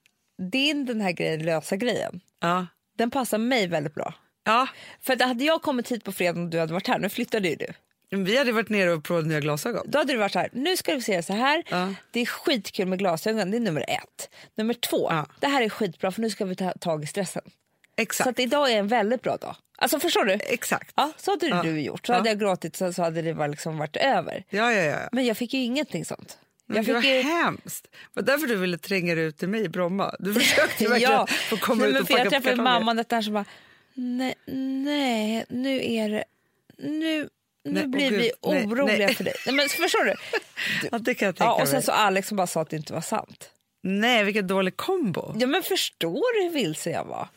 din 0.52 0.86
den 0.86 1.00
här 1.00 1.12
grejen, 1.12 1.42
lösa 1.44 1.76
grejen, 1.76 2.20
ja. 2.40 2.66
Den 2.98 3.10
passar 3.10 3.38
mig 3.38 3.66
väldigt 3.66 3.94
bra. 3.94 4.14
Ja, 4.44 4.68
För 5.00 5.12
att 5.12 5.22
hade 5.22 5.44
jag 5.44 5.62
kommit 5.62 5.92
hit 5.92 6.04
på 6.04 6.12
fredag 6.12 6.40
och 6.40 6.48
du 6.48 6.58
hade 6.58 6.72
varit 6.72 6.88
här, 6.88 6.98
nu 6.98 7.08
flyttade 7.08 7.48
ju 7.48 7.56
du. 7.56 7.66
vi 8.16 8.38
hade 8.38 8.52
varit 8.52 8.68
nere 8.68 8.92
och 8.92 9.04
provat 9.04 9.26
nya 9.26 9.40
glasögon. 9.40 9.90
Då 9.90 9.98
hade 9.98 10.12
du 10.12 10.18
varit 10.18 10.34
här, 10.34 10.48
nu 10.52 10.76
ska 10.76 10.94
vi 10.94 11.00
se 11.02 11.22
så 11.22 11.32
här. 11.32 11.62
Ja. 11.70 11.94
Det 12.10 12.20
är 12.20 12.26
skitkul 12.26 12.86
med 12.86 12.98
glasögon, 12.98 13.50
det 13.50 13.56
är 13.56 13.60
nummer 13.60 13.84
ett. 13.88 14.30
Nummer 14.54 14.74
två, 14.74 15.08
Ja. 15.10 15.26
det 15.40 15.46
här 15.46 15.62
är 15.62 15.68
skitbra 15.68 16.10
för 16.12 16.20
nu 16.20 16.30
ska 16.30 16.44
vi 16.44 16.56
ta 16.56 16.72
tag 16.72 17.04
i 17.04 17.06
stressen. 17.06 17.42
Exakt. 17.96 18.36
Så 18.36 18.42
idag 18.42 18.72
är 18.72 18.78
en 18.78 18.88
väldigt 18.88 19.22
bra 19.22 19.36
dag. 19.36 19.56
Alltså 19.78 20.00
förstår 20.00 20.24
du? 20.24 20.32
Exakt. 20.32 20.92
Ja, 20.96 21.12
så 21.16 21.30
hade 21.30 21.46
Ja. 21.48 21.62
du 21.62 21.80
gjort. 21.80 22.06
Så 22.06 22.12
hade 22.12 22.28
jag 22.28 22.38
gråtit 22.38 22.76
så, 22.76 22.92
så 22.92 23.02
hade 23.02 23.22
det 23.22 23.34
bara 23.34 23.46
liksom 23.46 23.78
varit 23.78 23.96
över. 23.96 24.44
Ja, 24.50 24.72
ja, 24.72 24.82
ja. 24.82 25.08
Men 25.12 25.24
jag 25.26 25.36
fick 25.36 25.54
ju 25.54 25.60
ingenting 25.60 26.04
sånt. 26.04 26.38
Jag 26.76 26.86
fick 26.86 27.04
ju... 27.04 27.20
hemskt. 27.20 27.86
Var 28.14 28.22
därför 28.22 28.46
du 28.46 28.56
ville 28.56 28.78
tränga 28.78 29.14
dig 29.14 29.24
ut 29.24 29.38
till 29.38 29.48
mig 29.48 29.64
i 29.64 29.68
Bromma. 29.68 30.14
Du 30.18 30.34
försökte 30.34 30.84
verkligen 30.88 31.12
ja, 31.12 31.26
få 31.26 31.56
komma 31.56 31.82
nej, 31.84 31.90
ut 31.90 32.00
och 32.00 32.06
för 32.06 32.14
jag 32.14 32.24
packa 32.26 32.40
träffade 32.40 32.62
mamman 32.62 33.04
där 33.08 33.22
som 33.22 33.32
bara, 33.34 33.44
nej, 33.94 34.34
nej, 34.84 35.44
nu 35.48 35.84
är 35.84 36.08
det, 36.08 36.24
nu, 36.78 37.28
nu 37.64 37.80
Nej, 37.80 37.86
blir 37.86 38.10
gud, 38.10 38.20
vi 38.20 38.32
oroliga 38.40 39.06
nej. 39.06 39.14
för 39.14 39.24
dig. 39.24 39.34
Nej, 39.46 39.54
men 39.54 39.68
förstår 39.68 40.04
du? 40.04 40.14
Ja, 40.92 40.98
det 40.98 41.14
kan 41.14 41.26
jag 41.26 41.36
tänka 41.36 41.44
Ja, 41.44 41.62
och 41.62 41.68
sen 41.68 41.76
mig. 41.76 41.82
så 41.82 41.92
Alex 41.92 42.28
som 42.28 42.36
bara 42.36 42.46
sa 42.46 42.60
att 42.60 42.70
det 42.70 42.76
inte 42.76 42.92
var 42.92 43.00
sant. 43.00 43.50
Nej, 43.82 44.24
vilken 44.24 44.46
dålig 44.46 44.76
kombo. 44.76 45.34
Ja 45.38 45.46
men 45.46 45.62
förstår 45.62 46.34
du 46.34 46.42
hur 46.44 46.50
vilse 46.50 46.90
jag 46.90 47.04
var? 47.04 47.28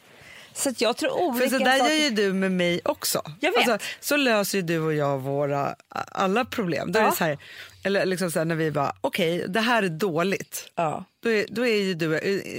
Så 0.54 0.70
att 0.70 0.82
jag 0.82 0.98
tror 0.98 1.12
olika 1.12 1.50
För 1.50 1.58
så 1.58 1.64
där 1.64 1.78
saker... 1.78 1.94
gör 1.94 2.04
ju 2.04 2.10
du 2.10 2.34
med 2.34 2.52
mig 2.52 2.82
också. 2.86 3.22
Jag 3.40 3.52
vet. 3.52 3.68
Alltså, 3.68 3.88
så 4.00 4.16
löser 4.18 4.62
du 4.62 4.80
och 4.80 4.94
jag 4.94 5.18
våra 5.18 5.76
alla 5.90 6.46
problem. 6.46 6.92
Då 6.92 7.00
är 7.00 7.04
Ja. 7.04 7.10
det 7.10 7.16
så 7.16 7.24
här, 7.24 7.38
eller 7.84 8.06
liksom 8.06 8.32
så 8.32 8.40
här, 8.40 8.46
när 8.46 8.56
vi 8.56 8.72
bara, 8.72 8.96
okej, 9.02 9.46
det 9.48 9.60
här 9.60 9.84
är 9.84 9.90
dåligt. 9.90 10.72
Ja. 10.76 11.06
Då 11.24 11.30
är, 11.32 11.46
då 11.50 11.68
är 11.68 11.76
ju 11.82 11.94
du, 11.94 12.10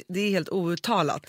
det 0.09 0.21
är 0.21 0.31
helt 0.31 0.49
outtalat. 0.49 1.27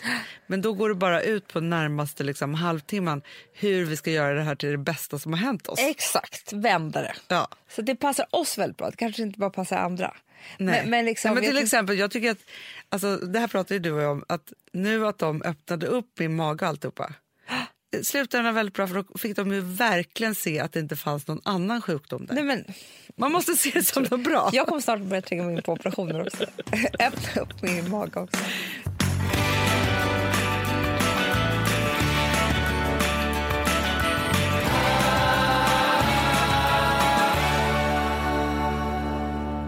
Men 0.47 0.61
då 0.61 0.73
går 0.73 0.89
det 0.89 0.95
bara 0.95 1.21
ut 1.21 1.47
på 1.47 1.59
närmaste 1.59 2.23
liksom, 2.23 2.53
halvtimman 2.53 3.21
hur 3.53 3.85
vi 3.85 3.97
ska 3.97 4.11
göra 4.11 4.33
det 4.33 4.41
här 4.43 4.55
till 4.55 4.71
det 4.71 4.77
bästa 4.77 5.19
som 5.19 5.33
har 5.33 5.39
hänt 5.39 5.67
oss. 5.67 5.79
Exakt, 5.79 6.53
vända 6.53 7.01
det. 7.01 7.13
Ja. 7.27 7.47
Så 7.69 7.81
det 7.81 7.95
passar 7.95 8.25
oss 8.29 8.57
väldigt 8.57 8.77
bra, 8.77 8.89
det 8.89 8.97
kanske 8.97 9.21
inte 9.23 9.39
bara 9.39 9.49
passar 9.49 9.77
andra. 9.77 10.13
Nej. 10.57 10.81
Men, 10.81 10.89
men, 10.89 11.05
liksom, 11.05 11.29
Nej, 11.29 11.35
men 11.35 11.43
till 11.43 11.53
vet- 11.55 11.63
exempel, 11.63 11.97
jag 11.97 12.11
tycker 12.11 12.31
att, 12.31 12.37
alltså, 12.89 13.17
det 13.17 13.39
här 13.39 13.47
pratar 13.47 13.75
ju 13.75 13.79
du 13.79 13.91
och 13.91 14.01
jag 14.01 14.11
om, 14.11 14.23
att 14.27 14.53
nu 14.71 15.07
att 15.07 15.17
de 15.17 15.41
öppnade 15.41 15.87
upp 15.87 16.19
min 16.19 16.35
mage 16.35 16.65
och 16.65 16.69
alltihopa. 16.69 17.13
I 17.93 18.03
slutändan 18.03 18.55
väldigt 18.55 18.75
bra 18.75 18.87
för 18.87 18.95
då 18.95 19.17
fick 19.17 19.35
de 19.35 19.51
ju 19.53 19.59
verkligen 19.59 20.35
se 20.35 20.59
att 20.59 20.73
det 20.73 20.79
inte 20.79 20.95
fanns 20.95 21.27
någon 21.27 21.41
annan 21.43 21.81
sjukdom 21.81 22.25
där. 22.25 22.35
Nej, 22.35 22.43
men, 22.43 22.65
Man 23.15 23.31
måste 23.31 23.55
se 23.55 23.71
det 23.73 23.83
som 23.83 24.03
något 24.03 24.23
bra. 24.23 24.49
jag 24.53 24.67
kommer 24.67 24.81
snart 24.81 24.99
börja 24.99 25.21
tränga 25.21 25.43
mig 25.43 25.55
in 25.55 25.61
på 25.61 25.71
operationer 25.71 26.21
också. 26.21 26.43
Öppna 26.99 27.41
upp 27.41 27.61
min 27.61 27.89
mage 27.89 28.19
också. 28.19 28.37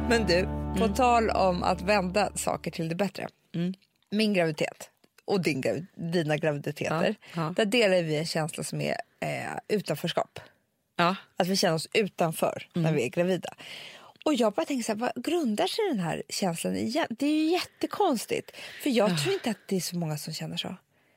Men 0.10 0.26
du, 0.28 0.48
på 0.80 0.88
tal 0.88 1.30
om 1.30 1.64
att 1.64 1.82
vända 1.82 2.30
saker 2.36 2.72
till 2.72 2.90
det 2.90 2.96
bättre. 2.96 3.28
Min 4.12 4.34
graviditet 4.34 4.90
och 5.26 5.42
din, 5.42 5.88
dina 5.96 6.38
graviditeter, 6.38 7.16
Ja, 7.36 7.42
ja. 7.42 7.54
där 7.56 7.66
delar 7.66 8.02
vi 8.04 8.16
en 8.18 8.26
känsla 8.26 8.64
som 8.64 8.82
är 8.82 8.96
eh, 9.20 9.54
utanförskap. 9.68 10.40
Ja. 10.96 11.16
Att 11.36 11.48
vi 11.48 11.56
känner 11.56 11.76
oss 11.76 11.88
utanför 11.94 12.68
när 12.74 12.94
vi 12.94 13.04
är 13.06 13.10
gravida. 13.10 13.54
Och 14.26 14.34
jag 14.34 14.54
bara 14.54 14.66
tänker 14.66 14.84
så 14.84 14.92
här, 14.92 15.00
vad 15.00 15.24
grundar 15.24 15.68
sig 15.68 15.86
den 15.88 16.00
här 16.00 16.24
känslan 16.30 16.76
i? 16.76 17.06
Det 17.10 17.26
är 17.26 17.32
ju 17.32 17.44
jättekonstigt. 17.52 18.52
För 18.84 18.90
jag 18.90 19.22
tror 19.24 19.34
inte 19.34 19.50
att 19.50 19.58
det 19.68 19.76
är 19.76 19.82
så 19.82 19.96
många 19.98 20.18
som 20.18 20.34
känner 20.34 20.58
så. 20.58 20.76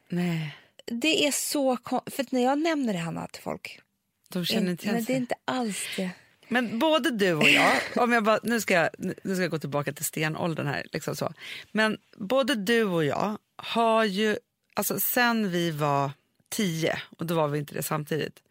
Nej, 0.09 0.57
Det 0.85 1.27
är 1.27 1.31
så 1.33 1.77
För 2.11 2.27
när 2.35 2.45
jag 2.45 2.59
nämner 2.59 2.93
det 2.93 2.99
Hanna 2.99 3.27
till 3.27 3.43
folk. 3.43 3.81
de 4.29 4.45
känner 4.45 4.71
inte 4.71 4.93
men 4.93 5.05
det 5.05 5.13
är 5.13 5.17
inte 5.17 5.35
alls 5.45 5.85
det. 5.97 6.11
Men 6.49 6.79
både 6.79 7.11
du 7.11 7.35
och 7.35 7.49
jag, 7.49 7.73
om 7.97 8.13
jag 8.13 8.25
bara, 8.25 8.39
nu, 8.43 8.61
ska 8.61 8.75
jag, 8.75 8.89
nu 8.99 9.15
ska 9.35 9.43
jag 9.43 9.51
gå 9.51 9.59
tillbaka 9.59 9.93
till 9.93 10.05
stenåldern 10.05 10.67
här. 10.67 10.87
Liksom 10.93 11.17
så. 11.17 11.33
Men 11.73 11.99
både 12.17 12.55
du 12.55 12.85
och 12.85 13.05
jag 13.05 13.39
har 13.59 14.05
ju, 14.05 14.39
alltså 14.75 15.01
sen 15.01 15.51
vi 15.51 15.71
var 15.71 16.11
10, 16.49 16.99
och 17.19 17.27
då 17.27 17.35
var 17.35 17.49
vi 17.49 17.59
inte 17.59 17.75
det 17.75 17.83
samtidigt. 17.83 18.43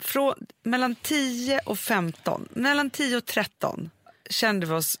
Från, 0.00 0.34
mellan 0.62 0.94
10 0.94 1.60
och 1.64 1.78
15, 1.78 2.48
mellan 2.50 2.90
10 2.90 3.16
och 3.16 3.24
13 3.26 3.90
kände 4.30 4.66
vi 4.66 4.72
oss 4.72 5.00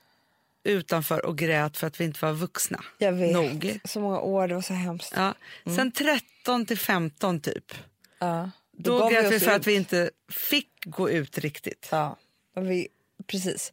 utanför 0.64 1.24
och 1.26 1.38
grät 1.38 1.76
för 1.76 1.86
att 1.86 2.00
vi 2.00 2.04
inte 2.04 2.24
var 2.24 2.32
vuxna 2.32 2.84
Jag 2.98 3.12
vet. 3.12 3.32
nog. 3.32 3.78
Så 3.84 4.00
många 4.00 4.20
år, 4.20 4.48
det 4.48 4.54
var 4.54 4.62
så 4.62 4.72
hemskt. 4.74 5.12
Ja. 5.16 5.34
Sen 5.76 5.92
13 5.92 6.66
till 6.66 6.78
15 6.78 7.40
typ, 7.40 7.74
Ja. 8.18 8.50
då, 8.72 8.98
gav 8.98 9.10
grät 9.10 9.32
vi 9.32 9.36
oss 9.36 9.42
för 9.44 9.50
ut. 9.50 9.56
att 9.60 9.66
vi 9.66 9.74
inte 9.74 10.10
fick 10.28 10.68
gå 10.84 11.10
ut 11.10 11.38
riktigt. 11.38 11.88
Ja, 11.90 12.16
men 12.54 12.68
vi, 12.68 12.88
precis. 13.26 13.72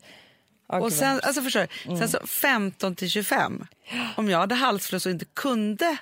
Och 0.68 0.94
sen, 0.94 1.20
alltså 1.24 1.42
förstår 1.42 1.68
du, 1.90 1.98
sen 1.98 2.10
så 2.10 2.28
15 2.28 2.96
till 2.96 3.10
25, 3.10 3.68
om 4.16 4.30
jag 4.30 4.40
hade 4.40 4.56
halsfluss 4.56 5.06
och 5.06 5.12
inte 5.12 5.26
kunde 5.26 5.98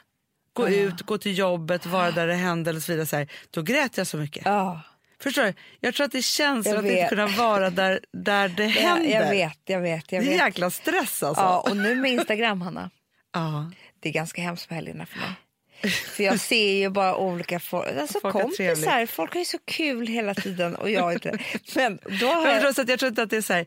gå 0.54 0.70
ut, 0.70 1.02
gå 1.02 1.18
till 1.18 1.38
jobbet, 1.38 1.86
vara 1.86 2.12
där 2.12 2.28
det 2.28 2.34
hände 2.36 2.70
eller 2.70 2.80
så 2.80 2.92
vidare, 2.92 3.06
så 3.08 3.16
här, 3.16 3.28
då 3.52 3.62
grät 3.62 3.98
jag 3.98 4.08
så 4.08 4.18
mycket. 4.18 4.46
ja. 4.46 4.82
Förstår 5.24 5.44
du? 5.44 5.54
Jag 5.80 5.94
tror 5.96 6.06
att 6.06 6.12
det 6.12 6.22
känns 6.26 6.66
Jag 6.66 6.76
att 6.78 6.84
inte 6.84 6.96
vet. 6.96 7.10
kunna 7.10 7.28
vara 7.28 7.70
där, 7.70 8.00
där 8.14 8.48
det 8.50 8.66
händer. 8.68 9.10
jag 9.10 9.30
vet, 9.30 9.60
jag 9.66 9.80
vet. 9.82 10.12
Jag 10.12 10.22
Det 10.24 10.28
är 10.28 10.30
vet. 10.30 10.38
jäkla 10.40 10.70
stress 10.70 11.24
alltså. 11.24 11.44
Ja, 11.44 11.60
och 11.60 11.78
nu 11.78 11.96
med 11.96 12.12
Instagram, 12.12 12.62
Hanna. 12.62 12.90
Ja. 13.34 13.72
Det 14.00 14.10
är 14.10 14.14
ganska 14.14 14.42
hemskt 14.42 14.68
på 14.68 14.74
helgerna 14.76 15.06
för 15.06 15.18
mig. 15.20 15.30
För 16.16 16.24
jag 16.24 16.40
ser 16.40 16.74
ju 16.74 16.90
bara 16.90 17.16
olika 17.16 17.60
folk, 17.60 17.88
alltså 18.02 18.20
Folk 18.22 18.34
kompisar, 18.34 19.06
folk 19.06 19.34
har 19.34 19.40
ju 19.40 19.46
så 19.46 19.58
kul 19.66 20.08
hela 20.08 20.34
tiden 20.36 20.76
och 20.76 20.90
jag 20.90 21.14
inte. 21.14 21.38
Men 21.76 22.00
då 22.20 22.28
har 22.28 22.48
jag, 22.48 22.62
förstås 22.62 22.80
att 22.80 22.90
jag 22.90 23.00
tror 23.00 23.10
inte 23.10 23.24
att 23.24 23.30
det 23.30 23.38
är 23.38 23.42
så 23.42 23.54
här, 23.54 23.66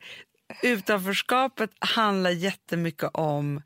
utanförskapet 0.62 1.70
handlar 1.78 2.30
jättemycket 2.30 3.10
om 3.12 3.62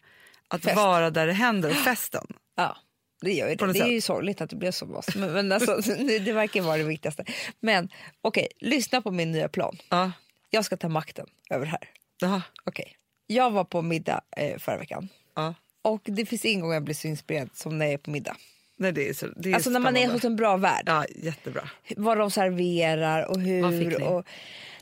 att 0.49 0.63
Fest. 0.63 0.77
vara 0.77 1.11
där 1.11 1.27
det 1.27 1.33
händer 1.33 1.71
och 1.71 1.77
festen. 1.77 2.27
ja, 2.57 2.77
det 3.21 3.33
gör 3.33 3.49
ju 3.49 3.55
det. 3.55 3.73
Det 3.73 3.79
är 3.79 3.87
ju 3.87 4.01
sorgligt 4.01 4.41
att 4.41 4.51
det 4.51 4.57
blev 4.57 4.73
så 4.73 4.87
med 4.87 4.97
oss. 4.97 5.17
Men, 5.17 5.33
men 5.33 5.53
alltså, 5.53 5.77
det 5.99 6.19
det 6.19 6.33
verkar 6.33 6.63
vara 6.63 6.77
det 6.77 6.85
viktigaste. 6.85 7.25
Men 7.61 7.89
okej, 8.21 8.49
lyssna 8.59 9.03
på 9.03 9.11
min 9.11 9.33
nya 9.33 9.49
plan. 9.49 9.79
Ja. 9.89 10.13
Jag 10.51 10.65
ska 10.65 10.77
ta 10.77 10.89
makten 10.89 11.27
över 11.51 11.65
det 11.65 11.71
här. 11.71 11.89
Ja. 12.21 12.43
Okej, 12.65 12.97
jag 13.27 13.51
var 13.51 13.65
på 13.65 13.83
middag 13.83 14.21
eh, 14.37 14.59
förra 14.59 14.77
veckan. 14.77 15.09
Ja. 15.35 15.55
Och 15.83 16.01
det 16.05 16.27
finns 16.27 16.45
ingen 16.45 16.61
gång 16.61 16.73
jag 16.73 16.85
blir 16.85 16.95
så 16.95 17.09
inspirerad 17.09 17.51
som 17.55 17.79
när 17.79 17.87
jag 17.87 17.93
är 17.93 17.99
på 17.99 18.11
middag. 18.11 18.37
Nej, 18.77 18.93
det 18.93 19.09
är 19.09 19.15
så, 19.15 19.27
det 19.27 19.51
är 19.51 19.55
Alltså 19.55 19.71
när 19.71 19.81
man 19.81 19.97
är 19.97 20.09
hos 20.09 20.25
en 20.25 20.37
bra 20.37 20.57
värd. 20.57 20.83
Ja, 20.87 21.05
jättebra. 21.17 21.71
Vad 21.97 22.19
de 22.19 22.31
serverar 22.31 23.25
och 23.25 23.41
hur. 23.41 24.03
Och... 24.03 24.27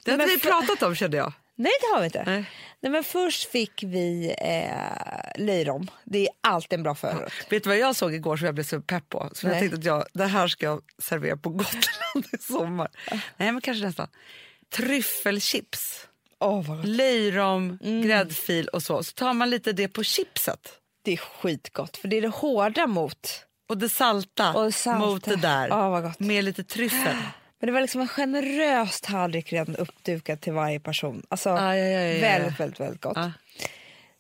Det 0.05 0.17
men 0.17 0.27
vi 0.27 0.41
pratat 0.41 0.83
om 0.83 0.95
kände 0.95 1.17
jag. 1.17 1.33
Nej, 1.61 1.73
det 1.81 1.95
har 1.95 2.01
vi 2.01 2.05
inte. 2.07 2.23
Nej. 2.27 2.45
Nej. 2.81 2.93
men 2.93 3.05
först 3.05 3.51
fick 3.51 3.83
vi 3.83 4.35
eh, 4.39 5.43
löjrom. 5.45 5.91
Det 6.05 6.19
är 6.27 6.29
alltid 6.41 6.79
en 6.79 6.83
bra 6.83 6.95
förrätt. 6.95 7.33
Vet 7.51 7.63
du 7.63 7.69
vad 7.69 7.79
jag 7.79 7.97
såg 7.97 8.15
igår 8.15 8.37
som 8.37 8.45
jag 8.47 8.55
blev 8.55 8.65
så 8.65 8.81
pepp 8.81 9.09
på? 9.09 9.31
Som 9.33 9.51
jag 9.51 9.59
tänkte 9.59 9.79
att 9.79 9.85
jag, 9.85 10.05
det 10.13 10.25
här 10.27 10.49
ska 10.49 10.67
jag 10.67 10.81
servera 11.03 11.37
på 11.37 11.51
Gotland 11.51 12.27
i 12.33 12.39
sommar. 12.39 12.89
Nej 13.37 13.53
men 13.53 13.61
kanske 13.61 13.85
nästan. 13.87 14.09
Tryffelchips. 14.77 16.07
Gott. 16.41 16.67
Löjrom, 16.85 17.79
Mm. 17.85 18.03
gräddfil 18.03 18.69
och 18.69 18.83
så. 18.83 19.03
Så 19.03 19.13
tar 19.13 19.33
man 19.33 19.51
lite 19.51 19.73
det 19.73 19.89
på 19.89 20.03
chipset. 20.03 20.73
Det 21.03 21.13
är 21.13 21.17
skitgott, 21.17 21.97
för 21.97 22.09
det 22.09 22.17
är 22.17 22.23
det 22.23 22.29
hårda 22.29 22.87
mot. 22.87 23.45
Och 23.69 23.79
det 23.79 23.89
salta, 23.89 24.53
Och 24.55 24.75
salta. 24.75 25.07
mot 25.07 25.25
det 25.25 25.37
där. 25.37 25.69
Ja, 25.69 26.01
gott. 26.01 26.19
Med 26.21 26.45
lite 26.45 26.65
tryffel. 26.65 27.17
Men 27.61 27.67
det 27.67 27.73
var 27.73 27.81
liksom 27.81 28.01
en 28.01 28.09
generös 28.09 29.01
tallrik 29.01 29.53
redan 29.53 29.77
uppdukad 29.77 30.41
till 30.41 30.53
varje 30.53 30.81
person. 30.81 31.23
Alltså, 31.29 31.49
Ja, 31.49 31.77
ja, 31.77 31.85
ja, 31.85 32.01
ja, 32.01 32.21
väldigt, 32.21 32.61
väldigt, 32.61 32.81
väldigt 32.81 33.01
gott. 33.01 33.17
Ja. 33.17 33.33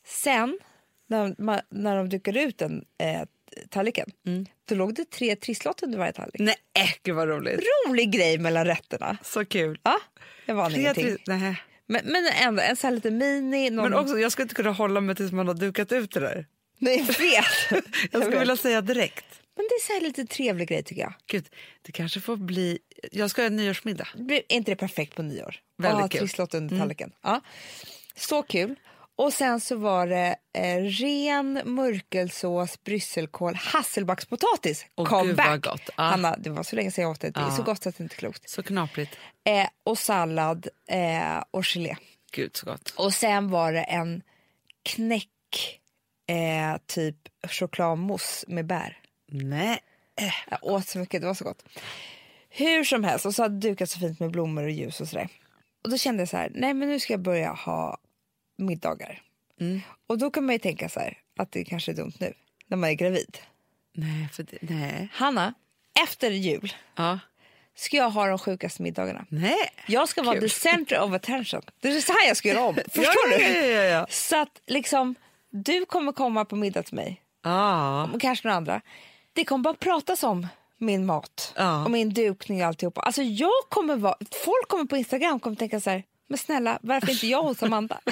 Sen, 0.07 0.59
när, 1.07 1.35
man, 1.43 1.61
när 1.71 1.97
de 1.97 2.09
dukade 2.09 2.43
ut 2.43 2.59
den 2.59 2.85
eh, 2.99 3.23
tallriken, 3.69 4.11
Mm. 4.27 4.47
då 4.69 4.75
låg 4.75 4.95
det 4.95 5.11
tre 5.11 5.37
trisslott 5.37 5.83
under 5.83 5.99
varje 5.99 6.13
tallrik. 6.13 6.39
Nej, 6.39 6.55
äh, 6.79 6.89
gud 7.03 7.15
vad 7.15 7.29
roligt. 7.29 7.61
Rolig 7.89 8.11
grej 8.13 8.39
mellan 8.39 8.65
rätterna. 8.65 9.17
Så 9.23 9.45
kul. 9.45 9.81
Ja, 9.83 9.99
jag 10.47 10.55
vann 10.55 10.71
Tre, 10.73 10.81
ingenting. 10.81 11.17
nej. 11.27 11.63
Men, 11.87 12.01
men 12.05 12.27
ändå, 12.43 12.63
en 12.63 12.77
sån 12.77 12.89
här 12.89 12.95
liten 12.95 13.19
mini. 13.19 13.71
Någon... 13.71 13.91
Men 13.91 13.99
också, 13.99 14.19
jag 14.19 14.33
skulle 14.33 14.43
inte 14.43 14.55
kunna 14.55 14.71
hålla 14.73 15.01
mig 15.01 15.17
tills 15.17 15.33
man 15.33 15.47
har 15.47 15.55
dukat 15.55 15.93
ut 15.93 16.11
det 16.13 16.21
där. 16.21 16.47
Nej, 16.79 16.97
jag 16.99 17.19
vet. 17.19 17.85
Jag 18.13 18.23
skulle 18.23 18.39
vilja 18.39 18.57
säga 18.57 18.81
direkt. 18.81 19.25
Men 19.59 19.67
det 19.69 19.75
är 19.75 19.87
så 19.87 19.93
här 19.93 20.01
lite 20.01 20.25
trevlig 20.27 20.69
grej 20.69 20.83
tycker 20.83 21.03
jag. 21.03 21.15
Gud, 21.27 21.49
det 21.83 21.93
kanske 21.93 22.21
får 22.21 22.37
bli... 22.37 22.79
Jag 23.13 23.31
ska 23.31 23.43
ha 23.43 23.47
en 23.47 23.57
nyårsmiddag. 23.57 24.09
Blir 24.15 24.43
inte 24.49 24.71
det 24.71 24.77
perfekt 24.77 25.15
på 25.15 25.23
nyår? 25.23 25.57
Väldigt 25.79 26.05
Att 26.05 26.11
kul. 26.11 26.19
Mm. 26.19 26.29
trisslott 26.29 26.55
under 26.55 26.79
tallriken. 26.79 27.13
Ja. 27.23 27.41
Så 28.17 28.43
kul. 28.43 28.75
Och 29.17 29.33
sen 29.33 29.61
så 29.61 29.77
var 29.77 30.07
det 30.07 30.37
eh, 30.59 30.77
ren 30.83 31.61
mörkelsås, 31.65 32.83
brysselkål, 32.85 33.55
hasselbackspotatis. 33.55 34.87
Åh, 34.95 35.07
Come 35.09 35.27
gud, 35.27 35.37
back. 35.37 35.47
vad 35.49 35.63
gott. 35.63 35.91
Ja. 35.97 36.03
Hanna, 36.03 36.37
det 36.37 36.51
var 36.51 36.63
så 36.63 36.77
länge 36.77 36.91
sedan 36.91 37.03
jag 37.03 37.11
åt 37.11 37.21
det. 37.21 37.31
Det 37.31 37.41
är 37.41 37.45
Ja. 37.45 37.57
så 37.57 37.63
gott 37.63 37.83
så 37.83 37.89
att 37.89 37.97
det 37.99 38.03
inte 38.03 38.15
är 38.15 38.19
klokt. 38.19 38.49
Så 38.51 38.63
knaprigt. 38.63 39.17
Eh, 39.45 39.69
och 39.85 39.99
sallad 39.99 40.69
eh, 40.89 41.45
och 41.51 41.65
gelé. 41.65 41.97
Gud 42.33 42.57
så 42.57 42.67
gott. 42.67 42.91
Och 42.97 43.15
sen 43.15 43.51
var 43.51 43.73
det 43.73 43.83
en 43.83 44.23
knäck, 44.83 45.81
eh, 46.29 46.81
typ 46.87 47.17
chokladmousse 47.49 48.45
med 48.49 48.67
bär. 48.67 48.99
Nej. 49.29 49.81
Jag 50.51 50.59
åt 50.65 50.89
så 50.89 50.99
mycket, 50.99 51.21
det 51.21 51.27
var 51.27 51.35
så 51.35 51.45
gott. 51.45 51.65
Hur 52.49 52.85
som 52.85 53.05
helst, 53.05 53.27
och 53.27 53.35
så 53.35 53.43
hade 53.43 53.69
dukat 53.69 53.91
så 53.91 53.99
fint 53.99 54.21
med 54.21 54.31
blommor 54.31 54.63
och 54.65 54.71
ljus 54.71 55.01
och 55.01 55.09
sådär. 55.09 55.29
Och 55.85 55.91
då 55.91 55.99
kände 55.99 56.21
jag 56.23 56.29
så 56.29 56.37
här, 56.37 56.51
nej 56.55 56.75
men 56.75 56.89
nu 56.89 57.01
ska 57.01 57.13
jag 57.13 57.21
börja 57.21 57.53
ha 57.53 57.99
middagar. 58.59 59.23
Mm. 59.61 59.81
Och 60.07 60.19
då 60.19 60.31
kan 60.31 60.47
man 60.47 60.55
ju 60.55 60.59
tänka 60.59 60.89
så 60.89 61.01
här, 61.01 61.19
att 61.37 61.53
det 61.53 61.65
kanske 61.65 61.93
är 61.93 61.97
dumt 61.97 62.13
nu, 62.19 62.33
när 62.67 62.77
man 62.77 62.91
är 62.91 62.95
gravid. 62.95 63.39
Nej, 63.93 64.29
för 64.33 64.43
det, 64.43 64.59
nej. 64.61 65.09
Hanna, 65.13 65.55
efter 66.05 66.31
jul 66.31 66.75
Ja. 66.97 67.19
ska 67.75 67.97
jag 67.97 68.11
ha 68.11 68.27
de 68.27 68.39
sjukaste 68.39 68.83
middagarna. 68.83 69.27
Nej. 69.29 69.71
Jag 69.87 70.09
ska 70.09 70.23
vara 70.23 70.41
Kul. 70.41 70.51
the 70.51 70.55
center 70.55 71.01
of 71.01 71.13
attention. 71.13 71.63
Det 71.81 71.89
är 71.89 72.01
så 72.01 72.13
här 72.13 72.29
jag 72.29 72.37
ska 72.37 72.49
göra 72.49 72.65
om. 72.65 72.75
Förstår 72.89 73.33
ja, 73.33 73.39
du? 73.39 73.45
Ja. 73.65 74.07
Så 74.11 74.43
att 74.43 74.61
liksom, 74.67 75.15
du 75.51 75.85
kommer 75.85 76.13
komma 76.13 76.45
på 76.45 76.57
middag 76.57 76.83
till 76.83 76.95
mig 76.95 77.23
ja. 77.43 78.11
och 78.15 78.21
kanske 78.21 78.49
några 78.49 78.57
andra. 78.57 78.81
Det 79.39 79.45
kommer 79.45 79.63
bara 79.63 79.75
pratas 79.75 80.23
om 80.23 80.47
min 80.79 81.07
mat 81.07 81.53
Ja. 81.57 81.85
och 81.85 81.91
min 81.91 82.11
dukning 82.15 82.61
och 82.63 82.67
alltihopa. 82.67 83.01
Alltså 83.01 83.23
jag 83.23 83.51
kommer 83.69 83.97
vara, 83.97 84.17
folk 84.45 84.69
kommer 84.69 84.85
på 84.85 84.97
Instagram 84.97 85.41
kommer 85.41 85.57
tänka 85.57 85.81
så 85.81 85.91
här, 85.91 86.03
men 86.29 86.39
snälla 86.39 86.79
varför 86.83 87.11
inte 87.11 87.27
jag 87.27 87.43
hos 87.43 87.63
Amanda? 87.63 88.01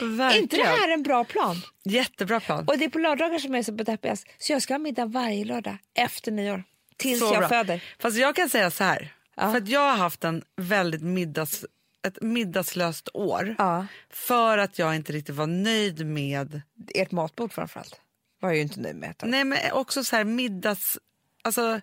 Verkligen. 0.00 0.42
inte 0.42 0.56
det 0.56 0.62
här 0.64 0.88
en 0.92 1.02
bra 1.02 1.24
plan? 1.24 1.56
Jättebra 1.84 2.40
plan. 2.40 2.64
Och 2.68 2.78
det 2.78 2.84
är 2.84 2.88
på 2.88 2.98
lördagar 2.98 3.38
som 3.38 3.54
jag 3.54 3.58
är 3.58 3.62
så 3.62 3.72
deppigast. 3.72 4.26
Så 4.38 4.52
jag 4.52 4.62
ska 4.62 4.74
ha 4.74 4.78
middag 4.78 5.06
varje 5.06 5.44
lördag 5.44 5.76
efter 5.94 6.32
nyår. 6.32 6.64
Tills 6.96 7.20
Så 7.20 7.26
jag 7.26 7.38
bra. 7.38 7.48
föder. 7.48 7.84
Fast 7.98 8.16
jag 8.18 8.36
kan 8.36 8.48
säga 8.48 8.70
så 8.70 8.84
här. 8.84 9.14
Ja. 9.36 9.50
För 9.50 9.58
att 9.58 9.68
jag 9.68 9.80
har 9.80 9.96
haft 9.96 10.24
en 10.24 10.42
väldigt 10.56 11.02
middags, 11.02 11.64
ett 12.06 12.22
middagslöst 12.22 13.08
år. 13.14 13.54
Ja. 13.58 13.86
För 14.10 14.58
att 14.58 14.78
jag 14.78 14.96
inte 14.96 15.12
riktigt 15.12 15.34
var 15.34 15.46
nöjd 15.46 16.06
med... 16.06 16.62
Ert 16.94 17.10
matbord 17.12 17.52
framförallt. 17.52 18.00
Var 18.40 18.48
jag 18.48 18.56
ju 18.56 18.62
inte 18.62 18.80
nöjd 18.80 18.96
med. 18.96 19.10
ett 19.10 19.18
tag. 19.18 19.28
Nej, 19.28 19.44
men 19.44 19.58
också 19.72 20.04
så 20.04 20.16
här 20.16 20.24
middags... 20.24 20.98
Alltså, 21.42 21.80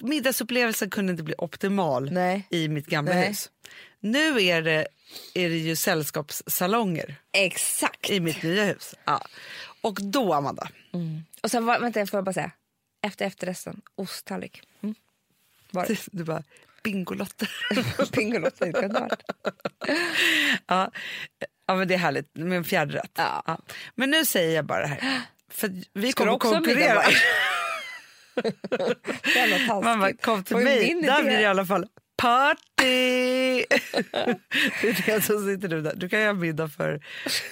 middagsupplevelsen 0.00 0.90
kunde 0.90 1.10
inte 1.10 1.22
bli 1.22 1.34
optimal 1.38 2.12
Nej. 2.12 2.46
i 2.50 2.68
mitt 2.68 2.86
gamla 2.86 3.14
Nej. 3.14 3.28
hus. 3.28 3.50
Nu 4.00 4.42
är 4.42 4.62
det, 4.62 4.86
är 5.34 5.48
det 5.48 5.56
ju 5.58 5.76
sällskapssalonger 5.76 7.14
Exakt. 7.32 8.10
i 8.10 8.20
mitt 8.20 8.42
nya 8.42 8.64
hus. 8.64 8.94
Ja. 9.04 9.22
Och 9.80 9.98
då, 10.02 10.32
Amanda, 10.32 10.68
Och 11.42 11.50
sen, 11.50 11.66
var- 11.66 11.78
vänta, 11.80 12.06
får 12.06 12.18
jag 12.18 12.24
bara 12.24 12.32
säga. 12.32 12.50
efter 13.02 13.26
efterresten, 13.26 13.80
osttallrik. 13.94 14.62
Mm. 14.82 14.94
Var 15.70 15.86
det. 15.86 16.06
Du 16.12 16.24
bara, 16.24 16.42
Bingolotter. 16.82 17.50
Bingolotter, 18.16 18.66
det 18.66 18.72
kunde 18.72 19.00
varit. 19.00 19.22
ja. 20.66 20.90
ja, 21.66 21.74
men 21.74 21.88
det 21.88 21.94
är 21.94 21.98
härligt 21.98 22.36
med 22.36 22.56
en 22.58 22.64
fjärde 22.64 22.94
rätt. 22.98 23.10
Ja. 23.14 23.58
Men 23.94 24.10
nu 24.10 24.24
säger 24.24 24.56
jag 24.56 24.64
bara 24.64 24.80
det 24.80 24.86
här. 24.86 25.22
För 25.54 25.70
vi 25.94 26.12
Ska 26.12 26.22
kommer 26.22 26.32
också 26.32 26.50
konkurrera. 26.50 27.02
Man 29.82 30.00
bara, 30.00 30.12
kom 30.12 30.44
till 30.44 30.56
mig, 30.56 31.00
där 31.02 31.22
blir 31.22 31.36
det 31.36 31.42
i 31.42 31.46
alla 31.46 31.66
fall 31.66 31.86
party! 32.16 32.62
det 34.82 34.88
är 34.88 35.06
det 35.06 35.20
som 35.22 35.46
sitter 35.46 35.68
du 35.68 35.80
där. 35.80 35.94
Du 35.96 36.08
kan 36.08 36.20
göra 36.20 36.32
middag 36.32 36.68
för 36.68 37.00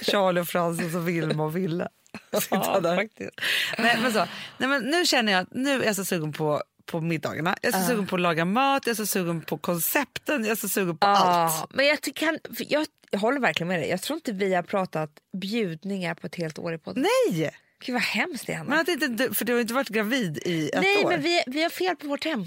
Charlie 0.03 0.41
och 0.41 0.49
Francis 0.49 0.95
och 0.95 1.09
Vilma 1.09 1.45
och 1.45 1.57
Ville. 1.57 1.89
Sitta 2.33 2.57
Ja, 2.57 2.81
där. 2.81 2.97
faktiskt. 2.97 3.41
Nej, 3.79 3.99
men 4.03 4.13
så, 4.13 4.27
nej, 4.59 4.69
men 4.69 4.83
nu 4.83 5.05
känner 5.07 5.33
jag 5.33 5.41
att 5.41 5.49
nu 5.55 5.83
är 5.83 5.87
jag 5.87 5.97
så 5.97 6.05
sugen 6.05 6.33
på, 6.33 6.63
på 6.87 7.01
middagarna. 7.01 7.57
Jag 7.63 7.75
är 7.75 7.81
så 7.81 7.87
sugen 7.87 8.07
på 8.07 8.17
att 8.17 8.23
laga 8.23 8.45
mat, 8.45 8.87
jag 8.87 8.93
är 8.93 8.97
så 8.97 9.07
sugen 9.07 9.41
på 9.41 9.59
koncepten, 9.59 10.45
jag 10.45 10.51
är 10.53 10.57
så 10.57 10.69
sugen 10.69 10.99
på 10.99 11.07
allt. 11.07 11.55
Ja, 11.61 11.67
men 11.71 11.87
jag, 11.87 11.99
kan, 12.15 12.39
jag, 12.59 12.87
jag 13.11 13.19
håller 13.21 13.41
verkligen 13.41 13.69
med 13.69 13.81
dig. 13.81 13.89
Jag 13.89 14.03
tror 14.03 14.17
inte 14.17 14.33
vi 14.33 14.55
har 14.55 14.63
pratat 14.63 15.11
bjudningar 15.43 16.15
på 16.15 16.27
ett 16.27 16.35
helt 16.35 16.59
år 16.59 16.75
i 16.75 16.79
podden. 16.79 17.07
Nej! 17.29 17.51
Gud 17.85 17.93
vad 17.93 18.03
hemskt 18.03 18.47
det 18.47 18.53
är, 18.53 18.57
Hanna. 18.57 18.85
Men 18.87 19.03
inte, 19.03 19.35
för 19.35 19.45
du 19.45 19.53
har 19.53 19.61
inte 19.61 19.75
varit 19.75 19.89
gravid 19.89 20.39
i 20.45 20.69
ett 20.69 20.83
Nej, 20.83 21.05
år. 21.05 21.09
men 21.11 21.23
vi, 21.23 21.43
vi 21.47 21.63
har 21.63 21.71
fel 21.71 21.97
på 21.97 22.07
vårt 22.07 22.25
hem. 22.25 22.47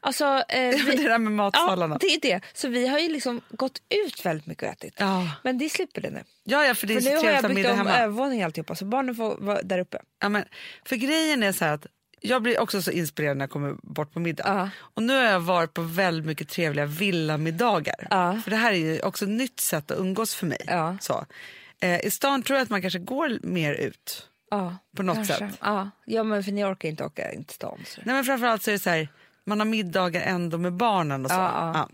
Alltså, 0.00 0.24
eh, 0.24 0.42
det 0.48 0.82
vi, 0.86 0.96
där 0.96 1.18
med 1.18 1.32
ja, 1.32 1.36
matsalarna. 1.36 1.98
det 1.98 2.06
är 2.06 2.20
det. 2.20 2.40
Så 2.52 2.68
vi 2.68 2.86
har 2.86 2.98
ju 2.98 3.08
liksom 3.08 3.40
gått 3.50 3.82
ut 4.04 4.26
väldigt 4.26 4.46
mycket 4.46 4.62
och 4.62 4.68
ätit. 4.68 4.94
Ja. 4.96 5.30
Men 5.44 5.58
det 5.58 5.68
slipper 5.68 6.00
det 6.00 6.10
nu. 6.10 6.22
Ja, 6.44 6.64
ja, 6.64 6.74
för 6.74 6.86
det 6.86 6.94
är 6.94 7.00
För 7.00 7.02
så 7.02 7.10
nu 7.10 7.16
har 7.16 7.34
jag 7.34 7.54
byggt 7.54 7.70
om 7.70 7.76
hemma. 7.76 7.98
övervåningen 7.98 8.46
alltihopa 8.46 8.74
så 8.74 8.84
barnen 8.84 9.14
får 9.14 9.36
vara 9.36 9.62
där 9.62 9.78
uppe. 9.78 9.98
Ja, 10.20 10.28
men, 10.28 10.44
för 10.84 10.96
grejen 10.96 11.42
är 11.42 11.52
så 11.52 11.64
att 11.64 11.86
jag 12.20 12.42
blir 12.42 12.60
också 12.60 12.82
så 12.82 12.90
inspirerad 12.90 13.36
när 13.36 13.42
jag 13.42 13.50
kommer 13.50 13.76
bort 13.82 14.12
på 14.12 14.20
middag. 14.20 14.44
Ja. 14.46 14.70
Och 14.94 15.02
nu 15.02 15.12
har 15.12 15.22
jag 15.22 15.40
varit 15.40 15.74
på 15.74 15.82
väldigt 15.82 16.26
mycket 16.26 16.48
trevliga 16.48 16.86
villamiddagar. 16.86 18.06
Ja. 18.10 18.40
För 18.44 18.50
det 18.50 18.56
här 18.56 18.72
är 18.72 18.76
ju 18.76 19.00
också 19.02 19.24
ett 19.24 19.30
nytt 19.30 19.60
sätt 19.60 19.90
att 19.90 19.98
umgås 19.98 20.34
för 20.34 20.46
mig. 20.46 20.60
Ja. 20.66 20.96
Så. 21.00 21.26
Eh, 21.80 22.00
I 22.06 22.10
stan 22.10 22.42
tror 22.42 22.56
jag 22.56 22.62
att 22.64 22.70
man 22.70 22.80
kanske 22.80 22.98
går 22.98 23.38
mer 23.42 23.74
ut. 23.74 24.26
Ja, 24.50 24.76
På 24.96 25.02
något 25.02 25.16
kanske. 25.16 25.38
sätt. 25.38 25.58
Ja. 25.60 25.90
ja, 26.04 26.22
men 26.24 26.44
för 26.44 26.52
ni 26.52 26.64
orkar 26.64 26.88
inte 26.88 27.04
åka 27.04 27.32
in 27.32 27.44
till 27.44 27.54
stan. 27.54 27.78
Så. 27.86 28.00
Nej, 28.04 28.14
men 28.14 28.24
framförallt 28.24 28.62
så 28.62 28.70
är 28.70 28.72
det 28.72 28.78
så 28.78 28.90
här, 28.90 29.08
man 29.44 29.58
har 29.60 29.66
middagar 29.66 30.20
ändå 30.22 30.58
med 30.58 30.72
barnen 30.72 31.24
och 31.24 31.30
så. 31.30 31.36
Ja, 31.36 31.72
ja. 31.74 31.88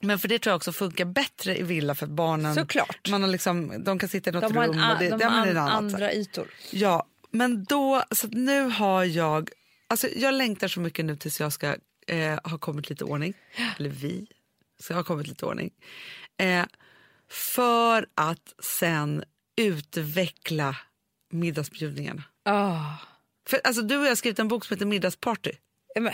Men 0.00 0.18
för 0.18 0.28
det 0.28 0.38
tror 0.38 0.50
jag 0.50 0.56
också 0.56 0.72
funkar 0.72 1.04
bättre 1.04 1.58
i 1.58 1.62
villa 1.62 1.94
för 1.94 2.06
att 2.06 2.12
barnen, 2.12 2.54
Såklart. 2.54 3.08
man 3.10 3.22
har 3.22 3.28
liksom, 3.28 3.84
de 3.84 3.98
kan 3.98 4.08
sitta 4.08 4.30
i 4.30 4.32
något 4.32 4.42
De 4.42 4.56
har, 4.56 4.66
rum. 4.66 4.90
och 4.92 4.98
det, 4.98 5.08
de 5.08 5.24
har 5.24 5.46
det 5.46 5.52
är 5.52 5.56
an, 5.56 5.68
andra 5.68 6.12
ytor. 6.12 6.46
Ja, 6.70 7.06
men 7.30 7.64
då, 7.64 8.02
så 8.10 8.26
nu 8.28 8.62
har 8.62 9.04
jag, 9.04 9.50
alltså 9.88 10.08
jag 10.08 10.34
längtar 10.34 10.68
så 10.68 10.80
mycket 10.80 11.04
nu 11.04 11.16
tills 11.16 11.40
jag 11.40 11.52
ska 11.52 11.76
eh, 12.06 12.38
ha 12.44 12.58
kommit 12.58 12.90
lite 12.90 13.04
ordning, 13.04 13.34
eller 13.78 13.90
vi 13.90 14.26
ska 14.80 14.94
ha 14.94 15.04
kommit 15.04 15.26
lite 15.26 15.46
ordning, 15.46 15.70
eh, 16.36 16.64
för 17.30 18.06
att 18.14 18.54
sen 18.62 19.24
utveckla 19.56 20.76
middagsbjudningarna. 21.34 22.22
Oh. 22.48 22.94
För 23.48 23.60
alltså 23.64 23.82
du 23.82 23.96
och 23.96 24.04
jag 24.04 24.08
har 24.10 24.16
skrivit 24.16 24.38
en 24.38 24.48
bok 24.48 24.64
som 24.64 24.74
heter 24.74 24.86
Middagsparty. 24.86 25.52
Men, 26.00 26.12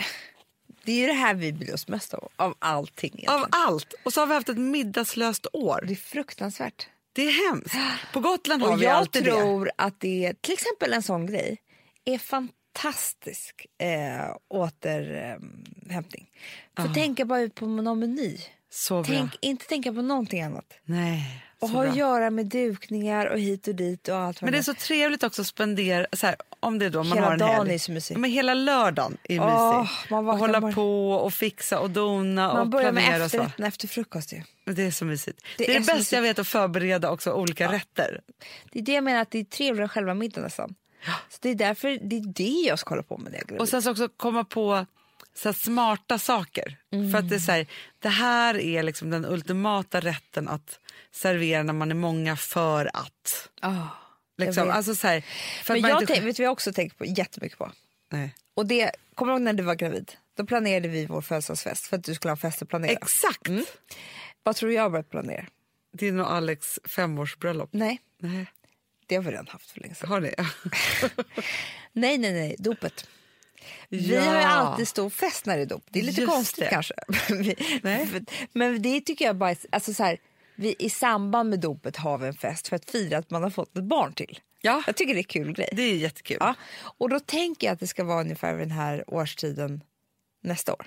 det 0.83 0.91
är 0.91 0.95
ju 0.95 1.07
det 1.07 1.13
här 1.13 1.33
vi 1.33 1.53
bryr 1.53 1.73
oss 1.73 1.87
mest 1.87 2.13
om, 2.13 2.29
av 2.35 2.55
allting. 2.59 3.11
egentligen. 3.13 3.41
Av 3.41 3.47
allt! 3.51 3.93
Och 4.03 4.13
så 4.13 4.19
har 4.19 4.27
vi 4.27 4.33
haft 4.33 4.49
ett 4.49 4.57
middagslöst 4.57 5.47
år. 5.53 5.83
Det 5.87 5.93
är 5.93 5.95
fruktansvärt. 5.95 6.87
Det 7.13 7.21
är 7.21 7.49
hemskt. 7.49 7.75
På 8.13 8.19
Gotland 8.19 8.61
har 8.61 8.71
Och 8.71 8.81
vi 8.81 8.85
jag 8.85 8.95
alltid 8.95 9.23
det. 9.23 9.31
tror 9.31 9.71
att 9.75 9.99
det, 9.99 10.41
till 10.41 10.53
exempel 10.53 10.93
en 10.93 11.03
sån 11.03 11.25
grej, 11.25 11.57
är 12.05 12.17
fantastisk 12.17 13.65
eh, 13.77 14.35
återhämtning. 14.47 16.29
För 16.77 16.93
tänka 16.93 17.25
bara 17.25 17.39
ut 17.39 17.55
på 17.55 17.65
någon 17.65 17.99
meny. 17.99 18.37
Tänk, 19.05 19.37
inte 19.41 19.65
tänka 19.65 19.93
på 19.93 20.01
någonting 20.01 20.41
annat. 20.41 20.73
Nej, 20.83 21.45
Och 21.61 21.69
så 21.69 21.75
ha 21.75 21.81
bra. 21.81 21.91
att 21.91 21.97
göra 21.97 22.29
med 22.29 22.45
dukningar 22.45 23.25
och 23.25 23.39
hit 23.39 23.67
och 23.67 23.75
dit 23.75 24.07
och 24.07 24.15
allt 24.15 24.41
Men 24.41 24.51
det 24.51 24.57
är 24.57 24.61
så 24.61 24.73
trevligt 24.73 25.23
också 25.23 25.41
att 25.41 25.47
spendera, 25.47 26.05
så 26.13 26.27
här, 26.27 26.35
om 26.59 26.79
det 26.79 26.85
är 26.85 26.89
då 26.89 27.03
man 27.03 27.17
Hela 27.17 27.27
har 27.27 27.33
en 27.33 27.41
helg. 27.41 27.73
är. 27.73 28.13
Ja, 28.15 28.17
men 28.19 28.31
hela 28.31 28.53
lördagen 28.53 29.17
är 29.23 29.39
mysig. 29.39 29.91
man 30.11 30.29
och 30.29 30.37
hålla 30.37 30.71
på 30.71 31.11
och 31.11 31.33
fixa 31.33 31.79
och 31.79 31.89
dona 31.89 32.47
Man 32.47 32.57
och 32.61 32.67
börjar 32.67 32.91
med 32.91 33.21
efterrätten 33.25 33.65
efter 33.65 33.87
frukost. 33.87 34.33
Ju. 34.33 34.41
Det 34.65 34.83
är 34.83 34.91
så 34.91 35.05
mysigt. 35.05 35.41
Det 35.57 35.63
Det, 35.63 35.65
är 35.65 35.69
är 35.69 35.73
det 35.73 35.79
bästa 35.79 35.95
mysigt. 35.95 36.11
jag 36.11 36.21
vet 36.21 36.39
att 36.39 36.47
förbereda 36.47 37.11
också 37.11 37.33
olika 37.33 37.71
rätter. 37.71 38.21
Det 38.71 38.79
är 38.79 38.83
det 38.83 38.91
jag 38.93 39.03
menar, 39.03 39.21
att 39.21 39.31
det 39.31 39.39
är 39.39 39.43
trevligare 39.43 39.83
än 39.85 39.89
själva 39.89 40.13
middagen 40.13 40.43
nästan. 40.43 40.75
Så 41.29 41.37
det 41.41 41.49
är 41.49 41.55
därför 41.55 41.87
det 42.09 42.15
är 42.17 42.33
det 42.33 42.67
jag 42.69 42.79
ska 42.79 42.89
hålla 42.89 43.03
på 43.03 43.17
med. 43.17 43.43
Det, 43.47 43.57
Och 43.59 43.69
sen 43.69 43.81
så 43.81 43.91
också 43.91 44.09
komma 44.09 44.43
på 44.43 44.85
så 45.33 45.53
smarta 45.53 46.19
saker. 46.19 46.77
För 47.11 47.17
att 47.17 47.29
det 47.29 47.35
är 47.35 47.39
så 47.39 47.51
här, 47.51 47.67
det 47.99 48.09
här 48.09 48.57
är 48.57 48.83
liksom 48.83 49.09
den 49.09 49.25
ultimata 49.25 49.99
rätten 49.99 50.47
att 50.47 50.79
servera 51.11 51.63
när 51.63 51.73
man 51.73 51.91
är 51.91 51.95
många 51.95 52.35
för 52.35 52.89
att. 52.93 53.49
Jag 53.61 53.87
Liksom, 54.45 54.69
alltså 54.69 54.95
så 54.95 55.07
här, 55.07 55.21
för 55.63 55.73
Men 55.73 55.85
att 55.85 55.89
jag 55.89 56.01
inte... 56.01 56.13
tänk, 56.13 56.25
vet 56.25 56.35
du 56.35 56.43
vad 56.43 56.45
jag 56.45 56.51
också 56.51 56.73
tänker 56.73 56.95
på 56.95 57.05
jättemycket 57.05 57.57
på? 57.57 57.71
Nej. 58.11 58.35
Och 58.53 58.65
det, 58.65 58.91
kommer 59.15 59.31
du 59.31 59.35
ihåg 59.35 59.41
när 59.41 59.53
du 59.53 59.63
var 59.63 59.75
gravid? 59.75 60.11
Då 60.37 60.45
planerade 60.45 60.87
vi 60.87 61.05
vår 61.05 61.21
födelsedagsfest 61.21 61.85
för 61.85 61.97
att 61.97 62.03
du 62.03 62.15
skulle 62.15 62.31
ha 62.31 62.35
fest 62.37 62.61
att 62.61 62.69
planera. 62.69 62.91
Exakt! 62.91 63.49
Vad 64.43 64.55
tror 64.55 64.69
du 64.69 64.75
jag 64.75 64.83
har 64.83 64.89
börjat 64.89 65.09
planera? 65.09 65.45
Din 65.97 66.19
och 66.19 66.31
Alex 66.31 66.79
femårsbröllop. 66.83 67.69
Nej, 67.73 68.01
Nej. 68.19 68.45
det 69.05 69.15
har 69.15 69.23
vi 69.23 69.31
redan 69.31 69.47
haft 69.47 69.71
för 69.71 69.79
länge 69.79 69.95
sedan. 69.95 70.09
Har 70.09 70.19
ni? 70.19 70.33
Nej, 71.93 72.17
nej, 72.17 72.33
nej, 72.33 72.55
dopet. 72.59 73.07
Vi 73.89 74.15
Ja. 74.15 74.21
har 74.21 74.35
ju 74.39 74.41
alltid 74.45 74.87
stor 74.87 75.09
fest 75.09 75.45
när 75.45 75.57
det 75.57 75.63
är 75.63 75.65
dop. 75.65 75.83
Det 75.89 75.99
är 75.99 76.03
lite 76.03 76.21
Just 76.21 76.33
konstigt 76.33 76.63
det. 76.63 76.69
kanske. 76.69 76.93
För- 78.07 78.57
Men 78.57 78.81
det 78.81 79.01
tycker 79.01 79.25
jag 79.25 79.35
bara, 79.35 79.55
alltså 79.71 79.93
så 79.93 80.03
här, 80.03 80.17
vi, 80.55 80.75
i 80.79 80.89
samband 80.89 81.49
med 81.49 81.59
dopet 81.59 81.97
har 81.97 82.17
vi 82.17 82.27
en 82.27 82.33
fest 82.33 82.67
för 82.67 82.75
att 82.75 82.89
fira 82.91 83.17
att 83.17 83.29
man 83.29 83.43
har 83.43 83.49
fått 83.49 83.77
ett 83.77 83.83
barn 83.83 84.13
till. 84.13 84.39
Ja. 84.61 84.83
Jag 84.87 84.95
tycker 84.95 85.13
det 85.13 85.19
är 85.19 85.23
kul 85.23 85.53
grej. 85.53 85.69
Det 85.73 85.81
är 85.81 85.95
jättekul. 85.95 86.37
Ja. 86.39 86.55
Och 86.81 87.09
då 87.09 87.19
tänker 87.19 87.67
jag 87.67 87.73
att 87.73 87.79
det 87.79 87.87
ska 87.87 88.03
vara 88.03 88.21
ungefär 88.21 88.53
vid 88.53 88.67
den 88.67 88.71
här 88.77 89.03
årstiden 89.07 89.83
nästa 90.43 90.73
år. 90.73 90.85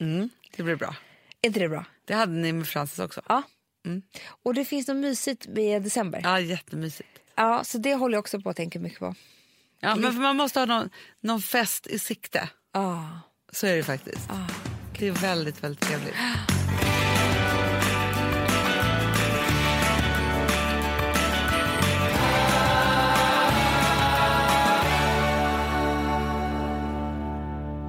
Mm, 0.00 0.28
det 0.56 0.62
blir 0.62 0.76
bra. 0.76 0.96
Är 1.42 1.46
inte 1.48 1.60
det 1.60 1.68
bra? 1.68 1.84
Det 2.04 2.14
hade 2.14 2.32
ni 2.32 2.52
med 2.52 2.66
Francis 2.68 2.98
också. 2.98 3.22
Ja. 3.28 3.42
Och 4.42 4.54
det 4.54 4.64
finns 4.64 4.88
något 4.88 4.96
mysigt 4.96 5.46
med 5.46 5.82
december. 5.82 6.20
Ja. 6.24 6.30
Ja, 6.30 6.40
jättemysigt. 6.40 7.08
så 7.62 7.78
det 7.78 7.94
håller 7.94 8.14
jag 8.14 8.20
också 8.20 8.40
på 8.40 8.50
att 8.50 8.56
tänka 8.56 8.78
mycket 8.78 8.98
på. 8.98 9.14
Ja, 9.80 9.96
men 9.96 10.20
man 10.20 10.36
måste 10.36 10.58
ha 10.58 10.66
någon, 10.66 10.90
någon 11.20 11.40
fest 11.40 11.86
i 11.86 11.98
sikte. 11.98 12.48
Ja. 12.72 13.20
Så 13.52 13.66
är 13.66 13.76
det 13.76 13.82
faktiskt. 13.82 14.30
Det 14.98 15.08
är 15.08 15.12
väldigt, 15.12 15.64
väldigt 15.64 15.80
trevligt. 15.80 16.14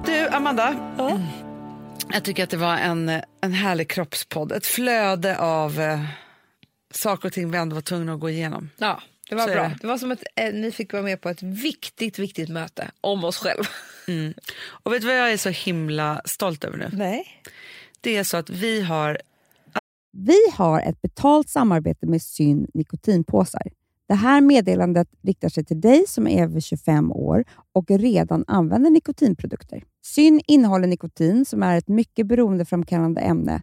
Du, 0.06 0.28
Amanda. 0.28 0.74
Jag 2.12 2.24
tycker 2.24 2.44
att 2.44 2.50
det 2.50 2.56
var 2.56 2.76
en, 2.76 3.22
en 3.40 3.52
härlig 3.52 3.90
kroppspodd. 3.90 4.52
Ett 4.52 4.66
flöde 4.66 5.38
av 5.38 5.80
eh, 5.80 6.00
saker 6.94 7.28
och 7.28 7.32
ting 7.32 7.50
vi 7.50 7.58
ändå 7.58 7.74
var 7.74 7.82
tvungna 7.82 8.12
att 8.12 8.20
gå 8.20 8.30
igenom. 8.30 8.70
Ja, 8.76 9.02
det 9.28 9.34
var 9.34 9.46
Så 9.46 9.52
bra. 9.52 9.62
det. 9.62 9.76
Det. 9.80 9.86
var 9.86 9.98
som 9.98 10.10
att 10.10 10.22
eh, 10.36 10.54
ni 10.54 10.72
fick 10.72 10.92
vara 10.92 11.02
med 11.02 11.20
på 11.20 11.28
ett 11.28 11.42
viktigt, 11.42 12.18
viktigt 12.18 12.48
möte 12.48 12.90
om 13.00 13.24
oss 13.24 13.38
själva. 13.38 13.64
Och 14.68 14.92
vet 14.92 15.00
du 15.00 15.06
vad 15.06 15.16
jag 15.18 15.32
är 15.32 15.36
så 15.36 15.48
himla 15.48 16.20
stolt 16.24 16.64
över 16.64 16.76
nu? 16.78 16.88
Nej. 16.92 17.24
Det 18.00 18.16
är 18.16 18.24
så 18.24 18.36
att 18.36 18.50
vi 18.50 18.82
har 18.82 19.18
Vi 20.12 20.38
har 20.52 20.80
ett 20.80 21.02
betalt 21.02 21.48
samarbete 21.48 22.06
med 22.06 22.22
Syn 22.22 22.66
nikotinpåsar. 22.74 23.62
Det 24.08 24.14
här 24.14 24.40
meddelandet 24.40 25.08
riktar 25.22 25.48
sig 25.48 25.64
till 25.64 25.80
dig 25.80 26.04
som 26.08 26.26
är 26.28 26.42
över 26.42 26.60
25 26.60 27.12
år 27.12 27.44
och 27.72 27.90
redan 27.90 28.44
använder 28.46 28.90
nikotinprodukter. 28.90 29.84
Syn 30.04 30.40
innehåller 30.46 30.86
nikotin 30.86 31.44
som 31.44 31.62
är 31.62 31.78
ett 31.78 31.88
mycket 31.88 32.26
beroendeframkallande 32.26 33.20
ämne 33.20 33.62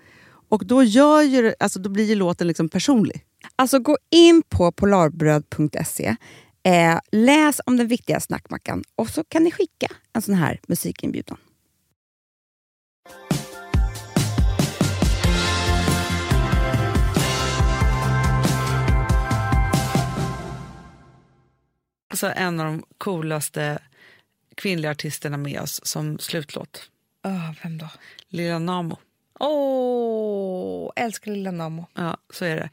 Och 0.51 0.65
då, 0.65 0.83
gör 0.83 1.21
ju, 1.21 1.53
alltså, 1.59 1.79
då 1.79 1.89
blir 1.89 2.05
ju 2.05 2.15
låten 2.15 2.47
liksom 2.47 2.69
personlig. 2.69 3.25
Alltså 3.55 3.79
gå 3.79 3.97
in 4.09 4.43
på 4.49 4.71
polarbröd.se, 4.71 6.15
eh, 6.63 6.99
läs 7.11 7.61
om 7.65 7.77
den 7.77 7.87
viktiga 7.87 8.19
snackmackan 8.19 8.83
och 8.95 9.09
så 9.09 9.23
kan 9.23 9.43
ni 9.43 9.51
skicka 9.51 9.87
en 10.13 10.21
sån 10.21 10.35
här 10.35 10.59
musikinbjudan. 10.67 11.37
Alltså 22.09 22.31
en 22.35 22.59
av 22.59 22.65
de 22.65 22.83
coolaste 22.97 23.79
kvinnliga 24.55 24.91
artisterna 24.91 25.37
med 25.37 25.61
oss 25.61 25.81
som 25.83 26.19
slutlåt. 26.19 26.89
Oh, 27.23 27.51
vem 27.63 27.77
då? 27.77 27.89
Lilla 28.29 28.59
Namo. 28.59 28.97
Åh, 29.43 30.91
älskar 30.95 31.31
lilla 31.31 31.51
Namo. 31.51 31.85
Ja, 31.93 32.17
så 32.29 32.45
är 32.45 32.55
det. 32.55 32.69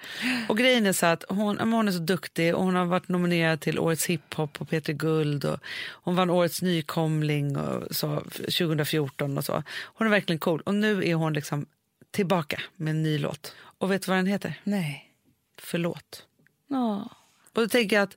Och 0.49 0.59
grejen 0.59 0.87
är 0.87 0.93
så 0.93 1.07
att 1.07 1.25
hon, 1.29 1.59
hon 1.59 1.89
är 1.89 1.93
så 1.93 1.99
duktig 1.99 2.55
och 2.55 2.65
hon 2.65 2.75
har 2.75 2.85
varit 2.85 3.09
nominerad 3.09 3.61
till 3.61 3.79
Årets 3.79 4.07
hiphop 4.07 4.61
och 4.61 4.69
Peter 4.69 4.93
Guld 4.93 5.45
och 5.45 5.59
hon 5.91 6.17
vann 6.17 6.31
Årets 6.31 6.63
nykomling 6.63 7.57
och 7.57 7.97
så, 7.97 8.21
2014 8.31 9.39
och 9.39 9.45
så. 9.45 9.63
Hon 9.81 10.07
är 10.07 10.11
verkligen 10.11 10.39
cool 10.39 10.61
och 10.61 10.75
nu 10.75 11.09
är 11.09 11.15
hon 11.15 11.33
liksom 11.33 11.67
tillbaka 12.11 12.61
med 12.77 12.91
en 12.91 13.03
ny 13.03 13.19
låt. 13.19 13.55
Och 13.79 13.91
vet 13.91 14.03
du 14.03 14.11
vad 14.11 14.19
den 14.19 14.27
heter? 14.27 14.61
Nej. 14.65 15.13
Förlåt. 15.59 16.27
Oh. 16.71 17.07
Och 17.53 17.63
då 17.63 17.69
tänker 17.69 17.97
jag 17.97 18.03
att 18.03 18.17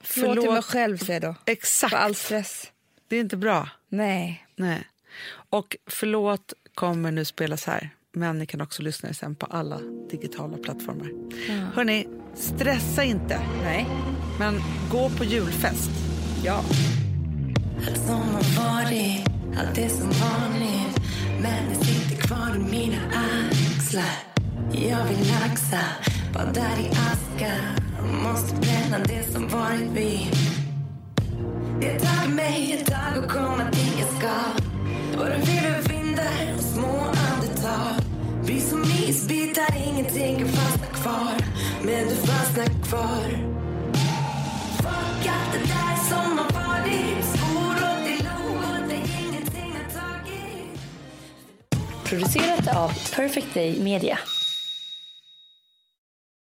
Förlåt 0.00 0.44
till 0.44 0.50
mig 0.52 0.62
själv 0.62 0.98
säger 0.98 1.20
då. 1.20 1.34
Exakt. 1.46 1.90
För 1.90 1.98
all 1.98 2.14
stress. 2.14 2.72
Det 3.08 3.16
är 3.16 3.20
inte 3.20 3.36
bra. 3.36 3.68
Nej. 3.88 4.46
Nej. 4.56 4.88
Och 5.50 5.76
förlåt 5.86 6.52
kommer 6.74 7.10
nu 7.12 7.24
spelas 7.24 7.64
här. 7.64 7.90
Men 8.12 8.38
ni 8.38 8.46
kan 8.46 8.60
också 8.60 8.82
lyssna 8.82 9.12
sen 9.12 9.34
på 9.34 9.46
alla 9.46 9.80
digitala 10.10 10.56
plattformar. 10.56 11.10
Hörni, 11.74 12.06
stressa 12.34 13.04
inte. 13.04 13.40
Nej. 13.62 13.86
Men 14.38 14.60
gå 14.90 15.10
på 15.10 15.24
julfest. 15.24 15.90
Ja. 16.44 16.64
Allt 17.86 17.98
som 17.98 18.14
har 18.14 18.64
varit, 18.64 19.28
allt 19.58 19.78
är 19.78 19.88
som 19.88 20.10
vanligt 20.10 21.00
Men 21.40 21.68
det 21.68 21.84
sitter 21.84 22.16
kvar 22.16 22.56
i 22.56 22.70
mina 22.70 22.98
axlar 23.06 24.14
Jag 24.72 25.04
vill 25.04 25.18
laxa, 25.18 25.80
bara 26.32 26.52
där 26.52 26.80
i 26.80 26.88
aska 26.88 27.52
Måste 28.22 28.56
bränna 28.56 28.98
det 29.04 29.32
som 29.32 29.48
varit 29.48 29.90
vi 29.94 30.30
Det 31.80 31.98
tagit 31.98 32.34
mig 32.34 32.78
ett 32.80 32.86
tag 32.86 33.24
att 33.24 33.30
komma 33.30 33.70
dit 33.72 33.98
jag 33.98 34.08
ska 34.08 34.32
Bara 35.18 35.36
där 36.22 36.54
och 36.56 36.64
små 36.64 36.98
andetag. 37.32 38.04
Vi 38.44 38.60
som 38.60 38.82
isbitar, 38.82 39.76
ingenting 39.86 40.38
kan 40.38 40.48
fastna 40.48 40.86
kvar. 40.86 41.34
Men 41.82 42.08
du 42.08 42.14
fastnar 42.14 42.66
kvar. 42.88 43.28
Fuck 44.76 45.26
allt 45.28 45.52
det 45.52 45.58
där 45.58 45.96
som 46.08 46.38
har 46.38 46.52
varit. 46.52 47.24
Svor 47.24 47.74
åt 47.74 48.04
dig, 48.04 48.18
log 48.18 48.56
åt 48.56 48.88
dig 48.88 49.02
Ingenting 49.28 49.72
har 49.72 50.00
tagit 50.00 50.80
Producerat 52.04 52.76
av 52.76 52.88
Perfect 53.16 53.54
Day 53.54 53.80
Media. 53.80 54.18